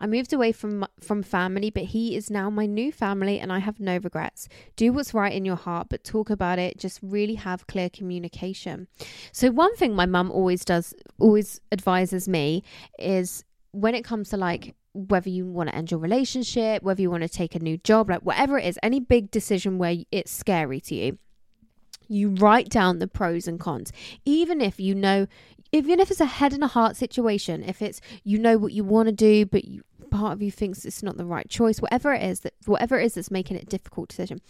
I 0.00 0.06
moved 0.06 0.32
away 0.32 0.52
from 0.52 0.86
from 1.00 1.22
family, 1.22 1.70
but 1.70 1.84
he 1.84 2.16
is 2.16 2.30
now 2.30 2.50
my 2.50 2.66
new 2.66 2.92
family, 2.92 3.38
and 3.38 3.52
I 3.52 3.58
have 3.58 3.78
no 3.78 3.98
regrets. 3.98 4.48
Do 4.76 4.92
what's 4.92 5.14
right 5.14 5.32
in 5.32 5.44
your 5.44 5.56
heart, 5.56 5.88
but 5.90 6.04
talk 6.04 6.30
about 6.30 6.58
it. 6.58 6.78
Just 6.78 6.98
really 7.02 7.34
have 7.34 7.66
clear 7.66 7.90
communication. 7.90 8.88
So 9.32 9.50
one 9.50 9.74
thing 9.76 9.94
my 9.94 10.06
mum 10.06 10.30
always 10.30 10.64
does, 10.64 10.94
always 11.18 11.60
advises 11.70 12.28
me, 12.28 12.62
is 12.98 13.44
when 13.72 13.94
it 13.94 14.04
comes 14.04 14.30
to 14.30 14.36
like 14.36 14.74
whether 14.92 15.28
you 15.28 15.46
want 15.46 15.68
to 15.68 15.74
end 15.74 15.90
your 15.90 16.00
relationship, 16.00 16.82
whether 16.82 17.00
you 17.00 17.10
want 17.10 17.22
to 17.22 17.28
take 17.28 17.54
a 17.54 17.60
new 17.60 17.76
job, 17.78 18.10
like 18.10 18.22
whatever 18.22 18.58
it 18.58 18.64
is, 18.64 18.78
any 18.82 18.98
big 18.98 19.30
decision 19.30 19.78
where 19.78 19.96
it's 20.10 20.32
scary 20.32 20.80
to 20.80 20.94
you 20.94 21.18
you 22.10 22.30
write 22.30 22.68
down 22.68 22.98
the 22.98 23.08
pros 23.08 23.48
and 23.48 23.58
cons. 23.58 23.92
Even 24.24 24.60
if 24.60 24.78
you 24.78 24.94
know 24.94 25.26
even 25.72 26.00
if 26.00 26.10
it's 26.10 26.20
a 26.20 26.26
head 26.26 26.52
and 26.52 26.64
a 26.64 26.68
heart 26.68 26.96
situation 26.96 27.62
if 27.62 27.80
it's 27.80 28.00
you 28.24 28.36
know 28.38 28.58
what 28.58 28.72
you 28.72 28.82
want 28.82 29.06
to 29.06 29.12
do 29.12 29.46
but 29.46 29.64
you, 29.64 29.82
part 30.10 30.32
of 30.32 30.42
you 30.42 30.50
thinks 30.50 30.84
it's 30.84 31.02
not 31.04 31.16
the 31.16 31.24
right 31.24 31.48
choice 31.48 31.80
whatever 31.80 32.12
it 32.12 32.20
is 32.20 32.40
that 32.40 32.52
whatever 32.66 32.98
it 32.98 33.04
is 33.04 33.14
that's 33.14 33.30
making 33.30 33.56
it 33.56 33.62
a 33.62 33.66
difficult 33.66 34.08
decision 34.08 34.40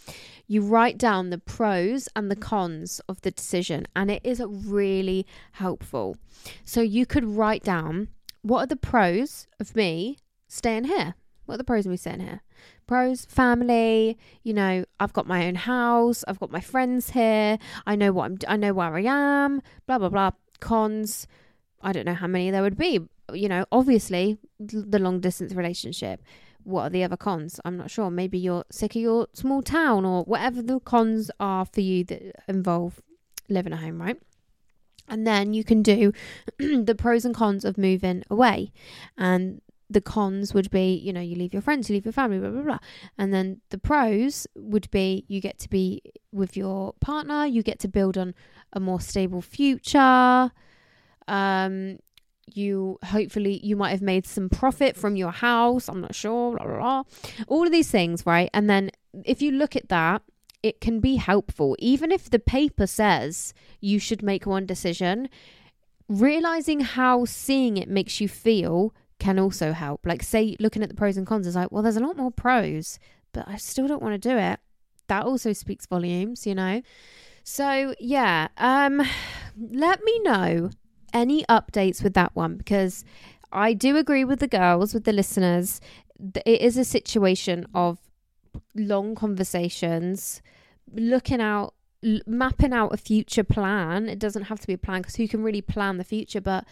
you 0.47 0.61
write 0.61 0.97
down 0.97 1.29
the 1.29 1.37
pros 1.37 2.09
and 2.15 2.31
the 2.31 2.35
cons 2.35 2.99
of 3.07 3.21
the 3.21 3.31
decision 3.31 3.85
and 3.95 4.11
it 4.11 4.21
is 4.23 4.41
really 4.45 5.25
helpful. 5.53 6.17
So 6.65 6.81
you 6.81 7.05
could 7.05 7.23
write 7.23 7.63
down 7.63 8.09
what 8.41 8.63
are 8.63 8.67
the 8.67 8.75
pros 8.75 9.47
of 9.59 9.75
me 9.75 10.17
staying 10.47 10.85
here 10.85 11.15
what 11.51 11.55
are 11.55 11.57
the 11.57 11.65
pros 11.65 11.85
of 11.85 11.91
me 11.91 11.97
staying 11.97 12.21
here? 12.21 12.41
Pros 12.87 13.25
family 13.25 14.17
you 14.41 14.53
know 14.53 14.85
i've 15.01 15.11
got 15.11 15.27
my 15.27 15.47
own 15.47 15.55
house 15.55 16.23
i've 16.27 16.39
got 16.39 16.51
my 16.51 16.61
friends 16.61 17.09
here 17.09 17.57
i 17.85 17.95
know 17.95 18.11
what 18.11 18.25
i'm 18.25 18.37
i 18.47 18.55
know 18.55 18.73
where 18.73 18.95
i 18.95 19.01
am 19.01 19.61
blah 19.85 19.97
blah 19.97 20.09
blah 20.09 20.31
cons. 20.61 21.27
I 21.81 21.91
don't 21.91 22.05
know 22.05 22.13
how 22.13 22.27
many 22.27 22.49
there 22.51 22.61
would 22.61 22.77
be 22.77 23.01
you 23.33 23.49
know 23.49 23.65
obviously 23.69 24.37
the 24.59 24.99
long 24.99 25.19
distance 25.19 25.53
relationship. 25.53 26.21
What 26.63 26.83
are 26.83 26.89
the 26.89 27.03
other 27.03 27.17
cons? 27.17 27.59
I'm 27.65 27.75
not 27.75 27.91
sure. 27.91 28.09
Maybe 28.09 28.37
you're 28.37 28.63
sick 28.71 28.95
of 28.95 29.01
your 29.01 29.27
small 29.33 29.61
town 29.61 30.05
or 30.05 30.23
whatever 30.23 30.61
the 30.61 30.79
cons 30.79 31.31
are 31.39 31.65
for 31.65 31.81
you 31.81 32.05
that 32.05 32.21
involve 32.47 33.01
living 33.49 33.73
at 33.73 33.79
home 33.79 34.01
right? 34.01 34.21
And 35.09 35.27
then 35.27 35.53
you 35.53 35.63
can 35.63 35.81
do 35.81 36.13
the 36.57 36.95
pros 36.97 37.25
and 37.25 37.35
cons 37.35 37.65
of 37.65 37.77
moving 37.77 38.23
away. 38.29 38.71
And 39.17 39.61
the 39.91 40.01
cons 40.01 40.53
would 40.53 40.69
be, 40.71 40.95
you 40.95 41.11
know, 41.11 41.21
you 41.21 41.35
leave 41.35 41.53
your 41.53 41.61
friends, 41.61 41.89
you 41.89 41.95
leave 41.95 42.05
your 42.05 42.13
family, 42.13 42.39
blah, 42.39 42.49
blah, 42.49 42.61
blah. 42.61 42.79
And 43.17 43.33
then 43.33 43.61
the 43.69 43.77
pros 43.77 44.47
would 44.55 44.89
be 44.91 45.25
you 45.27 45.41
get 45.41 45.59
to 45.59 45.69
be 45.69 46.01
with 46.31 46.55
your 46.55 46.93
partner, 47.01 47.45
you 47.45 47.63
get 47.63 47.79
to 47.79 47.87
build 47.87 48.17
on 48.17 48.33
a 48.73 48.79
more 48.79 49.01
stable 49.01 49.41
future. 49.41 50.51
Um, 51.27 51.99
you 52.53 52.99
hopefully 53.03 53.59
you 53.63 53.75
might 53.75 53.91
have 53.91 54.01
made 54.01 54.25
some 54.25 54.49
profit 54.49 54.97
from 54.97 55.15
your 55.15 55.31
house. 55.31 55.87
I'm 55.87 56.01
not 56.01 56.15
sure, 56.15 56.55
blah, 56.55 56.65
blah, 56.65 56.77
blah. 56.77 57.03
All 57.47 57.65
of 57.65 57.71
these 57.71 57.89
things, 57.89 58.25
right? 58.25 58.49
And 58.53 58.69
then 58.69 58.91
if 59.25 59.41
you 59.41 59.51
look 59.51 59.75
at 59.75 59.89
that, 59.89 60.21
it 60.63 60.79
can 60.79 60.99
be 60.99 61.15
helpful. 61.15 61.75
Even 61.79 62.11
if 62.11 62.29
the 62.29 62.39
paper 62.39 62.87
says 62.87 63.53
you 63.79 63.99
should 63.99 64.21
make 64.21 64.45
one 64.45 64.65
decision, 64.65 65.29
realizing 66.07 66.81
how 66.81 67.25
seeing 67.25 67.77
it 67.77 67.89
makes 67.89 68.21
you 68.21 68.27
feel 68.27 68.93
can 69.21 69.37
also 69.37 69.71
help. 69.71 70.03
Like, 70.03 70.23
say, 70.23 70.57
looking 70.59 70.81
at 70.81 70.89
the 70.89 70.95
pros 70.95 71.15
and 71.15 71.27
cons 71.27 71.45
is 71.45 71.55
like, 71.55 71.71
well, 71.71 71.83
there's 71.83 71.95
a 71.95 71.99
lot 71.99 72.17
more 72.17 72.31
pros, 72.31 72.97
but 73.33 73.47
I 73.47 73.55
still 73.55 73.87
don't 73.87 74.01
want 74.01 74.19
to 74.19 74.29
do 74.29 74.35
it. 74.35 74.59
That 75.07 75.25
also 75.25 75.53
speaks 75.53 75.85
volumes, 75.85 76.47
you 76.47 76.55
know? 76.55 76.81
So, 77.43 77.93
yeah, 77.99 78.47
um, 78.57 79.03
let 79.57 80.03
me 80.03 80.19
know 80.23 80.71
any 81.13 81.43
updates 81.43 82.03
with 82.03 82.15
that 82.15 82.35
one 82.35 82.55
because 82.57 83.05
I 83.51 83.73
do 83.73 83.95
agree 83.95 84.23
with 84.23 84.39
the 84.39 84.47
girls, 84.47 84.91
with 84.91 85.03
the 85.03 85.13
listeners. 85.13 85.79
It 86.43 86.59
is 86.59 86.75
a 86.75 86.83
situation 86.83 87.67
of 87.75 87.99
long 88.73 89.13
conversations, 89.13 90.41
looking 90.91 91.41
out, 91.41 91.75
mapping 92.25 92.73
out 92.73 92.91
a 92.91 92.97
future 92.97 93.43
plan. 93.43 94.09
It 94.09 94.17
doesn't 94.17 94.43
have 94.43 94.59
to 94.61 94.67
be 94.67 94.73
a 94.73 94.79
plan 94.79 95.01
because 95.01 95.17
who 95.17 95.27
can 95.27 95.43
really 95.43 95.61
plan 95.61 95.97
the 95.97 96.03
future, 96.03 96.41
but 96.41 96.65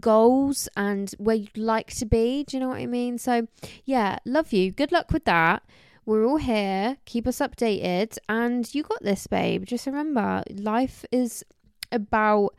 goals 0.00 0.68
and 0.76 1.10
where 1.18 1.36
you'd 1.36 1.56
like 1.56 1.92
to 1.94 2.06
be. 2.06 2.44
Do 2.44 2.56
you 2.56 2.60
know 2.60 2.68
what 2.68 2.78
I 2.78 2.86
mean? 2.86 3.18
So, 3.18 3.46
yeah, 3.84 4.18
love 4.24 4.52
you. 4.52 4.70
Good 4.70 4.92
luck 4.92 5.12
with 5.12 5.24
that. 5.24 5.62
We're 6.06 6.24
all 6.24 6.36
here. 6.36 6.98
Keep 7.06 7.26
us 7.26 7.38
updated. 7.38 8.18
And 8.28 8.72
you 8.74 8.82
got 8.82 9.02
this, 9.02 9.26
babe. 9.26 9.64
Just 9.64 9.86
remember, 9.86 10.42
life 10.50 11.04
is 11.10 11.44
about 11.90 12.54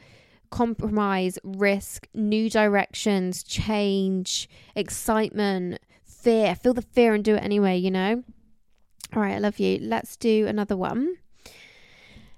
compromise, 0.49 1.37
risk, 1.43 2.07
new 2.13 2.49
directions, 2.49 3.43
change, 3.43 4.49
excitement, 4.75 5.79
fear. 6.03 6.55
Feel 6.55 6.73
the 6.73 6.81
fear 6.81 7.13
and 7.13 7.23
do 7.23 7.35
it 7.35 7.43
anyway, 7.43 7.77
you 7.77 7.91
know? 7.91 8.23
All 9.15 9.21
right, 9.21 9.35
I 9.35 9.39
love 9.39 9.59
you. 9.59 9.79
Let's 9.81 10.17
do 10.17 10.47
another 10.47 10.75
one. 10.75 11.17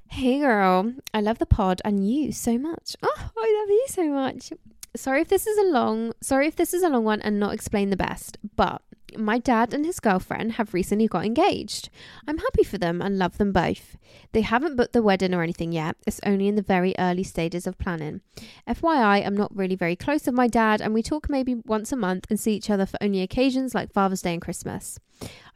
Hey 0.09 0.39
girl, 0.39 0.93
I 1.13 1.19
love 1.19 1.37
the 1.37 1.45
pod 1.45 1.81
and 1.83 2.09
you 2.09 2.31
so 2.31 2.57
much. 2.57 2.95
Oh, 3.03 3.31
I 3.37 3.59
love 3.59 3.69
you 3.69 3.85
so 3.89 4.07
much 4.07 4.51
sorry 4.95 5.21
if 5.21 5.27
this 5.27 5.47
is 5.47 5.57
a 5.57 5.69
long 5.69 6.13
sorry 6.21 6.47
if 6.47 6.55
this 6.55 6.73
is 6.73 6.83
a 6.83 6.89
long 6.89 7.03
one 7.03 7.21
and 7.21 7.39
not 7.39 7.53
explain 7.53 7.89
the 7.89 7.97
best, 7.97 8.37
but 8.55 8.81
my 9.15 9.39
dad 9.39 9.73
and 9.73 9.85
his 9.85 9.99
girlfriend 9.99 10.53
have 10.53 10.73
recently 10.73 11.07
got 11.07 11.25
engaged. 11.25 11.89
I'm 12.27 12.37
happy 12.37 12.63
for 12.63 12.77
them 12.77 13.01
and 13.01 13.17
love 13.17 13.37
them 13.37 13.51
both. 13.51 13.97
They 14.33 14.41
haven't 14.41 14.75
booked 14.75 14.93
the 14.93 15.01
wedding 15.01 15.33
or 15.33 15.41
anything 15.41 15.71
yet, 15.71 15.95
it's 16.05 16.19
only 16.25 16.47
in 16.47 16.55
the 16.55 16.61
very 16.61 16.93
early 16.99 17.23
stages 17.23 17.65
of 17.65 17.77
planning. 17.77 18.21
FYI, 18.67 19.25
I'm 19.25 19.37
not 19.37 19.55
really 19.55 19.75
very 19.75 19.95
close 19.95 20.25
with 20.25 20.35
my 20.35 20.47
dad, 20.47 20.81
and 20.81 20.93
we 20.93 21.01
talk 21.01 21.29
maybe 21.29 21.55
once 21.65 21.91
a 21.91 21.95
month 21.95 22.25
and 22.29 22.39
see 22.39 22.53
each 22.53 22.69
other 22.69 22.85
for 22.85 22.97
only 23.01 23.21
occasions 23.21 23.73
like 23.73 23.93
Father's 23.93 24.21
Day 24.21 24.33
and 24.33 24.41
Christmas. 24.41 24.99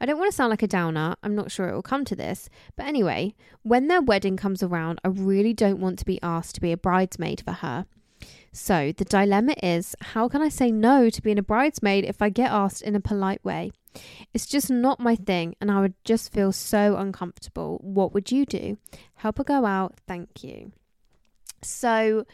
I 0.00 0.06
don't 0.06 0.18
want 0.18 0.30
to 0.30 0.36
sound 0.36 0.50
like 0.50 0.62
a 0.62 0.66
downer, 0.66 1.14
I'm 1.22 1.34
not 1.34 1.50
sure 1.50 1.68
it 1.68 1.74
will 1.74 1.82
come 1.82 2.04
to 2.06 2.16
this, 2.16 2.48
but 2.76 2.86
anyway, 2.86 3.34
when 3.62 3.88
their 3.88 4.02
wedding 4.02 4.36
comes 4.36 4.62
around, 4.62 5.00
I 5.04 5.08
really 5.08 5.52
don't 5.52 5.80
want 5.80 5.98
to 6.00 6.04
be 6.04 6.20
asked 6.22 6.54
to 6.56 6.60
be 6.60 6.72
a 6.72 6.76
bridesmaid 6.76 7.42
for 7.44 7.52
her. 7.52 7.86
So 8.52 8.92
the 8.96 9.04
dilemma 9.04 9.54
is 9.62 9.96
how 10.00 10.28
can 10.28 10.42
I 10.42 10.48
say 10.50 10.70
no 10.70 11.08
to 11.08 11.22
being 11.22 11.38
a 11.38 11.42
bridesmaid 11.42 12.04
if 12.04 12.20
I 12.20 12.28
get 12.28 12.50
asked 12.50 12.82
in 12.82 12.94
a 12.94 13.00
polite 13.00 13.42
way? 13.44 13.72
It's 14.34 14.46
just 14.46 14.70
not 14.70 15.00
my 15.00 15.16
thing 15.16 15.54
and 15.60 15.70
I 15.70 15.80
would 15.80 15.94
just 16.04 16.32
feel 16.32 16.52
so 16.52 16.96
uncomfortable. 16.96 17.78
What 17.82 18.12
would 18.12 18.30
you 18.30 18.44
do? 18.44 18.78
Help 19.14 19.38
her 19.38 19.44
go 19.44 19.64
out. 19.64 19.94
Thank 20.06 20.44
you. 20.44 20.72
So 21.62 22.26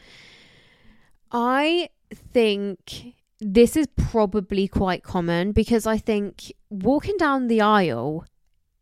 I 1.31 1.89
think 2.13 3.13
this 3.39 3.77
is 3.77 3.87
probably 3.95 4.67
quite 4.67 5.03
common 5.03 5.53
because 5.53 5.87
I 5.87 5.97
think 5.97 6.51
walking 6.69 7.15
down 7.17 7.47
the 7.47 7.61
aisle 7.61 8.25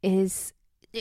is 0.02 0.54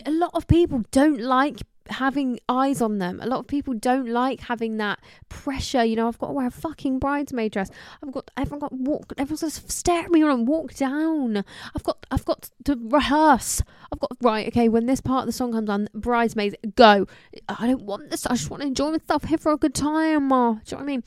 a 0.05 0.11
lot 0.11 0.33
of 0.35 0.47
people 0.47 0.83
don't 0.91 1.21
like 1.21 1.61
having 1.89 2.39
eyes 2.49 2.81
on 2.81 2.99
them. 2.99 3.21
A 3.21 3.27
lot 3.27 3.41
of 3.41 3.47
people 3.47 3.75
don't 3.75 4.09
like 4.09 4.41
having 4.41 4.77
that 4.79 5.01
pressure. 5.29 5.85
You 5.85 5.97
know, 5.97 6.09
I've 6.09 6.19
got 6.19 6.29
to 6.29 6.33
wear 6.33 6.47
a 6.47 6.51
fucking 6.51 6.99
bridesmaid 6.99 7.53
dress. 7.53 7.71
I've 8.03 8.13
got 8.13 8.31
everyone 8.37 8.61
got 8.61 8.71
to 8.71 8.77
walk. 8.77 9.13
Everyone's 9.19 9.41
just 9.41 9.71
stare 9.71 10.05
at 10.05 10.11
me 10.11 10.23
and 10.23 10.47
walk 10.47 10.75
down. 10.75 11.45
I've 11.75 11.83
got 11.83 12.05
I've 12.11 12.25
got 12.25 12.51
to 12.65 12.79
rehearse. 12.81 13.63
I've 13.93 14.01
got 14.01 14.13
right. 14.21 14.49
Okay, 14.49 14.69
when 14.69 14.87
this 14.87 15.01
part 15.01 15.23
of 15.23 15.27
the 15.27 15.33
song 15.33 15.53
comes 15.53 15.69
on, 15.69 15.89
bridesmaids 15.95 16.57
go. 16.75 17.07
I 17.49 17.67
don't 17.67 17.83
want 17.83 18.11
this. 18.11 18.27
I 18.27 18.35
just 18.35 18.51
want 18.51 18.63
to 18.63 18.69
enjoy 18.69 18.91
myself 18.91 19.25
here 19.25 19.39
for 19.39 19.53
a 19.53 19.57
good 19.57 19.75
time. 19.75 20.29
Do 20.29 20.35
you 20.35 20.37
know 20.37 20.61
what 20.61 20.79
I 20.79 20.85
mean? 20.85 21.05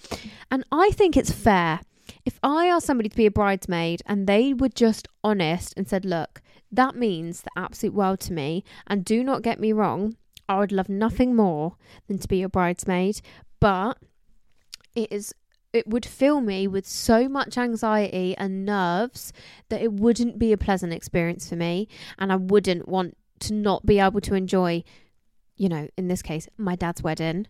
And 0.50 0.64
I 0.72 0.92
think 0.92 1.18
it's 1.18 1.32
fair. 1.32 1.82
If 2.26 2.40
I 2.44 2.68
asked 2.68 2.86
somebody 2.86 3.10
to 3.10 3.16
be 3.16 3.26
a 3.26 3.32
bridesmaid 3.32 4.02
and 4.06 4.28
they 4.28 4.54
were 4.54 4.70
just 4.70 5.08
honest 5.24 5.74
and 5.78 5.88
said, 5.88 6.06
look, 6.06 6.42
that 6.72 6.96
means 6.96 7.42
the 7.42 7.52
absolute 7.56 7.94
world 7.96 8.20
to 8.22 8.34
me, 8.34 8.64
and 8.86 9.04
do 9.04 9.24
not 9.24 9.42
get 9.42 9.60
me 9.60 9.74
wrong, 9.74 10.16
I 10.50 10.58
would 10.58 10.72
love 10.72 10.90
nothing 10.90 11.36
more 11.36 11.76
than 12.08 12.18
to 12.18 12.28
be 12.28 12.38
your 12.38 12.50
bridesmaid, 12.50 13.22
but 13.60 14.00
it 14.96 15.12
is 15.12 15.34
it 15.72 15.88
would 15.88 16.06
fill 16.06 16.42
me 16.42 16.68
with 16.68 16.88
so 16.88 17.30
much 17.30 17.56
anxiety 17.56 18.36
and 18.36 18.66
nerves 18.66 19.32
that 19.70 19.84
it 19.84 19.94
wouldn't 19.94 20.40
be 20.40 20.52
a 20.52 20.58
pleasant 20.58 20.92
experience 20.92 21.48
for 21.48 21.56
me 21.56 21.88
and 22.18 22.34
I 22.34 22.38
wouldn't 22.38 22.88
want 22.88 23.16
to 23.42 23.54
not 23.54 23.86
be 23.86 24.00
able 24.00 24.20
to 24.22 24.34
enjoy 24.34 24.84
you 25.56 25.70
know 25.70 25.88
in 25.96 26.08
this 26.08 26.24
case 26.24 26.48
my 26.58 26.76
dad's 26.76 27.04
wedding. 27.04 27.46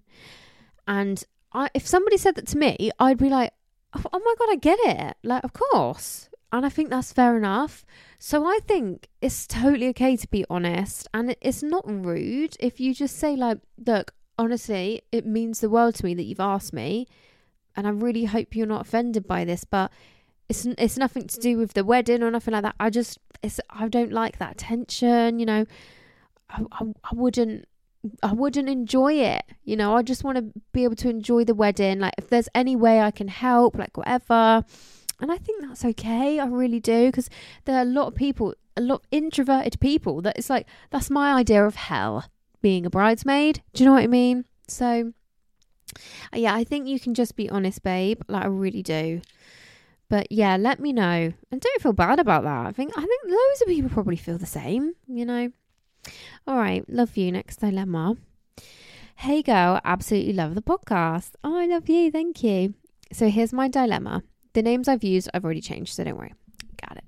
And 0.86 1.24
I, 1.54 1.70
if 1.74 1.88
somebody 1.88 2.18
said 2.18 2.36
that 2.36 2.48
to 2.48 2.58
me 2.58 2.92
I'd 3.00 3.18
be 3.18 3.30
like 3.30 3.54
oh, 3.94 4.04
oh 4.12 4.20
my 4.20 4.36
god 4.38 4.52
I 4.52 4.56
get 4.58 4.80
it. 4.84 5.18
Like 5.24 5.46
of 5.46 5.54
course. 5.54 6.30
And 6.52 6.66
I 6.66 6.70
think 6.70 6.90
that's 6.90 7.14
fair 7.14 7.38
enough. 7.38 7.86
So 8.22 8.46
I 8.46 8.60
think 8.68 9.08
it's 9.22 9.48
totally 9.48 9.88
okay 9.90 10.18
to 10.18 10.28
be 10.28 10.46
honest. 10.50 11.08
And 11.14 11.36
it's 11.40 11.64
not 11.64 11.86
rude 11.88 12.58
if 12.60 12.80
you 12.80 12.94
just 12.94 13.18
say, 13.18 13.36
like, 13.38 13.60
look, 13.86 14.14
honestly, 14.38 15.02
it 15.12 15.26
means 15.26 15.62
the 15.62 15.70
world 15.70 15.96
to 15.96 16.06
me 16.06 16.14
that 16.14 16.24
you've 16.24 16.40
asked 16.40 16.74
me, 16.74 17.08
and 17.76 17.88
I 17.88 17.92
really 17.92 18.26
hope 18.26 18.56
you're 18.56 18.68
not 18.68 18.82
offended 18.82 19.26
by 19.26 19.46
this, 19.46 19.64
but 19.64 19.90
it's 20.50 20.66
it's 20.66 20.98
nothing 20.98 21.28
to 21.28 21.40
do 21.40 21.58
with 21.58 21.74
the 21.74 21.86
wedding 21.86 22.22
or 22.22 22.30
nothing 22.30 22.54
like 22.54 22.64
that. 22.64 22.76
I 22.80 22.90
just 22.90 23.20
it's 23.42 23.62
I 23.70 23.88
don't 23.88 24.12
like 24.12 24.38
that 24.38 24.58
tension, 24.58 25.40
you 25.40 25.46
know. 25.46 25.66
I, 26.50 26.64
I, 26.74 26.84
I 27.04 27.14
wouldn't 27.14 27.68
I 28.22 28.34
wouldn't 28.34 28.68
enjoy 28.68 29.14
it. 29.14 29.44
You 29.64 29.78
know, 29.78 29.96
I 29.96 30.02
just 30.02 30.26
want 30.26 30.38
to 30.38 30.62
be 30.74 30.84
able 30.84 30.96
to 30.98 31.10
enjoy 31.10 31.46
the 31.46 31.56
wedding. 31.56 32.00
Like, 32.00 32.16
if 32.18 32.28
there's 32.30 32.50
any 32.54 32.76
way 32.76 33.02
I 33.02 33.12
can 33.12 33.30
help, 33.30 33.78
like, 33.78 33.96
whatever. 33.96 34.66
And 35.22 35.32
I 35.32 35.38
think 35.38 35.62
that's 35.62 35.84
okay. 35.84 36.40
I 36.40 36.46
really 36.46 36.80
do. 36.80 37.08
Because 37.08 37.30
there 37.66 37.78
are 37.78 37.82
a 37.82 37.86
lot 37.86 38.08
of 38.08 38.16
people, 38.16 38.54
a 38.78 38.82
lot 38.82 39.02
of 39.02 39.08
introverted 39.12 39.80
people 39.80 40.22
that 40.22 40.38
it's 40.38 40.50
like, 40.50 40.68
that's 40.90 41.10
my 41.10 41.34
idea 41.34 41.66
of 41.66 41.76
hell 41.76 42.26
being 42.62 42.86
a 42.86 42.90
bridesmaid. 42.90 43.62
Do 43.74 43.84
you 43.84 43.90
know 43.90 43.96
what 43.96 44.04
I 44.04 44.08
mean? 44.08 44.46
So, 44.68 45.14
yeah, 46.34 46.54
I 46.54 46.64
think 46.64 46.88
you 46.88 47.00
can 47.00 47.14
just 47.14 47.36
be 47.36 47.50
honest, 47.50 47.84
babe. 47.84 48.22
Like, 48.28 48.44
I 48.44 48.48
really 48.48 48.84
do. 48.84 49.22
But 50.10 50.32
yeah, 50.32 50.58
let 50.58 50.80
me 50.80 50.92
know. 50.92 51.34
And 51.52 51.62
don't 51.62 51.82
feel 51.82 51.94
bad 51.94 52.20
about 52.20 52.44
that. 52.44 52.66
I 52.66 52.72
think 52.72 52.92
I 52.98 53.02
think 53.02 53.24
loads 53.26 53.62
of 53.62 53.68
people 53.68 53.92
probably 53.92 54.16
feel 54.16 54.40
the 54.40 54.46
same, 54.48 54.96
you 55.08 55.24
know. 55.24 55.52
All 56.48 56.58
right, 56.58 56.84
love 56.90 57.16
you. 57.16 57.32
Next 57.32 57.58
dilemma. 57.58 58.18
Hey 59.18 59.44
girl, 59.44 59.80
absolutely 59.84 60.34
love 60.34 60.56
the 60.56 60.62
podcast. 60.62 61.32
Oh, 61.44 61.56
I 61.56 61.68
love 61.68 61.90
you. 61.90 62.10
Thank 62.10 62.44
you. 62.44 62.74
So 63.12 63.30
here's 63.30 63.54
my 63.54 63.68
dilemma. 63.68 64.24
The 64.54 64.62
names 64.62 64.88
I've 64.88 65.04
used, 65.04 65.30
I've 65.34 65.46
already 65.46 65.62
changed, 65.62 65.94
so 65.94 66.04
don't 66.04 66.18
worry. 66.18 66.34
Got 66.88 66.98
it. 66.98 67.04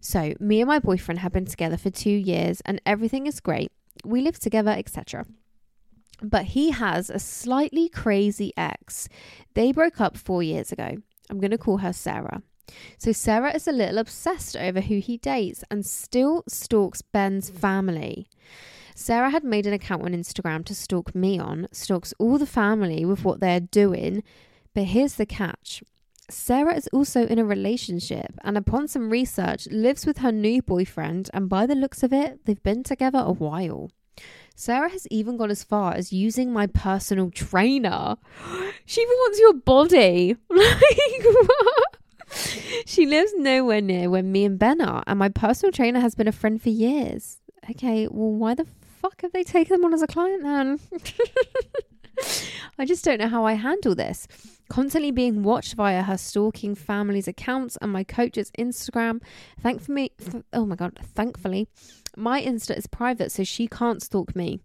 So, 0.00 0.34
me 0.38 0.60
and 0.60 0.68
my 0.68 0.78
boyfriend 0.78 1.20
have 1.20 1.32
been 1.32 1.46
together 1.46 1.76
for 1.76 1.90
two 1.90 2.10
years 2.10 2.60
and 2.64 2.80
everything 2.86 3.26
is 3.26 3.40
great. 3.40 3.72
We 4.04 4.20
live 4.20 4.38
together, 4.38 4.70
etc. 4.70 5.26
But 6.22 6.46
he 6.46 6.70
has 6.70 7.10
a 7.10 7.18
slightly 7.18 7.88
crazy 7.88 8.52
ex. 8.56 9.08
They 9.54 9.72
broke 9.72 10.00
up 10.00 10.16
four 10.16 10.42
years 10.42 10.72
ago. 10.72 10.96
I'm 11.28 11.40
going 11.40 11.50
to 11.50 11.58
call 11.58 11.78
her 11.78 11.92
Sarah. 11.92 12.42
So, 12.98 13.12
Sarah 13.12 13.54
is 13.54 13.66
a 13.66 13.72
little 13.72 13.98
obsessed 13.98 14.56
over 14.56 14.80
who 14.80 14.98
he 14.98 15.18
dates 15.18 15.64
and 15.70 15.84
still 15.84 16.44
stalks 16.48 17.02
Ben's 17.02 17.50
family. 17.50 18.28
Sarah 18.94 19.30
had 19.30 19.44
made 19.44 19.66
an 19.66 19.74
account 19.74 20.02
on 20.04 20.12
Instagram 20.12 20.64
to 20.64 20.74
stalk 20.74 21.14
me 21.14 21.38
on, 21.38 21.68
stalks 21.70 22.14
all 22.18 22.38
the 22.38 22.46
family 22.46 23.04
with 23.04 23.24
what 23.24 23.40
they're 23.40 23.60
doing. 23.60 24.22
But 24.72 24.84
here's 24.84 25.14
the 25.14 25.26
catch 25.26 25.82
Sarah 26.28 26.74
is 26.74 26.88
also 26.88 27.26
in 27.26 27.38
a 27.38 27.44
relationship 27.44 28.34
and, 28.42 28.56
upon 28.56 28.88
some 28.88 29.10
research, 29.10 29.68
lives 29.70 30.04
with 30.06 30.18
her 30.18 30.32
new 30.32 30.60
boyfriend. 30.60 31.30
And 31.32 31.48
by 31.48 31.66
the 31.66 31.74
looks 31.74 32.02
of 32.02 32.12
it, 32.12 32.44
they've 32.44 32.62
been 32.62 32.82
together 32.82 33.20
a 33.20 33.32
while. 33.32 33.90
Sarah 34.54 34.88
has 34.88 35.06
even 35.10 35.36
gone 35.36 35.50
as 35.50 35.62
far 35.62 35.94
as 35.94 36.12
using 36.12 36.52
my 36.52 36.66
personal 36.66 37.30
trainer. 37.30 38.16
She 38.88 39.00
even 39.00 39.16
wants 39.16 39.40
your 39.40 39.54
body. 39.54 40.36
Like, 40.50 40.86
she 42.86 43.06
lives 43.06 43.32
nowhere 43.36 43.80
near 43.80 44.10
where 44.10 44.22
me 44.22 44.44
and 44.44 44.58
Ben 44.58 44.80
are, 44.80 45.02
and 45.06 45.18
my 45.18 45.28
personal 45.28 45.72
trainer 45.72 46.00
has 46.00 46.14
been 46.14 46.28
a 46.28 46.32
friend 46.32 46.60
for 46.60 46.68
years. 46.68 47.38
Okay, 47.70 48.06
well, 48.08 48.32
why 48.32 48.54
the 48.54 48.66
fuck 49.00 49.22
have 49.22 49.32
they 49.32 49.44
taken 49.44 49.74
them 49.74 49.84
on 49.84 49.94
as 49.94 50.02
a 50.02 50.06
client 50.06 50.42
then? 50.42 50.80
I 52.78 52.84
just 52.84 53.04
don't 53.04 53.18
know 53.18 53.28
how 53.28 53.44
I 53.44 53.54
handle 53.54 53.94
this. 53.94 54.26
Constantly 54.68 55.10
being 55.10 55.42
watched 55.42 55.74
via 55.74 56.02
her 56.02 56.18
stalking 56.18 56.74
family's 56.74 57.28
accounts 57.28 57.76
and 57.80 57.92
my 57.92 58.04
coach's 58.04 58.50
Instagram. 58.58 59.22
Thankfully, 59.60 60.12
oh 60.52 60.66
my 60.66 60.76
god, 60.76 60.98
thankfully, 61.02 61.68
my 62.16 62.42
Insta 62.42 62.76
is 62.76 62.86
private, 62.86 63.30
so 63.30 63.44
she 63.44 63.68
can't 63.68 64.02
stalk 64.02 64.34
me. 64.34 64.60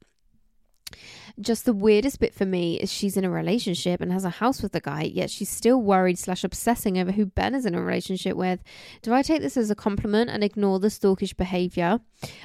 Just 1.40 1.66
the 1.66 1.74
weirdest 1.74 2.20
bit 2.20 2.34
for 2.34 2.46
me 2.46 2.80
is 2.80 2.92
she's 2.92 3.16
in 3.16 3.24
a 3.24 3.30
relationship 3.30 4.02
and 4.02 4.12
has 4.12 4.26
a 4.26 4.30
house 4.30 4.62
with 4.62 4.74
the 4.74 4.82
guy, 4.82 5.04
yet 5.04 5.30
she's 5.30 5.50
still 5.50 5.82
worried 5.82 6.20
slash 6.20 6.44
obsessing 6.44 6.98
over 6.98 7.12
who 7.12 7.26
Ben 7.26 7.56
is 7.56 7.66
in 7.66 7.76
a 7.76 7.82
relationship 7.82 8.36
with. 8.36 8.62
Do 9.02 9.14
I 9.14 9.22
take 9.22 9.42
this 9.42 9.56
as 9.56 9.72
a 9.72 9.76
compliment 9.76 10.30
and 10.30 10.44
ignore 10.44 10.80
the 10.80 10.90
stalkish 10.90 11.36
behaviour? 11.36 12.00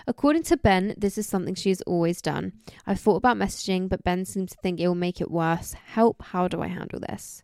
According 0.07 0.45
to 0.45 0.57
Ben, 0.57 0.95
this 0.97 1.19
is 1.19 1.27
something 1.27 1.55
she 1.55 1.71
has 1.71 1.83
always 1.83 2.23
done. 2.23 2.53
I've 2.87 3.01
thought 3.01 3.17
about 3.17 3.37
messaging, 3.37 3.89
but 3.89 4.05
Ben 4.05 4.25
seems 4.25 4.53
to 4.53 4.59
think 4.63 4.79
it 4.79 4.87
will 4.87 4.95
make 4.95 5.21
it 5.21 5.31
worse. 5.31 5.73
Help, 5.73 6.23
how 6.23 6.47
do 6.47 6.63
I 6.63 6.69
handle 6.69 7.01
this? 7.01 7.43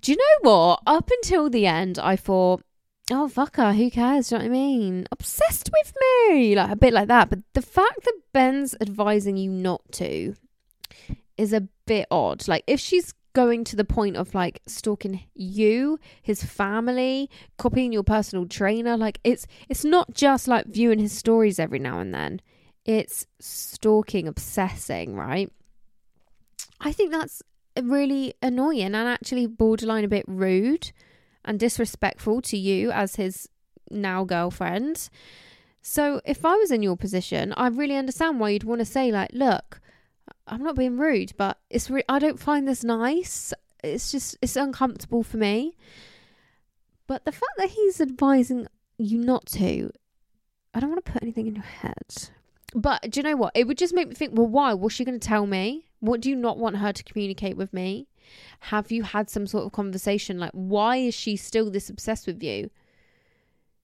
Do 0.00 0.12
you 0.12 0.18
know 0.18 0.50
what? 0.50 0.82
Up 0.86 1.10
until 1.10 1.48
the 1.48 1.66
end, 1.66 1.98
I 1.98 2.16
thought, 2.16 2.62
oh 3.10 3.28
fuck 3.28 3.56
her, 3.56 3.72
who 3.72 3.90
cares? 3.90 4.28
Do 4.28 4.36
you 4.36 4.38
know 4.38 4.44
what 4.44 4.50
I 4.50 4.52
mean? 4.52 5.06
Obsessed 5.10 5.70
with 5.72 5.94
me, 6.28 6.54
like 6.54 6.70
a 6.70 6.76
bit 6.76 6.92
like 6.92 7.08
that. 7.08 7.30
But 7.30 7.40
the 7.54 7.62
fact 7.62 8.04
that 8.04 8.20
Ben's 8.32 8.74
advising 8.80 9.36
you 9.36 9.50
not 9.50 9.80
to 9.92 10.34
is 11.36 11.52
a 11.52 11.68
bit 11.86 12.06
odd. 12.10 12.46
Like 12.48 12.64
if 12.66 12.80
she's 12.80 13.14
going 13.34 13.64
to 13.64 13.76
the 13.76 13.84
point 13.84 14.16
of 14.16 14.34
like 14.34 14.62
stalking 14.66 15.24
you, 15.34 15.98
his 16.22 16.42
family, 16.42 17.28
copying 17.58 17.92
your 17.92 18.04
personal 18.04 18.46
trainer, 18.46 18.96
like 18.96 19.20
it's 19.24 19.46
it's 19.68 19.84
not 19.84 20.14
just 20.14 20.48
like 20.48 20.66
viewing 20.66 20.98
his 20.98 21.12
stories 21.12 21.58
every 21.58 21.78
now 21.78 21.98
and 21.98 22.14
then. 22.14 22.40
It's 22.84 23.26
stalking, 23.40 24.28
obsessing, 24.28 25.14
right? 25.16 25.50
I 26.80 26.92
think 26.92 27.10
that's 27.10 27.42
really 27.82 28.34
annoying 28.42 28.94
and 28.94 28.96
actually 29.08 29.46
borderline 29.46 30.04
a 30.04 30.08
bit 30.08 30.24
rude 30.26 30.92
and 31.44 31.58
disrespectful 31.58 32.40
to 32.42 32.56
you 32.56 32.90
as 32.90 33.16
his 33.16 33.48
now 33.90 34.24
girlfriend. 34.24 35.08
So 35.82 36.20
if 36.24 36.44
I 36.44 36.56
was 36.56 36.70
in 36.70 36.82
your 36.82 36.96
position, 36.96 37.52
I 37.56 37.68
really 37.68 37.96
understand 37.96 38.40
why 38.40 38.50
you'd 38.50 38.64
want 38.64 38.78
to 38.80 38.86
say 38.86 39.12
like, 39.12 39.30
"Look, 39.32 39.80
I'm 40.46 40.62
not 40.62 40.76
being 40.76 40.96
rude, 40.96 41.32
but 41.36 41.58
it's 41.68 41.90
re- 41.90 42.04
I 42.08 42.18
don't 42.18 42.40
find 42.40 42.66
this 42.66 42.82
nice. 42.82 43.52
It's 43.82 44.10
just 44.10 44.38
it's 44.40 44.56
uncomfortable 44.56 45.22
for 45.22 45.36
me." 45.36 45.76
But 47.06 47.24
the 47.24 47.32
fact 47.32 47.52
that 47.58 47.70
he's 47.70 48.00
advising 48.00 48.66
you 48.96 49.18
not 49.18 49.44
to, 49.46 49.90
I 50.72 50.80
don't 50.80 50.90
want 50.90 51.04
to 51.04 51.12
put 51.12 51.22
anything 51.22 51.46
in 51.46 51.54
your 51.54 51.64
head. 51.64 52.30
But 52.74 53.10
do 53.10 53.20
you 53.20 53.24
know 53.24 53.36
what? 53.36 53.52
It 53.54 53.66
would 53.66 53.78
just 53.78 53.94
make 53.94 54.08
me 54.08 54.14
think, 54.14 54.32
well, 54.34 54.48
why? 54.48 54.72
Was 54.74 54.92
she 54.92 55.04
going 55.04 55.18
to 55.18 55.28
tell 55.28 55.46
me? 55.46 55.86
What 56.04 56.20
do 56.20 56.28
you 56.28 56.36
not 56.36 56.58
want 56.58 56.76
her 56.76 56.92
to 56.92 57.02
communicate 57.02 57.56
with 57.56 57.72
me? 57.72 58.08
Have 58.60 58.90
you 58.92 59.02
had 59.02 59.30
some 59.30 59.46
sort 59.46 59.64
of 59.64 59.72
conversation? 59.72 60.38
Like, 60.38 60.50
why 60.52 60.96
is 60.96 61.14
she 61.14 61.36
still 61.36 61.70
this 61.70 61.88
obsessed 61.88 62.26
with 62.26 62.42
you? 62.42 62.70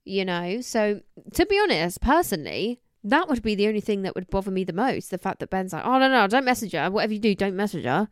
You 0.05 0.27
know? 0.27 0.61
So, 0.61 1.01
to 1.35 1.47
be 1.47 1.59
honest, 1.59 2.01
personally, 2.03 2.81
that 3.03 3.29
would 3.29 3.43
be 3.43 3.55
the 3.55 3.69
only 3.69 3.81
thing 3.81 4.03
that 4.03 4.15
would 4.15 4.29
bother 4.29 4.51
me 4.51 4.65
the 4.65 4.75
most. 4.75 5.11
The 5.11 5.19
fact 5.19 5.41
that 5.41 5.49
Ben's 5.49 5.73
like, 5.73 5.85
oh, 5.87 5.99
no, 5.99 6.09
no, 6.09 6.27
don't 6.27 6.45
message 6.45 6.73
her. 6.73 6.91
Whatever 6.91 7.15
you 7.15 7.21
do, 7.21 7.35
don't 7.35 7.57
message 7.57 7.85
her. 7.85 8.09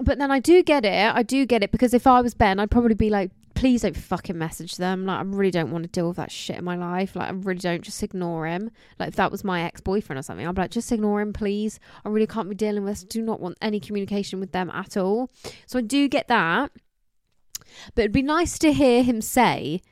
But 0.00 0.18
then 0.18 0.30
I 0.30 0.38
do 0.38 0.62
get 0.62 0.84
it. 0.84 1.14
I 1.14 1.22
do 1.22 1.46
get 1.46 1.64
it 1.64 1.72
because 1.72 1.94
if 1.94 2.06
I 2.06 2.20
was 2.20 2.34
Ben, 2.34 2.60
I'd 2.60 2.70
probably 2.70 2.94
be 2.94 3.10
like, 3.10 3.32
please 3.56 3.82
don't 3.82 3.96
fucking 3.96 4.38
message 4.38 4.76
them. 4.76 5.06
Like, 5.06 5.18
I 5.18 5.22
really 5.22 5.50
don't 5.50 5.72
want 5.72 5.84
to 5.84 5.90
deal 5.90 6.08
with 6.08 6.18
that 6.18 6.30
shit 6.30 6.58
in 6.58 6.64
my 6.64 6.76
life. 6.76 7.16
Like, 7.16 7.28
I 7.28 7.32
really 7.32 7.58
don't. 7.58 7.82
Just 7.82 8.02
ignore 8.02 8.46
him. 8.46 8.70
Like, 8.98 9.08
if 9.08 9.16
that 9.16 9.32
was 9.32 9.42
my 9.42 9.62
ex 9.62 9.80
boyfriend 9.80 10.18
or 10.18 10.22
something, 10.22 10.46
I'd 10.46 10.54
be 10.54 10.60
like, 10.60 10.70
just 10.70 10.92
ignore 10.92 11.20
him, 11.20 11.32
please. 11.32 11.80
I 12.04 12.10
really 12.10 12.26
can't 12.26 12.48
be 12.48 12.54
dealing 12.54 12.84
with. 12.84 12.92
this. 12.92 13.04
Do 13.04 13.22
not 13.22 13.40
want 13.40 13.58
any 13.60 13.80
communication 13.80 14.38
with 14.38 14.52
them 14.52 14.70
at 14.70 14.96
all. 14.96 15.30
So 15.66 15.80
I 15.80 15.82
do 15.82 16.06
get 16.06 16.28
that. 16.28 16.70
But 17.94 18.02
it'd 18.02 18.12
be 18.12 18.22
nice 18.22 18.58
to 18.60 18.72
hear 18.72 19.02
him 19.02 19.20
say, 19.20 19.82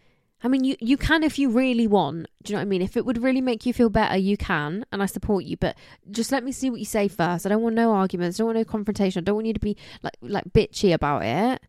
I 0.42 0.48
mean, 0.48 0.62
you, 0.62 0.76
you 0.78 0.98
can 0.98 1.22
if 1.22 1.38
you 1.38 1.48
really 1.48 1.86
want. 1.86 2.26
Do 2.42 2.52
you 2.52 2.56
know 2.56 2.60
what 2.60 2.66
I 2.66 2.68
mean? 2.68 2.82
If 2.82 2.98
it 2.98 3.06
would 3.06 3.22
really 3.22 3.40
make 3.40 3.64
you 3.64 3.72
feel 3.72 3.88
better, 3.88 4.18
you 4.18 4.36
can, 4.36 4.84
and 4.92 5.02
I 5.02 5.06
support 5.06 5.44
you. 5.44 5.56
But 5.56 5.76
just 6.10 6.30
let 6.30 6.44
me 6.44 6.52
see 6.52 6.68
what 6.68 6.80
you 6.80 6.86
say 6.86 7.08
first. 7.08 7.46
I 7.46 7.48
don't 7.48 7.62
want 7.62 7.74
no 7.74 7.92
arguments. 7.92 8.38
I 8.38 8.42
don't 8.42 8.48
want 8.48 8.58
no 8.58 8.64
confrontation. 8.64 9.20
I 9.20 9.24
don't 9.24 9.36
want 9.36 9.46
you 9.46 9.54
to 9.54 9.60
be 9.60 9.76
like 10.02 10.16
like 10.20 10.52
bitchy 10.52 10.92
about 10.92 11.24
it. 11.24 11.62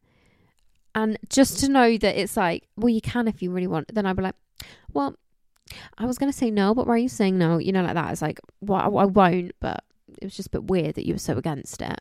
And 0.96 1.20
just 1.30 1.60
to 1.60 1.70
know 1.70 1.98
that 1.98 2.20
it's 2.20 2.38
like, 2.38 2.68
well, 2.78 2.90
you 2.90 3.02
can 3.02 3.28
if 3.28 3.42
you 3.42 3.52
really 3.52 3.68
want. 3.68 3.94
Then 3.94 4.06
I'd 4.06 4.16
be 4.16 4.24
like, 4.24 4.36
well, 4.94 5.16
I 5.98 6.06
was 6.06 6.18
gonna 6.18 6.34
say 6.34 6.50
no, 6.50 6.74
but 6.74 6.88
why 6.88 6.94
are 6.94 6.98
you 6.98 7.10
saying 7.10 7.38
no? 7.38 7.58
You 7.58 7.74
know, 7.74 7.84
like 7.84 7.96
that. 7.96 8.12
It's 8.12 8.22
like, 8.22 8.40
well, 8.62 8.80
I, 8.80 9.02
I 9.02 9.06
won't. 9.06 9.52
But 9.60 9.84
it 10.08 10.24
was 10.24 10.36
just 10.36 10.48
a 10.48 10.52
bit 10.52 10.66
weird 10.66 10.96
that 10.96 11.06
you 11.06 11.14
were 11.14 11.20
so 11.20 11.38
against 11.38 11.82
it. 11.82 12.00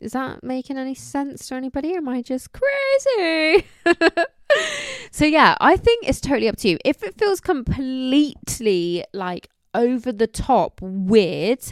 Is 0.00 0.12
that 0.12 0.44
making 0.44 0.78
any 0.78 0.94
sense 0.94 1.48
to 1.48 1.54
anybody? 1.54 1.94
Or 1.94 1.98
am 1.98 2.08
I 2.08 2.22
just 2.22 2.50
crazy? 2.52 3.66
so 5.10 5.24
yeah, 5.24 5.56
I 5.60 5.76
think 5.76 6.06
it's 6.06 6.20
totally 6.20 6.48
up 6.48 6.56
to 6.58 6.68
you. 6.68 6.78
If 6.84 7.02
it 7.02 7.18
feels 7.18 7.40
completely 7.40 9.04
like 9.12 9.48
over 9.74 10.12
the 10.12 10.26
top 10.26 10.80
weird, 10.80 11.64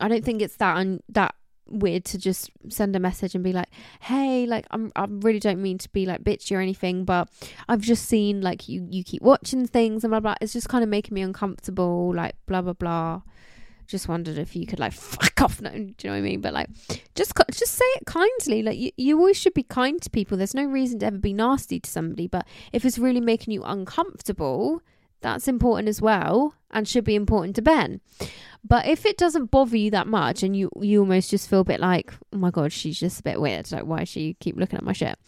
I 0.00 0.08
don't 0.08 0.24
think 0.24 0.42
it's 0.42 0.56
that 0.56 0.76
un- 0.76 1.02
that 1.08 1.34
weird 1.72 2.04
to 2.06 2.18
just 2.18 2.50
send 2.68 2.94
a 2.94 3.00
message 3.00 3.34
and 3.34 3.42
be 3.42 3.52
like, 3.52 3.68
"Hey, 4.00 4.46
like 4.46 4.66
I'm 4.70 4.92
I 4.94 5.06
really 5.08 5.40
don't 5.40 5.62
mean 5.62 5.78
to 5.78 5.88
be 5.90 6.06
like 6.06 6.22
bitchy 6.22 6.56
or 6.56 6.60
anything, 6.60 7.04
but 7.04 7.28
I've 7.68 7.80
just 7.80 8.06
seen 8.06 8.40
like 8.40 8.68
you 8.68 8.86
you 8.90 9.02
keep 9.04 9.22
watching 9.22 9.66
things 9.66 10.04
and 10.04 10.10
blah 10.10 10.20
blah. 10.20 10.34
It's 10.40 10.52
just 10.52 10.68
kind 10.68 10.84
of 10.84 10.90
making 10.90 11.14
me 11.14 11.22
uncomfortable, 11.22 12.14
like 12.14 12.36
blah 12.46 12.62
blah 12.62 12.74
blah." 12.74 13.22
Just 13.88 14.08
wondered 14.08 14.38
if 14.38 14.54
you 14.56 14.66
could 14.66 14.78
like 14.78 14.92
fuck 14.92 15.42
off. 15.42 15.60
No, 15.60 15.70
do 15.70 15.76
you 15.78 15.94
know 16.04 16.10
what 16.10 16.16
I 16.16 16.20
mean? 16.20 16.40
But 16.40 16.54
like, 16.54 16.68
just 17.14 17.32
just 17.50 17.74
say 17.74 17.84
it 17.96 18.06
kindly. 18.06 18.62
Like 18.62 18.78
you, 18.78 18.90
you 18.96 19.18
always 19.18 19.36
should 19.36 19.54
be 19.54 19.64
kind 19.64 20.00
to 20.02 20.10
people. 20.10 20.38
There's 20.38 20.54
no 20.54 20.64
reason 20.64 21.00
to 21.00 21.06
ever 21.06 21.18
be 21.18 21.32
nasty 21.32 21.80
to 21.80 21.90
somebody. 21.90 22.26
But 22.26 22.46
if 22.72 22.84
it's 22.84 22.98
really 22.98 23.20
making 23.20 23.52
you 23.52 23.62
uncomfortable, 23.64 24.82
That's 25.22 25.48
important 25.48 25.88
as 25.88 26.02
well 26.02 26.54
and 26.70 26.86
should 26.86 27.04
be 27.04 27.14
important 27.14 27.56
to 27.56 27.62
Ben. 27.62 28.00
But 28.64 28.86
if 28.86 29.04
it 29.04 29.16
doesn't 29.16 29.50
bother 29.50 29.76
you 29.76 29.90
that 29.90 30.06
much 30.06 30.42
and 30.42 30.56
you 30.56 30.70
you 30.80 31.00
almost 31.00 31.30
just 31.30 31.48
feel 31.48 31.60
a 31.60 31.64
bit 31.64 31.80
like, 31.80 32.12
oh 32.32 32.38
my 32.38 32.50
god, 32.50 32.72
she's 32.72 32.98
just 32.98 33.20
a 33.20 33.22
bit 33.22 33.40
weird. 33.40 33.70
Like 33.72 33.84
why 33.84 34.04
she 34.04 34.34
keep 34.34 34.56
looking 34.56 34.78
at 34.78 34.84
my 34.84 34.92
shit? 34.92 35.18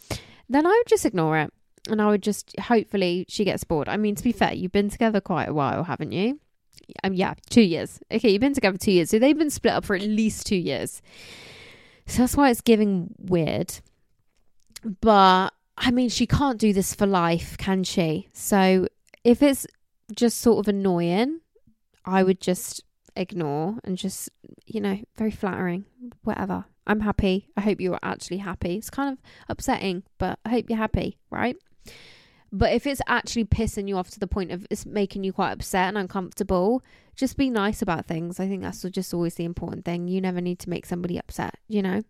Then 0.49 0.67
I 0.67 0.71
would 0.71 0.87
just 0.87 1.05
ignore 1.05 1.39
it. 1.39 1.53
And 1.91 2.01
I 2.01 2.09
would 2.09 2.23
just 2.23 2.59
hopefully 2.59 3.27
she 3.29 3.45
gets 3.45 3.65
bored. 3.65 3.89
I 3.89 3.97
mean, 3.97 4.15
to 4.15 4.25
be 4.25 4.33
fair, 4.33 4.55
you've 4.55 4.73
been 4.73 4.89
together 4.89 5.21
quite 5.21 5.49
a 5.49 5.55
while, 5.55 5.85
haven't 5.85 6.13
you? 6.13 6.41
Um, 7.03 7.15
yeah, 7.15 7.35
two 7.51 7.63
years. 7.63 8.01
Okay, 8.11 8.31
you've 8.31 8.41
been 8.41 8.55
together 8.55 8.79
two 8.79 8.93
years. 8.93 9.11
So 9.11 9.19
they've 9.19 9.37
been 9.37 9.51
split 9.51 9.75
up 9.75 9.85
for 9.85 9.95
at 9.95 10.03
least 10.03 10.47
two 10.47 10.57
years. 10.57 11.03
So 12.07 12.23
that's 12.23 12.37
why 12.37 12.51
it's 12.51 12.61
giving 12.61 13.15
weird. 13.19 13.75
But 15.01 15.51
I 15.77 15.91
mean, 15.91 16.09
she 16.09 16.27
can't 16.27 16.59
do 16.59 16.73
this 16.73 16.95
for 16.95 17.07
life, 17.07 17.59
can 17.59 17.85
she? 17.85 18.29
So 18.33 18.89
if 19.25 19.43
it's 19.43 19.67
just 20.17 20.41
sort 20.41 20.59
of 20.59 20.69
annoying, 20.69 21.41
I 22.05 22.23
would 22.23 22.41
just 22.41 22.83
ignore 23.17 23.79
and 23.85 23.97
just, 23.97 24.31
you 24.67 24.81
know, 24.81 24.99
very 25.17 25.31
flattering, 25.31 25.85
whatever. 26.23 26.65
I'm 26.87 27.01
happy. 27.01 27.49
I 27.57 27.63
hope 27.63 27.81
you're 27.81 27.99
actually 28.03 28.39
happy. 28.39 28.77
It's 28.77 28.91
kind 28.91 29.13
of 29.13 29.19
upsetting, 29.49 30.03
but 30.19 30.39
I 30.45 30.51
hope 30.51 30.67
you're 30.69 30.79
happy, 30.79 31.19
right? 31.31 31.57
But 32.53 32.73
if 32.73 32.87
it's 32.87 33.01
actually 33.09 33.47
pissing 33.47 33.89
you 33.89 33.97
off 33.97 34.11
to 34.11 34.21
the 34.21 34.29
point 34.29 34.53
of 34.53 34.67
it's 34.71 34.87
making 34.87 35.25
you 35.25 35.33
quite 35.33 35.53
upset 35.53 35.89
and 35.89 35.99
uncomfortable, 35.99 36.83
just 37.17 37.37
be 37.37 37.51
nice 37.51 37.83
about 37.83 38.07
things. 38.07 38.39
I 38.39 38.47
think 38.47 38.63
that's 38.63 38.83
just 38.83 39.13
always 39.13 39.35
the 39.35 39.45
important 39.45 39.85
thing. 39.85 40.07
You 40.07 40.21
never 40.21 40.41
need 40.41 40.61
to 40.61 40.71
make 40.71 40.87
somebody 40.87 41.19
upset, 41.19 41.57
you 41.67 41.83
know? 41.83 42.03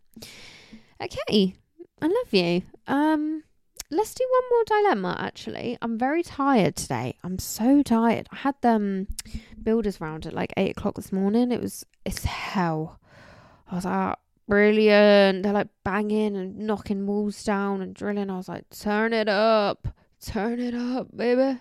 Okay. 1.01 1.55
I 2.03 2.07
love 2.07 2.33
you. 2.33 2.63
Um 2.87 3.45
let's 3.91 4.15
do 4.15 4.27
one 4.31 4.43
more 4.51 4.83
dilemma 4.83 5.17
actually. 5.19 5.79
I'm 5.83 5.99
very 5.99 6.23
tired 6.23 6.77
today. 6.77 7.17
I'm 7.23 7.39
so 7.39 7.83
tired. 7.83 8.29
I 8.33 8.37
had 8.37 8.55
them 8.61 9.09
builders 9.63 10.01
round 10.01 10.27
at 10.27 10.33
like 10.33 10.53
eight 10.57 10.77
o'clock 10.77 10.97
this 10.97 11.13
morning. 11.13 11.53
It 11.53 11.61
was 11.61 11.85
it's 12.05 12.25
hell. 12.25 13.01
I 13.71 13.75
was 13.77 13.85
like, 13.85 14.17
brilliant. 14.49 15.43
They're 15.43 15.53
like 15.53 15.69
banging 15.85 16.37
and 16.37 16.59
knocking 16.59 17.07
walls 17.07 17.43
down 17.45 17.81
and 17.81 17.95
drilling. 17.95 18.31
I 18.31 18.37
was 18.37 18.49
like, 18.49 18.69
turn 18.71 19.13
it 19.13 19.29
up. 19.29 19.89
Turn 20.21 20.61
it 20.61 20.75
up, 20.75 21.15
baby. 21.15 21.61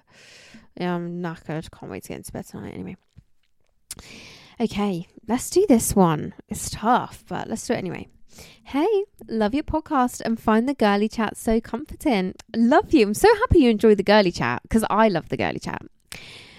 Yeah, 0.80 0.95
I'm 0.95 1.21
knackered. 1.21 1.69
Can't 1.71 1.91
wait 1.91 2.03
to 2.03 2.09
get 2.09 2.17
into 2.17 2.32
bed 2.32 2.45
tonight 2.47 2.74
anyway. 2.74 2.97
Okay, 4.59 5.07
let's 5.28 5.49
do 5.49 5.65
this 5.67 5.95
one. 5.95 6.34
It's 6.47 6.69
tough, 6.69 7.24
but 7.28 7.49
let's 7.49 7.67
do 7.67 7.74
it 7.74 7.78
anyway. 7.78 8.07
Hey, 8.65 9.03
love 9.27 9.53
your 9.53 9.63
podcast 9.63 10.21
and 10.21 10.39
find 10.39 10.67
the 10.67 10.73
girly 10.73 11.07
chat 11.07 11.38
so 11.38 11.59
comforting. 11.61 12.34
Love 12.55 12.93
you. 12.93 13.05
I'm 13.05 13.13
so 13.13 13.27
happy 13.36 13.59
you 13.59 13.69
enjoy 13.69 13.95
the 13.95 14.03
girly 14.03 14.31
chat 14.31 14.61
because 14.63 14.84
I 14.89 15.07
love 15.09 15.29
the 15.29 15.38
girly 15.38 15.59
chat. 15.59 15.81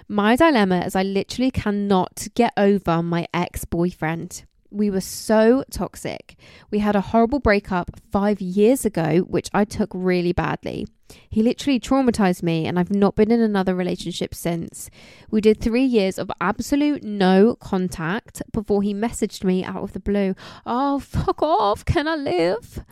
My 0.07 0.37
dilemma 0.37 0.81
is 0.81 0.95
I 0.95 1.03
literally 1.03 1.51
cannot 1.51 2.29
get 2.35 2.53
over 2.57 3.03
my 3.03 3.27
ex 3.33 3.65
boyfriend. 3.65 4.45
We 4.71 4.91
were 4.91 5.01
so 5.01 5.65
toxic. 5.71 6.37
We 6.71 6.81
had 6.81 6.97
a 6.97 7.01
horrible 7.01 7.39
breakup 7.39 7.91
five 8.11 8.41
years 8.41 8.85
ago, 8.85 9.21
which 9.21 9.49
I 9.55 9.65
took 9.65 9.91
really 9.95 10.33
badly. 10.33 10.87
He 11.29 11.43
literally 11.43 11.79
traumatized 11.79 12.43
me, 12.43 12.67
and 12.67 12.79
I've 12.79 12.91
not 12.91 13.15
been 13.15 13.31
in 13.31 13.41
another 13.41 13.75
relationship 13.75 14.35
since. 14.35 14.91
We 15.31 15.41
did 15.41 15.61
three 15.61 15.85
years 15.85 16.19
of 16.19 16.31
absolute 16.41 17.03
no 17.03 17.57
contact 17.57 18.43
before 18.53 18.83
he 18.83 18.95
messaged 18.95 19.45
me 19.45 19.65
out 19.65 19.83
of 19.83 19.93
the 19.93 20.01
blue. 20.01 20.35
Oh, 20.65 20.99
fuck 20.99 21.43
off. 21.43 21.85
Can 21.85 22.09
I 22.09 22.17
live? 22.17 22.85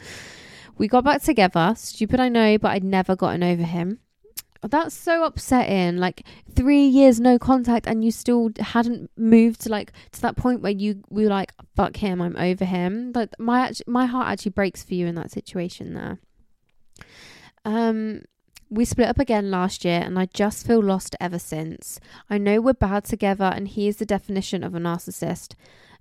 We 0.79 0.89
got 0.89 1.05
back 1.05 1.23
together. 1.23 1.75
Stupid, 1.77 2.21
I 2.21 2.29
know, 2.29 2.59
but 2.59 2.73
I'd 2.73 2.85
never 2.85 3.17
gotten 3.17 3.43
over 3.43 3.63
him. 3.63 4.01
That's 4.63 4.95
so 4.95 5.25
upsetting. 5.25 5.97
Like 5.97 6.25
three 6.55 6.87
years 6.87 7.19
no 7.19 7.39
contact, 7.39 7.87
and 7.87 8.05
you 8.05 8.11
still 8.11 8.51
hadn't 8.61 9.11
moved 9.17 9.63
to 9.63 9.69
like 9.69 9.93
to 10.13 10.21
that 10.23 10.37
point 10.37 10.61
where 10.61 10.73
you 10.73 11.03
were 11.11 11.25
like, 11.25 11.53
"Fuck 11.75 11.97
him, 11.97 12.23
I'm 12.23 12.37
over 12.37 12.65
him." 12.65 13.13
Like 13.13 13.31
my 13.41 13.73
my 13.89 14.07
heart 14.07 14.29
actually 14.29 14.53
breaks 14.53 14.85
for 14.85 14.95
you 14.95 15.09
in 15.09 15.17
that 15.17 15.33
situation 15.33 15.95
there. 15.95 16.21
Um, 17.65 18.23
we 18.71 18.85
split 18.85 19.09
up 19.09 19.19
again 19.19 19.51
last 19.51 19.85
year, 19.85 20.01
and 20.01 20.19
I 20.19 20.27
just 20.27 20.67
feel 20.67 20.83
lost 20.83 21.15
ever 21.21 21.39
since. 21.39 22.01
I 22.31 22.39
know 22.39 22.61
we're 22.61 22.73
bad 22.73 23.05
together, 23.05 23.45
and 23.45 23.69
he 23.69 23.87
is 23.87 23.97
the 23.97 24.07
definition 24.07 24.65
of 24.65 24.75
a 24.75 24.79
narcissist. 24.79 25.55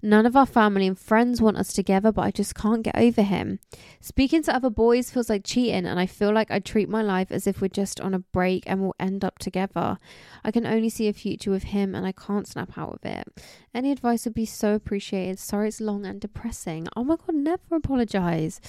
None 0.04 0.26
of 0.26 0.36
our 0.36 0.48
family 0.48 0.88
and 0.88 0.98
friends 0.98 1.42
want 1.42 1.58
us 1.58 1.74
together, 1.74 2.12
but 2.12 2.24
I 2.24 2.32
just 2.32 2.56
can't 2.56 2.82
get 2.82 2.98
over 2.98 3.22
him. 3.22 3.60
Speaking 4.00 4.42
to 4.44 4.56
other 4.56 4.72
boys 4.72 5.12
feels 5.12 5.30
like 5.30 5.44
cheating, 5.44 5.86
and 5.86 6.00
I 6.00 6.08
feel 6.08 6.34
like 6.34 6.50
I 6.50 6.60
treat 6.60 6.90
my 6.90 7.04
life 7.04 7.32
as 7.32 7.46
if 7.46 7.62
we're 7.62 7.68
just 7.68 8.02
on 8.02 8.16
a 8.16 8.20
break 8.20 8.64
and 8.66 8.82
we'll 8.82 8.96
end 9.00 9.24
up 9.24 9.38
together. 9.38 10.00
I 10.44 10.52
can 10.52 10.66
only 10.66 10.90
see 10.90 11.08
a 11.08 11.14
future 11.14 11.52
with 11.52 11.64
him, 11.66 11.94
and 11.94 12.06
I 12.06 12.14
can't 12.14 12.48
snap 12.48 12.78
out 12.78 13.00
of 13.04 13.06
it. 13.06 13.28
Any 13.76 13.92
advice 13.92 14.26
would 14.26 14.34
be 14.34 14.46
so 14.46 14.74
appreciated. 14.74 15.38
Sorry 15.38 15.68
it's 15.68 15.80
long 15.80 16.06
and 16.06 16.20
depressing. 16.20 16.88
Oh 16.96 17.04
my 17.04 17.18
god, 17.18 17.36
never 17.36 17.76
apologize. 17.76 18.60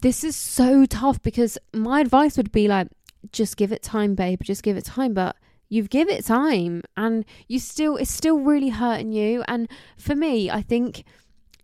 This 0.00 0.24
is 0.24 0.36
so 0.36 0.86
tough 0.86 1.22
because 1.22 1.58
my 1.72 2.00
advice 2.00 2.36
would 2.36 2.52
be 2.52 2.68
like, 2.68 2.88
just 3.32 3.56
give 3.56 3.72
it 3.72 3.82
time, 3.82 4.14
babe, 4.14 4.42
just 4.42 4.62
give 4.62 4.76
it 4.76 4.84
time. 4.84 5.14
But 5.14 5.36
you've 5.68 5.90
give 5.90 6.08
it 6.08 6.24
time 6.24 6.82
and 6.96 7.24
you 7.46 7.58
still 7.58 7.96
it's 7.96 8.10
still 8.10 8.38
really 8.38 8.70
hurting 8.70 9.12
you. 9.12 9.44
And 9.48 9.68
for 9.96 10.14
me 10.14 10.50
i 10.50 10.62
think 10.62 11.04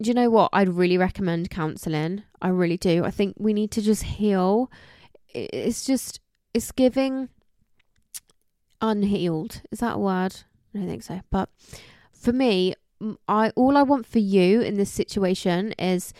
do 0.03 0.09
you 0.11 0.15
know 0.15 0.29
what? 0.29 0.51
I'd 0.53 0.69
really 0.69 0.99
recommend 0.99 1.51
counseling 1.51 2.25
i 2.43 2.49
really 2.49 2.77
do. 2.77 3.05
I 3.05 3.11
think 3.11 3.37
we 3.39 3.53
need 3.53 3.71
to 3.73 3.83
just 3.83 4.03
heal. 4.03 4.71
It's 5.29 5.87
just 5.87 6.21
it's 6.53 6.73
giving 6.73 7.29
unhealed. 8.81 9.63
Is 9.71 9.81
that 9.81 9.95
a 9.95 9.99
word? 9.99 10.35
I 10.75 10.79
don't 10.79 10.89
think 10.89 11.03
so. 11.03 11.21
But 11.31 11.49
for 12.13 12.33
me 12.33 12.75
i 13.29 13.51
all 13.51 13.77
i 13.77 13.83
want 13.83 14.07
for 14.07 14.19
you 14.19 14.63
in 14.63 14.77
this 14.77 14.91
situation 14.91 15.73
is 15.79 16.15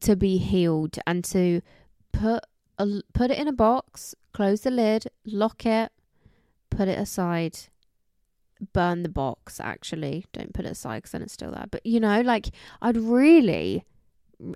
to 0.00 0.16
be 0.16 0.38
healed 0.38 0.98
and 1.06 1.24
to 1.24 1.60
put 2.12 2.44
a, 2.78 3.02
put 3.12 3.30
it 3.30 3.38
in 3.38 3.48
a 3.48 3.52
box 3.52 4.14
close 4.32 4.60
the 4.62 4.70
lid 4.70 5.06
lock 5.24 5.66
it 5.66 5.92
put 6.70 6.88
it 6.88 6.98
aside. 6.98 7.58
Burn 8.72 9.02
the 9.02 9.08
box 9.08 9.60
actually. 9.60 10.24
Don't 10.32 10.54
put 10.54 10.64
it 10.64 10.72
aside 10.72 10.98
because 10.98 11.12
then 11.12 11.22
it's 11.22 11.32
still 11.32 11.50
there. 11.50 11.66
But 11.70 11.84
you 11.84 12.00
know 12.00 12.20
like 12.20 12.50
i'd 12.80 12.96
really 12.96 13.84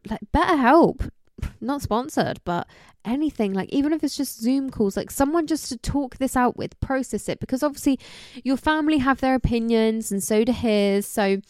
like 0.09 0.21
BetterHelp. 0.33 1.11
Not 1.61 1.83
sponsored 1.83 2.41
but 2.45 2.69
anything 3.05 3.53
like 3.53 3.69
even 3.71 3.93
if 3.93 4.05
it's 4.05 4.17
just 4.17 4.41
zoom 4.41 4.71
calls 4.71 4.97
like 4.97 5.11
someone 5.11 5.47
just 5.47 5.69
to 5.69 5.77
talk 5.77 6.17
this 6.19 6.37
out 6.37 6.57
with 6.57 6.79
process 6.81 7.29
it. 7.29 7.41
Because 7.41 7.63
obviously 7.63 7.99
your 8.43 8.57
family 8.57 8.99
have 8.99 9.21
their 9.21 9.35
opinions 9.35 10.13
and 10.13 10.23
so 10.23 10.45
do 10.45 10.53
his. 10.53 11.07
So 11.07 11.41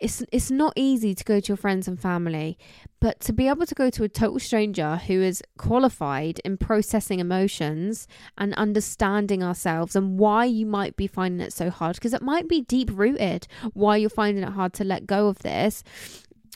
it's 0.00 0.22
it's 0.32 0.50
not 0.50 0.72
easy 0.76 1.14
to 1.14 1.24
go 1.24 1.40
to 1.40 1.48
your 1.48 1.56
friends 1.56 1.86
and 1.86 2.00
family, 2.00 2.58
but 3.00 3.20
to 3.20 3.32
be 3.32 3.48
able 3.48 3.66
to 3.66 3.74
go 3.74 3.90
to 3.90 4.02
a 4.02 4.08
total 4.08 4.40
stranger 4.40 4.96
who 4.96 5.20
is 5.20 5.42
qualified 5.58 6.40
in 6.44 6.56
processing 6.56 7.20
emotions 7.20 8.08
and 8.38 8.54
understanding 8.54 9.42
ourselves 9.42 9.94
and 9.94 10.18
why 10.18 10.46
you 10.46 10.64
might 10.64 10.96
be 10.96 11.06
finding 11.06 11.40
it 11.40 11.52
so 11.52 11.68
hard 11.68 11.96
because 11.96 12.14
it 12.14 12.22
might 12.22 12.48
be 12.48 12.62
deep 12.62 12.90
rooted 12.92 13.46
why 13.74 13.96
you're 13.96 14.10
finding 14.10 14.42
it 14.42 14.52
hard 14.52 14.72
to 14.72 14.84
let 14.84 15.06
go 15.06 15.28
of 15.28 15.40
this. 15.40 15.84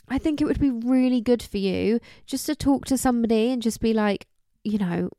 I 0.07 0.17
think 0.17 0.41
it 0.41 0.45
would 0.45 0.59
be 0.59 0.71
really 0.71 1.21
good 1.21 1.41
for 1.41 1.57
you 1.57 1.99
just 2.25 2.45
to 2.47 2.55
talk 2.55 2.85
to 2.85 2.97
somebody 2.97 3.51
and 3.51 3.61
just 3.61 3.79
be 3.79 3.93
like, 3.93 4.27
you 4.63 4.77
know, 4.77 5.09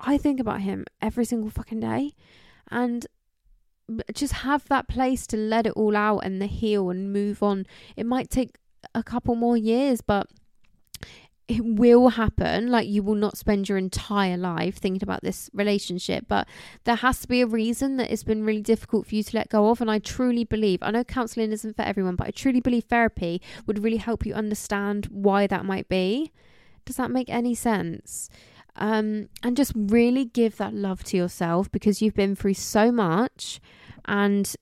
I 0.00 0.18
think 0.18 0.40
about 0.40 0.60
him 0.60 0.84
every 1.00 1.24
single 1.24 1.50
fucking 1.50 1.80
day 1.80 2.12
and 2.70 3.06
just 4.12 4.32
have 4.32 4.66
that 4.68 4.88
place 4.88 5.26
to 5.28 5.36
let 5.36 5.66
it 5.66 5.72
all 5.74 5.96
out 5.96 6.20
and 6.20 6.40
the 6.40 6.46
heal 6.46 6.90
and 6.90 7.12
move 7.12 7.42
on. 7.42 7.66
It 7.96 8.06
might 8.06 8.30
take 8.30 8.56
a 8.94 9.02
couple 9.02 9.34
more 9.34 9.56
years, 9.56 10.00
but 10.00 10.28
it 11.46 11.64
will 11.64 12.08
happen. 12.10 12.70
Like 12.70 12.88
you 12.88 13.02
will 13.02 13.14
not 13.14 13.36
spend 13.36 13.68
your 13.68 13.76
entire 13.76 14.36
life 14.36 14.76
thinking 14.76 15.02
about 15.02 15.22
this 15.22 15.50
relationship, 15.52 16.24
but 16.28 16.48
there 16.84 16.96
has 16.96 17.20
to 17.20 17.28
be 17.28 17.42
a 17.42 17.46
reason 17.46 17.96
that 17.98 18.10
it's 18.10 18.24
been 18.24 18.44
really 18.44 18.62
difficult 18.62 19.06
for 19.06 19.14
you 19.14 19.22
to 19.22 19.36
let 19.36 19.50
go 19.50 19.68
of. 19.68 19.80
And 19.80 19.90
I 19.90 19.98
truly 19.98 20.44
believe, 20.44 20.78
I 20.82 20.90
know 20.90 21.04
counseling 21.04 21.52
isn't 21.52 21.76
for 21.76 21.82
everyone, 21.82 22.16
but 22.16 22.28
I 22.28 22.30
truly 22.30 22.60
believe 22.60 22.84
therapy 22.84 23.42
would 23.66 23.84
really 23.84 23.98
help 23.98 24.24
you 24.24 24.32
understand 24.34 25.06
why 25.06 25.46
that 25.46 25.64
might 25.64 25.88
be. 25.88 26.32
Does 26.86 26.96
that 26.96 27.10
make 27.10 27.28
any 27.28 27.54
sense? 27.54 28.28
Um, 28.76 29.28
and 29.42 29.56
just 29.56 29.72
really 29.74 30.24
give 30.24 30.56
that 30.56 30.74
love 30.74 31.04
to 31.04 31.16
yourself 31.16 31.70
because 31.70 32.02
you've 32.02 32.14
been 32.14 32.34
through 32.34 32.54
so 32.54 32.90
much 32.90 33.60
and 34.04 34.54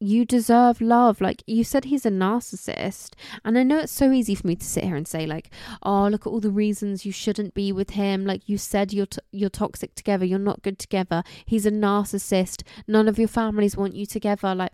you 0.00 0.24
deserve 0.24 0.80
love. 0.80 1.20
Like 1.20 1.42
you 1.46 1.62
said, 1.62 1.84
he's 1.84 2.06
a 2.06 2.10
narcissist. 2.10 3.10
And 3.44 3.58
I 3.58 3.62
know 3.62 3.78
it's 3.78 3.92
so 3.92 4.10
easy 4.10 4.34
for 4.34 4.46
me 4.46 4.56
to 4.56 4.64
sit 4.64 4.84
here 4.84 4.96
and 4.96 5.06
say, 5.06 5.26
like, 5.26 5.50
oh, 5.82 6.08
look 6.08 6.26
at 6.26 6.30
all 6.30 6.40
the 6.40 6.50
reasons 6.50 7.04
you 7.04 7.12
shouldn't 7.12 7.54
be 7.54 7.70
with 7.70 7.90
him. 7.90 8.24
Like 8.24 8.48
you 8.48 8.56
said, 8.56 8.92
you're, 8.92 9.06
t- 9.06 9.20
you're 9.30 9.50
toxic 9.50 9.94
together. 9.94 10.24
You're 10.24 10.38
not 10.38 10.62
good 10.62 10.78
together. 10.78 11.22
He's 11.44 11.66
a 11.66 11.70
narcissist. 11.70 12.62
None 12.88 13.08
of 13.08 13.18
your 13.18 13.28
families 13.28 13.76
want 13.76 13.94
you 13.94 14.06
together. 14.06 14.54
Like, 14.54 14.72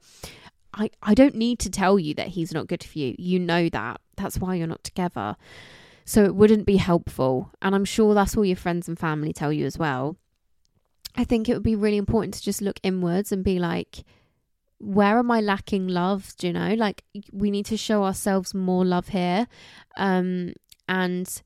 I, 0.72 0.90
I 1.02 1.14
don't 1.14 1.34
need 1.34 1.58
to 1.60 1.70
tell 1.70 1.98
you 1.98 2.14
that 2.14 2.28
he's 2.28 2.52
not 2.52 2.68
good 2.68 2.84
for 2.84 2.98
you. 2.98 3.16
You 3.18 3.40
know 3.40 3.68
that. 3.70 4.00
That's 4.16 4.38
why 4.38 4.54
you're 4.54 4.66
not 4.66 4.84
together. 4.84 5.36
So 6.06 6.24
it 6.24 6.36
wouldn't 6.36 6.64
be 6.64 6.76
helpful. 6.76 7.50
And 7.60 7.74
I'm 7.74 7.84
sure 7.84 8.14
that's 8.14 8.36
all 8.36 8.44
your 8.44 8.56
friends 8.56 8.88
and 8.88 8.98
family 8.98 9.32
tell 9.32 9.52
you 9.52 9.66
as 9.66 9.76
well. 9.76 10.16
I 11.16 11.24
think 11.24 11.48
it 11.48 11.54
would 11.54 11.62
be 11.62 11.74
really 11.74 11.96
important 11.96 12.34
to 12.34 12.42
just 12.42 12.62
look 12.62 12.78
inwards 12.82 13.32
and 13.32 13.42
be 13.42 13.58
like, 13.58 14.04
where 14.78 15.18
am 15.18 15.30
I 15.30 15.40
lacking 15.40 15.88
love? 15.88 16.34
Do 16.38 16.46
you 16.46 16.52
know? 16.52 16.74
Like, 16.74 17.02
we 17.32 17.50
need 17.50 17.66
to 17.66 17.76
show 17.76 18.04
ourselves 18.04 18.54
more 18.54 18.84
love 18.84 19.08
here. 19.08 19.48
Um, 19.96 20.52
and 20.88 21.42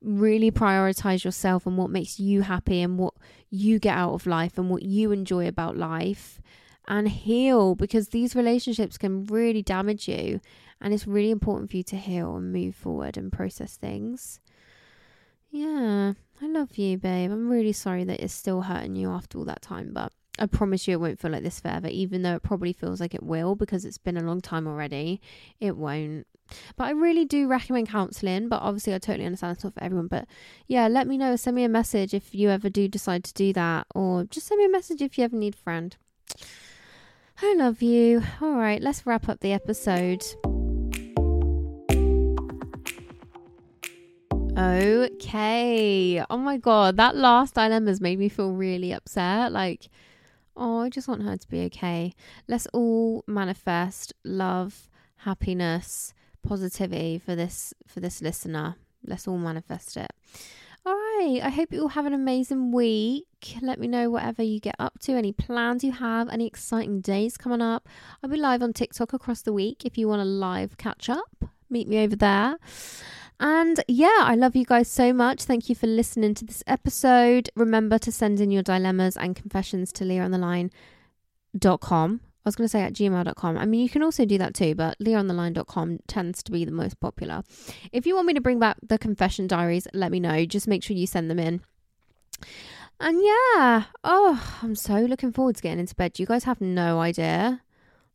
really 0.00 0.50
prioritize 0.50 1.22
yourself 1.22 1.66
and 1.66 1.76
what 1.76 1.90
makes 1.90 2.18
you 2.18 2.42
happy 2.42 2.80
and 2.80 2.98
what 2.98 3.14
you 3.50 3.78
get 3.78 3.96
out 3.96 4.14
of 4.14 4.26
life 4.26 4.56
and 4.56 4.70
what 4.70 4.82
you 4.82 5.12
enjoy 5.12 5.46
about 5.46 5.76
life 5.76 6.40
and 6.88 7.08
heal 7.08 7.74
because 7.74 8.08
these 8.08 8.34
relationships 8.34 8.98
can 8.98 9.24
really 9.26 9.62
damage 9.62 10.08
you 10.08 10.40
and 10.80 10.92
it's 10.94 11.06
really 11.06 11.30
important 11.30 11.70
for 11.70 11.76
you 11.76 11.82
to 11.84 11.96
heal 11.96 12.36
and 12.36 12.52
move 12.52 12.74
forward 12.74 13.16
and 13.16 13.30
process 13.30 13.76
things. 13.76 14.40
Yeah, 15.50 16.14
I 16.42 16.46
love 16.46 16.76
you, 16.76 16.98
babe. 16.98 17.30
I'm 17.30 17.48
really 17.48 17.72
sorry 17.72 18.04
that 18.04 18.20
it's 18.20 18.34
still 18.34 18.62
hurting 18.62 18.96
you 18.96 19.10
after 19.10 19.38
all 19.38 19.44
that 19.44 19.62
time, 19.62 19.92
but 19.92 20.12
I 20.38 20.46
promise 20.46 20.86
you 20.86 20.94
it 20.94 21.00
won't 21.00 21.18
feel 21.18 21.30
like 21.32 21.42
this 21.42 21.60
forever, 21.60 21.88
even 21.88 22.22
though 22.22 22.34
it 22.34 22.42
probably 22.42 22.72
feels 22.72 23.00
like 23.00 23.14
it 23.14 23.22
will 23.22 23.54
because 23.54 23.84
it's 23.84 23.98
been 23.98 24.16
a 24.16 24.22
long 24.22 24.40
time 24.40 24.66
already. 24.66 25.20
It 25.60 25.76
won't. 25.76 26.26
But 26.76 26.84
I 26.84 26.90
really 26.92 27.24
do 27.24 27.48
recommend 27.48 27.88
counselling, 27.88 28.48
but 28.48 28.62
obviously 28.62 28.94
I 28.94 28.98
totally 28.98 29.26
understand 29.26 29.56
it's 29.56 29.64
not 29.64 29.74
for 29.74 29.82
everyone. 29.82 30.06
But 30.06 30.26
yeah, 30.66 30.86
let 30.88 31.06
me 31.06 31.18
know. 31.18 31.36
Send 31.36 31.56
me 31.56 31.64
a 31.64 31.68
message 31.68 32.14
if 32.14 32.34
you 32.34 32.50
ever 32.50 32.70
do 32.70 32.88
decide 32.88 33.24
to 33.24 33.34
do 33.34 33.52
that, 33.54 33.86
or 33.94 34.24
just 34.24 34.46
send 34.46 34.58
me 34.58 34.64
a 34.64 34.70
message 34.70 35.02
if 35.02 35.18
you 35.18 35.24
ever 35.24 35.36
need 35.36 35.54
a 35.54 35.58
friend. 35.58 35.96
I 37.40 37.54
love 37.54 37.82
you. 37.82 38.22
All 38.40 38.56
right, 38.56 38.82
let's 38.82 39.06
wrap 39.06 39.28
up 39.28 39.38
the 39.38 39.52
episode. 39.52 40.24
Okay. 44.58 46.24
Oh 46.28 46.36
my 46.36 46.56
god, 46.56 46.96
that 46.96 47.14
last 47.14 47.54
dilemma's 47.54 48.00
made 48.00 48.18
me 48.18 48.28
feel 48.28 48.50
really 48.50 48.92
upset. 48.92 49.52
Like, 49.52 49.88
oh, 50.56 50.80
I 50.80 50.88
just 50.88 51.06
want 51.06 51.22
her 51.22 51.36
to 51.36 51.48
be 51.48 51.60
okay. 51.66 52.12
Let's 52.48 52.66
all 52.72 53.22
manifest 53.28 54.14
love, 54.24 54.90
happiness, 55.18 56.12
positivity 56.42 57.20
for 57.20 57.36
this 57.36 57.72
for 57.86 58.00
this 58.00 58.20
listener. 58.20 58.74
Let's 59.06 59.28
all 59.28 59.38
manifest 59.38 59.96
it. 59.96 60.10
All 60.84 60.92
right. 60.92 61.38
I 61.40 61.50
hope 61.50 61.72
you 61.72 61.82
all 61.82 61.88
have 61.88 62.06
an 62.06 62.14
amazing 62.14 62.72
week. 62.72 63.27
Let 63.62 63.78
me 63.78 63.88
know 63.88 64.10
whatever 64.10 64.42
you 64.42 64.60
get 64.60 64.76
up 64.78 64.98
to, 65.00 65.12
any 65.12 65.32
plans 65.32 65.84
you 65.84 65.92
have, 65.92 66.28
any 66.28 66.46
exciting 66.46 67.00
days 67.00 67.36
coming 67.36 67.62
up. 67.62 67.88
I'll 68.22 68.30
be 68.30 68.36
live 68.36 68.62
on 68.62 68.72
TikTok 68.72 69.12
across 69.12 69.42
the 69.42 69.52
week 69.52 69.84
if 69.84 69.96
you 69.96 70.08
want 70.08 70.22
a 70.22 70.24
live 70.24 70.76
catch 70.76 71.08
up. 71.08 71.44
Meet 71.70 71.88
me 71.88 72.02
over 72.02 72.16
there. 72.16 72.56
And 73.40 73.82
yeah, 73.86 74.22
I 74.22 74.34
love 74.34 74.56
you 74.56 74.64
guys 74.64 74.88
so 74.88 75.12
much. 75.12 75.44
Thank 75.44 75.68
you 75.68 75.76
for 75.76 75.86
listening 75.86 76.34
to 76.34 76.44
this 76.44 76.64
episode. 76.66 77.50
Remember 77.54 77.96
to 77.98 78.10
send 78.10 78.40
in 78.40 78.50
your 78.50 78.62
dilemmas 78.62 79.16
and 79.16 79.36
confessions 79.36 79.92
to 79.92 80.04
leahontheline.com. 80.04 82.20
I 82.22 82.48
was 82.48 82.56
going 82.56 82.64
to 82.64 82.70
say 82.70 82.82
at 82.82 82.94
gmail.com. 82.94 83.58
I 83.58 83.66
mean, 83.66 83.82
you 83.82 83.88
can 83.88 84.02
also 84.02 84.24
do 84.24 84.38
that 84.38 84.54
too, 84.54 84.74
but 84.74 84.98
leahontheline.com 84.98 86.00
tends 86.08 86.42
to 86.42 86.50
be 86.50 86.64
the 86.64 86.72
most 86.72 86.98
popular. 86.98 87.44
If 87.92 88.06
you 88.06 88.16
want 88.16 88.26
me 88.26 88.34
to 88.34 88.40
bring 88.40 88.58
back 88.58 88.78
the 88.82 88.98
confession 88.98 89.46
diaries, 89.46 89.86
let 89.92 90.10
me 90.10 90.18
know. 90.18 90.44
Just 90.44 90.66
make 90.66 90.82
sure 90.82 90.96
you 90.96 91.06
send 91.06 91.30
them 91.30 91.38
in. 91.38 91.60
And 93.00 93.22
yeah, 93.22 93.84
oh, 94.02 94.58
I'm 94.62 94.74
so 94.74 94.96
looking 94.96 95.32
forward 95.32 95.56
to 95.56 95.62
getting 95.62 95.78
into 95.78 95.94
bed. 95.94 96.18
You 96.18 96.26
guys 96.26 96.44
have 96.44 96.60
no 96.60 97.00
idea. 97.00 97.62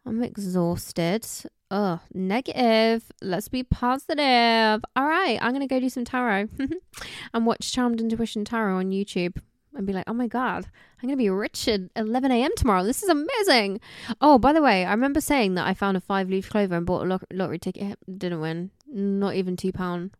I'm 0.05 0.21
exhausted. 0.21 1.25
Oh, 1.71 2.01
negative. 2.13 3.09
Let's 3.21 3.47
be 3.47 3.63
positive. 3.63 4.83
All 4.95 5.05
right, 5.05 5.39
I'm 5.41 5.51
going 5.51 5.67
to 5.67 5.73
go 5.73 5.79
do 5.79 5.89
some 5.89 6.03
tarot 6.03 6.49
and 7.33 7.45
watch 7.45 7.71
Charmed 7.71 8.01
Intuition 8.01 8.43
Tarot 8.43 8.77
on 8.77 8.91
YouTube 8.91 9.37
and 9.73 9.87
be 9.87 9.93
like, 9.93 10.03
oh 10.07 10.13
my 10.13 10.27
God, 10.27 10.65
I'm 10.65 11.07
going 11.07 11.17
to 11.17 11.23
be 11.23 11.29
rich 11.29 11.67
at 11.69 11.81
11 11.95 12.31
a.m. 12.31 12.51
tomorrow. 12.57 12.83
This 12.83 13.03
is 13.03 13.09
amazing. 13.09 13.79
Oh, 14.19 14.37
by 14.37 14.51
the 14.51 14.61
way, 14.61 14.85
I 14.85 14.91
remember 14.91 15.21
saying 15.21 15.55
that 15.55 15.65
I 15.65 15.73
found 15.73 15.95
a 15.95 16.01
five 16.01 16.29
leaf 16.29 16.49
clover 16.49 16.75
and 16.75 16.85
bought 16.85 17.07
a 17.07 17.19
lottery 17.31 17.57
ticket. 17.57 17.97
Didn't 18.17 18.41
win. 18.41 18.71
Not 18.87 19.35
even 19.35 19.55
two 19.55 19.71
pound. 19.71 20.11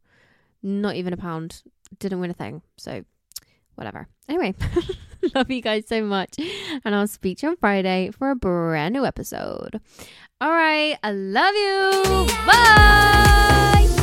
Not 0.64 0.95
even 0.95 1.11
a 1.11 1.18
pound. 1.18 1.64
Didn't 1.99 2.22
win 2.22 2.32
a 2.32 2.34
thing. 2.34 2.61
So, 2.78 3.03
whatever. 3.76 4.07
Anyway, 4.28 4.53
love 5.36 5.49
you 5.49 5.61
guys 5.61 5.88
so 5.88 6.03
much. 6.03 6.36
And 6.84 6.95
I'll 6.95 7.07
speak 7.07 7.39
to 7.39 7.47
you 7.47 7.51
on 7.51 7.57
Friday 7.57 8.11
for 8.11 8.32
a 8.32 8.36
brand 8.36 8.93
new 8.93 9.05
episode. 9.05 9.80
All 10.41 10.51
right. 10.51 10.97
I 11.03 11.11
love 11.11 11.55
you. 11.55 12.36
Bye. 12.45 14.03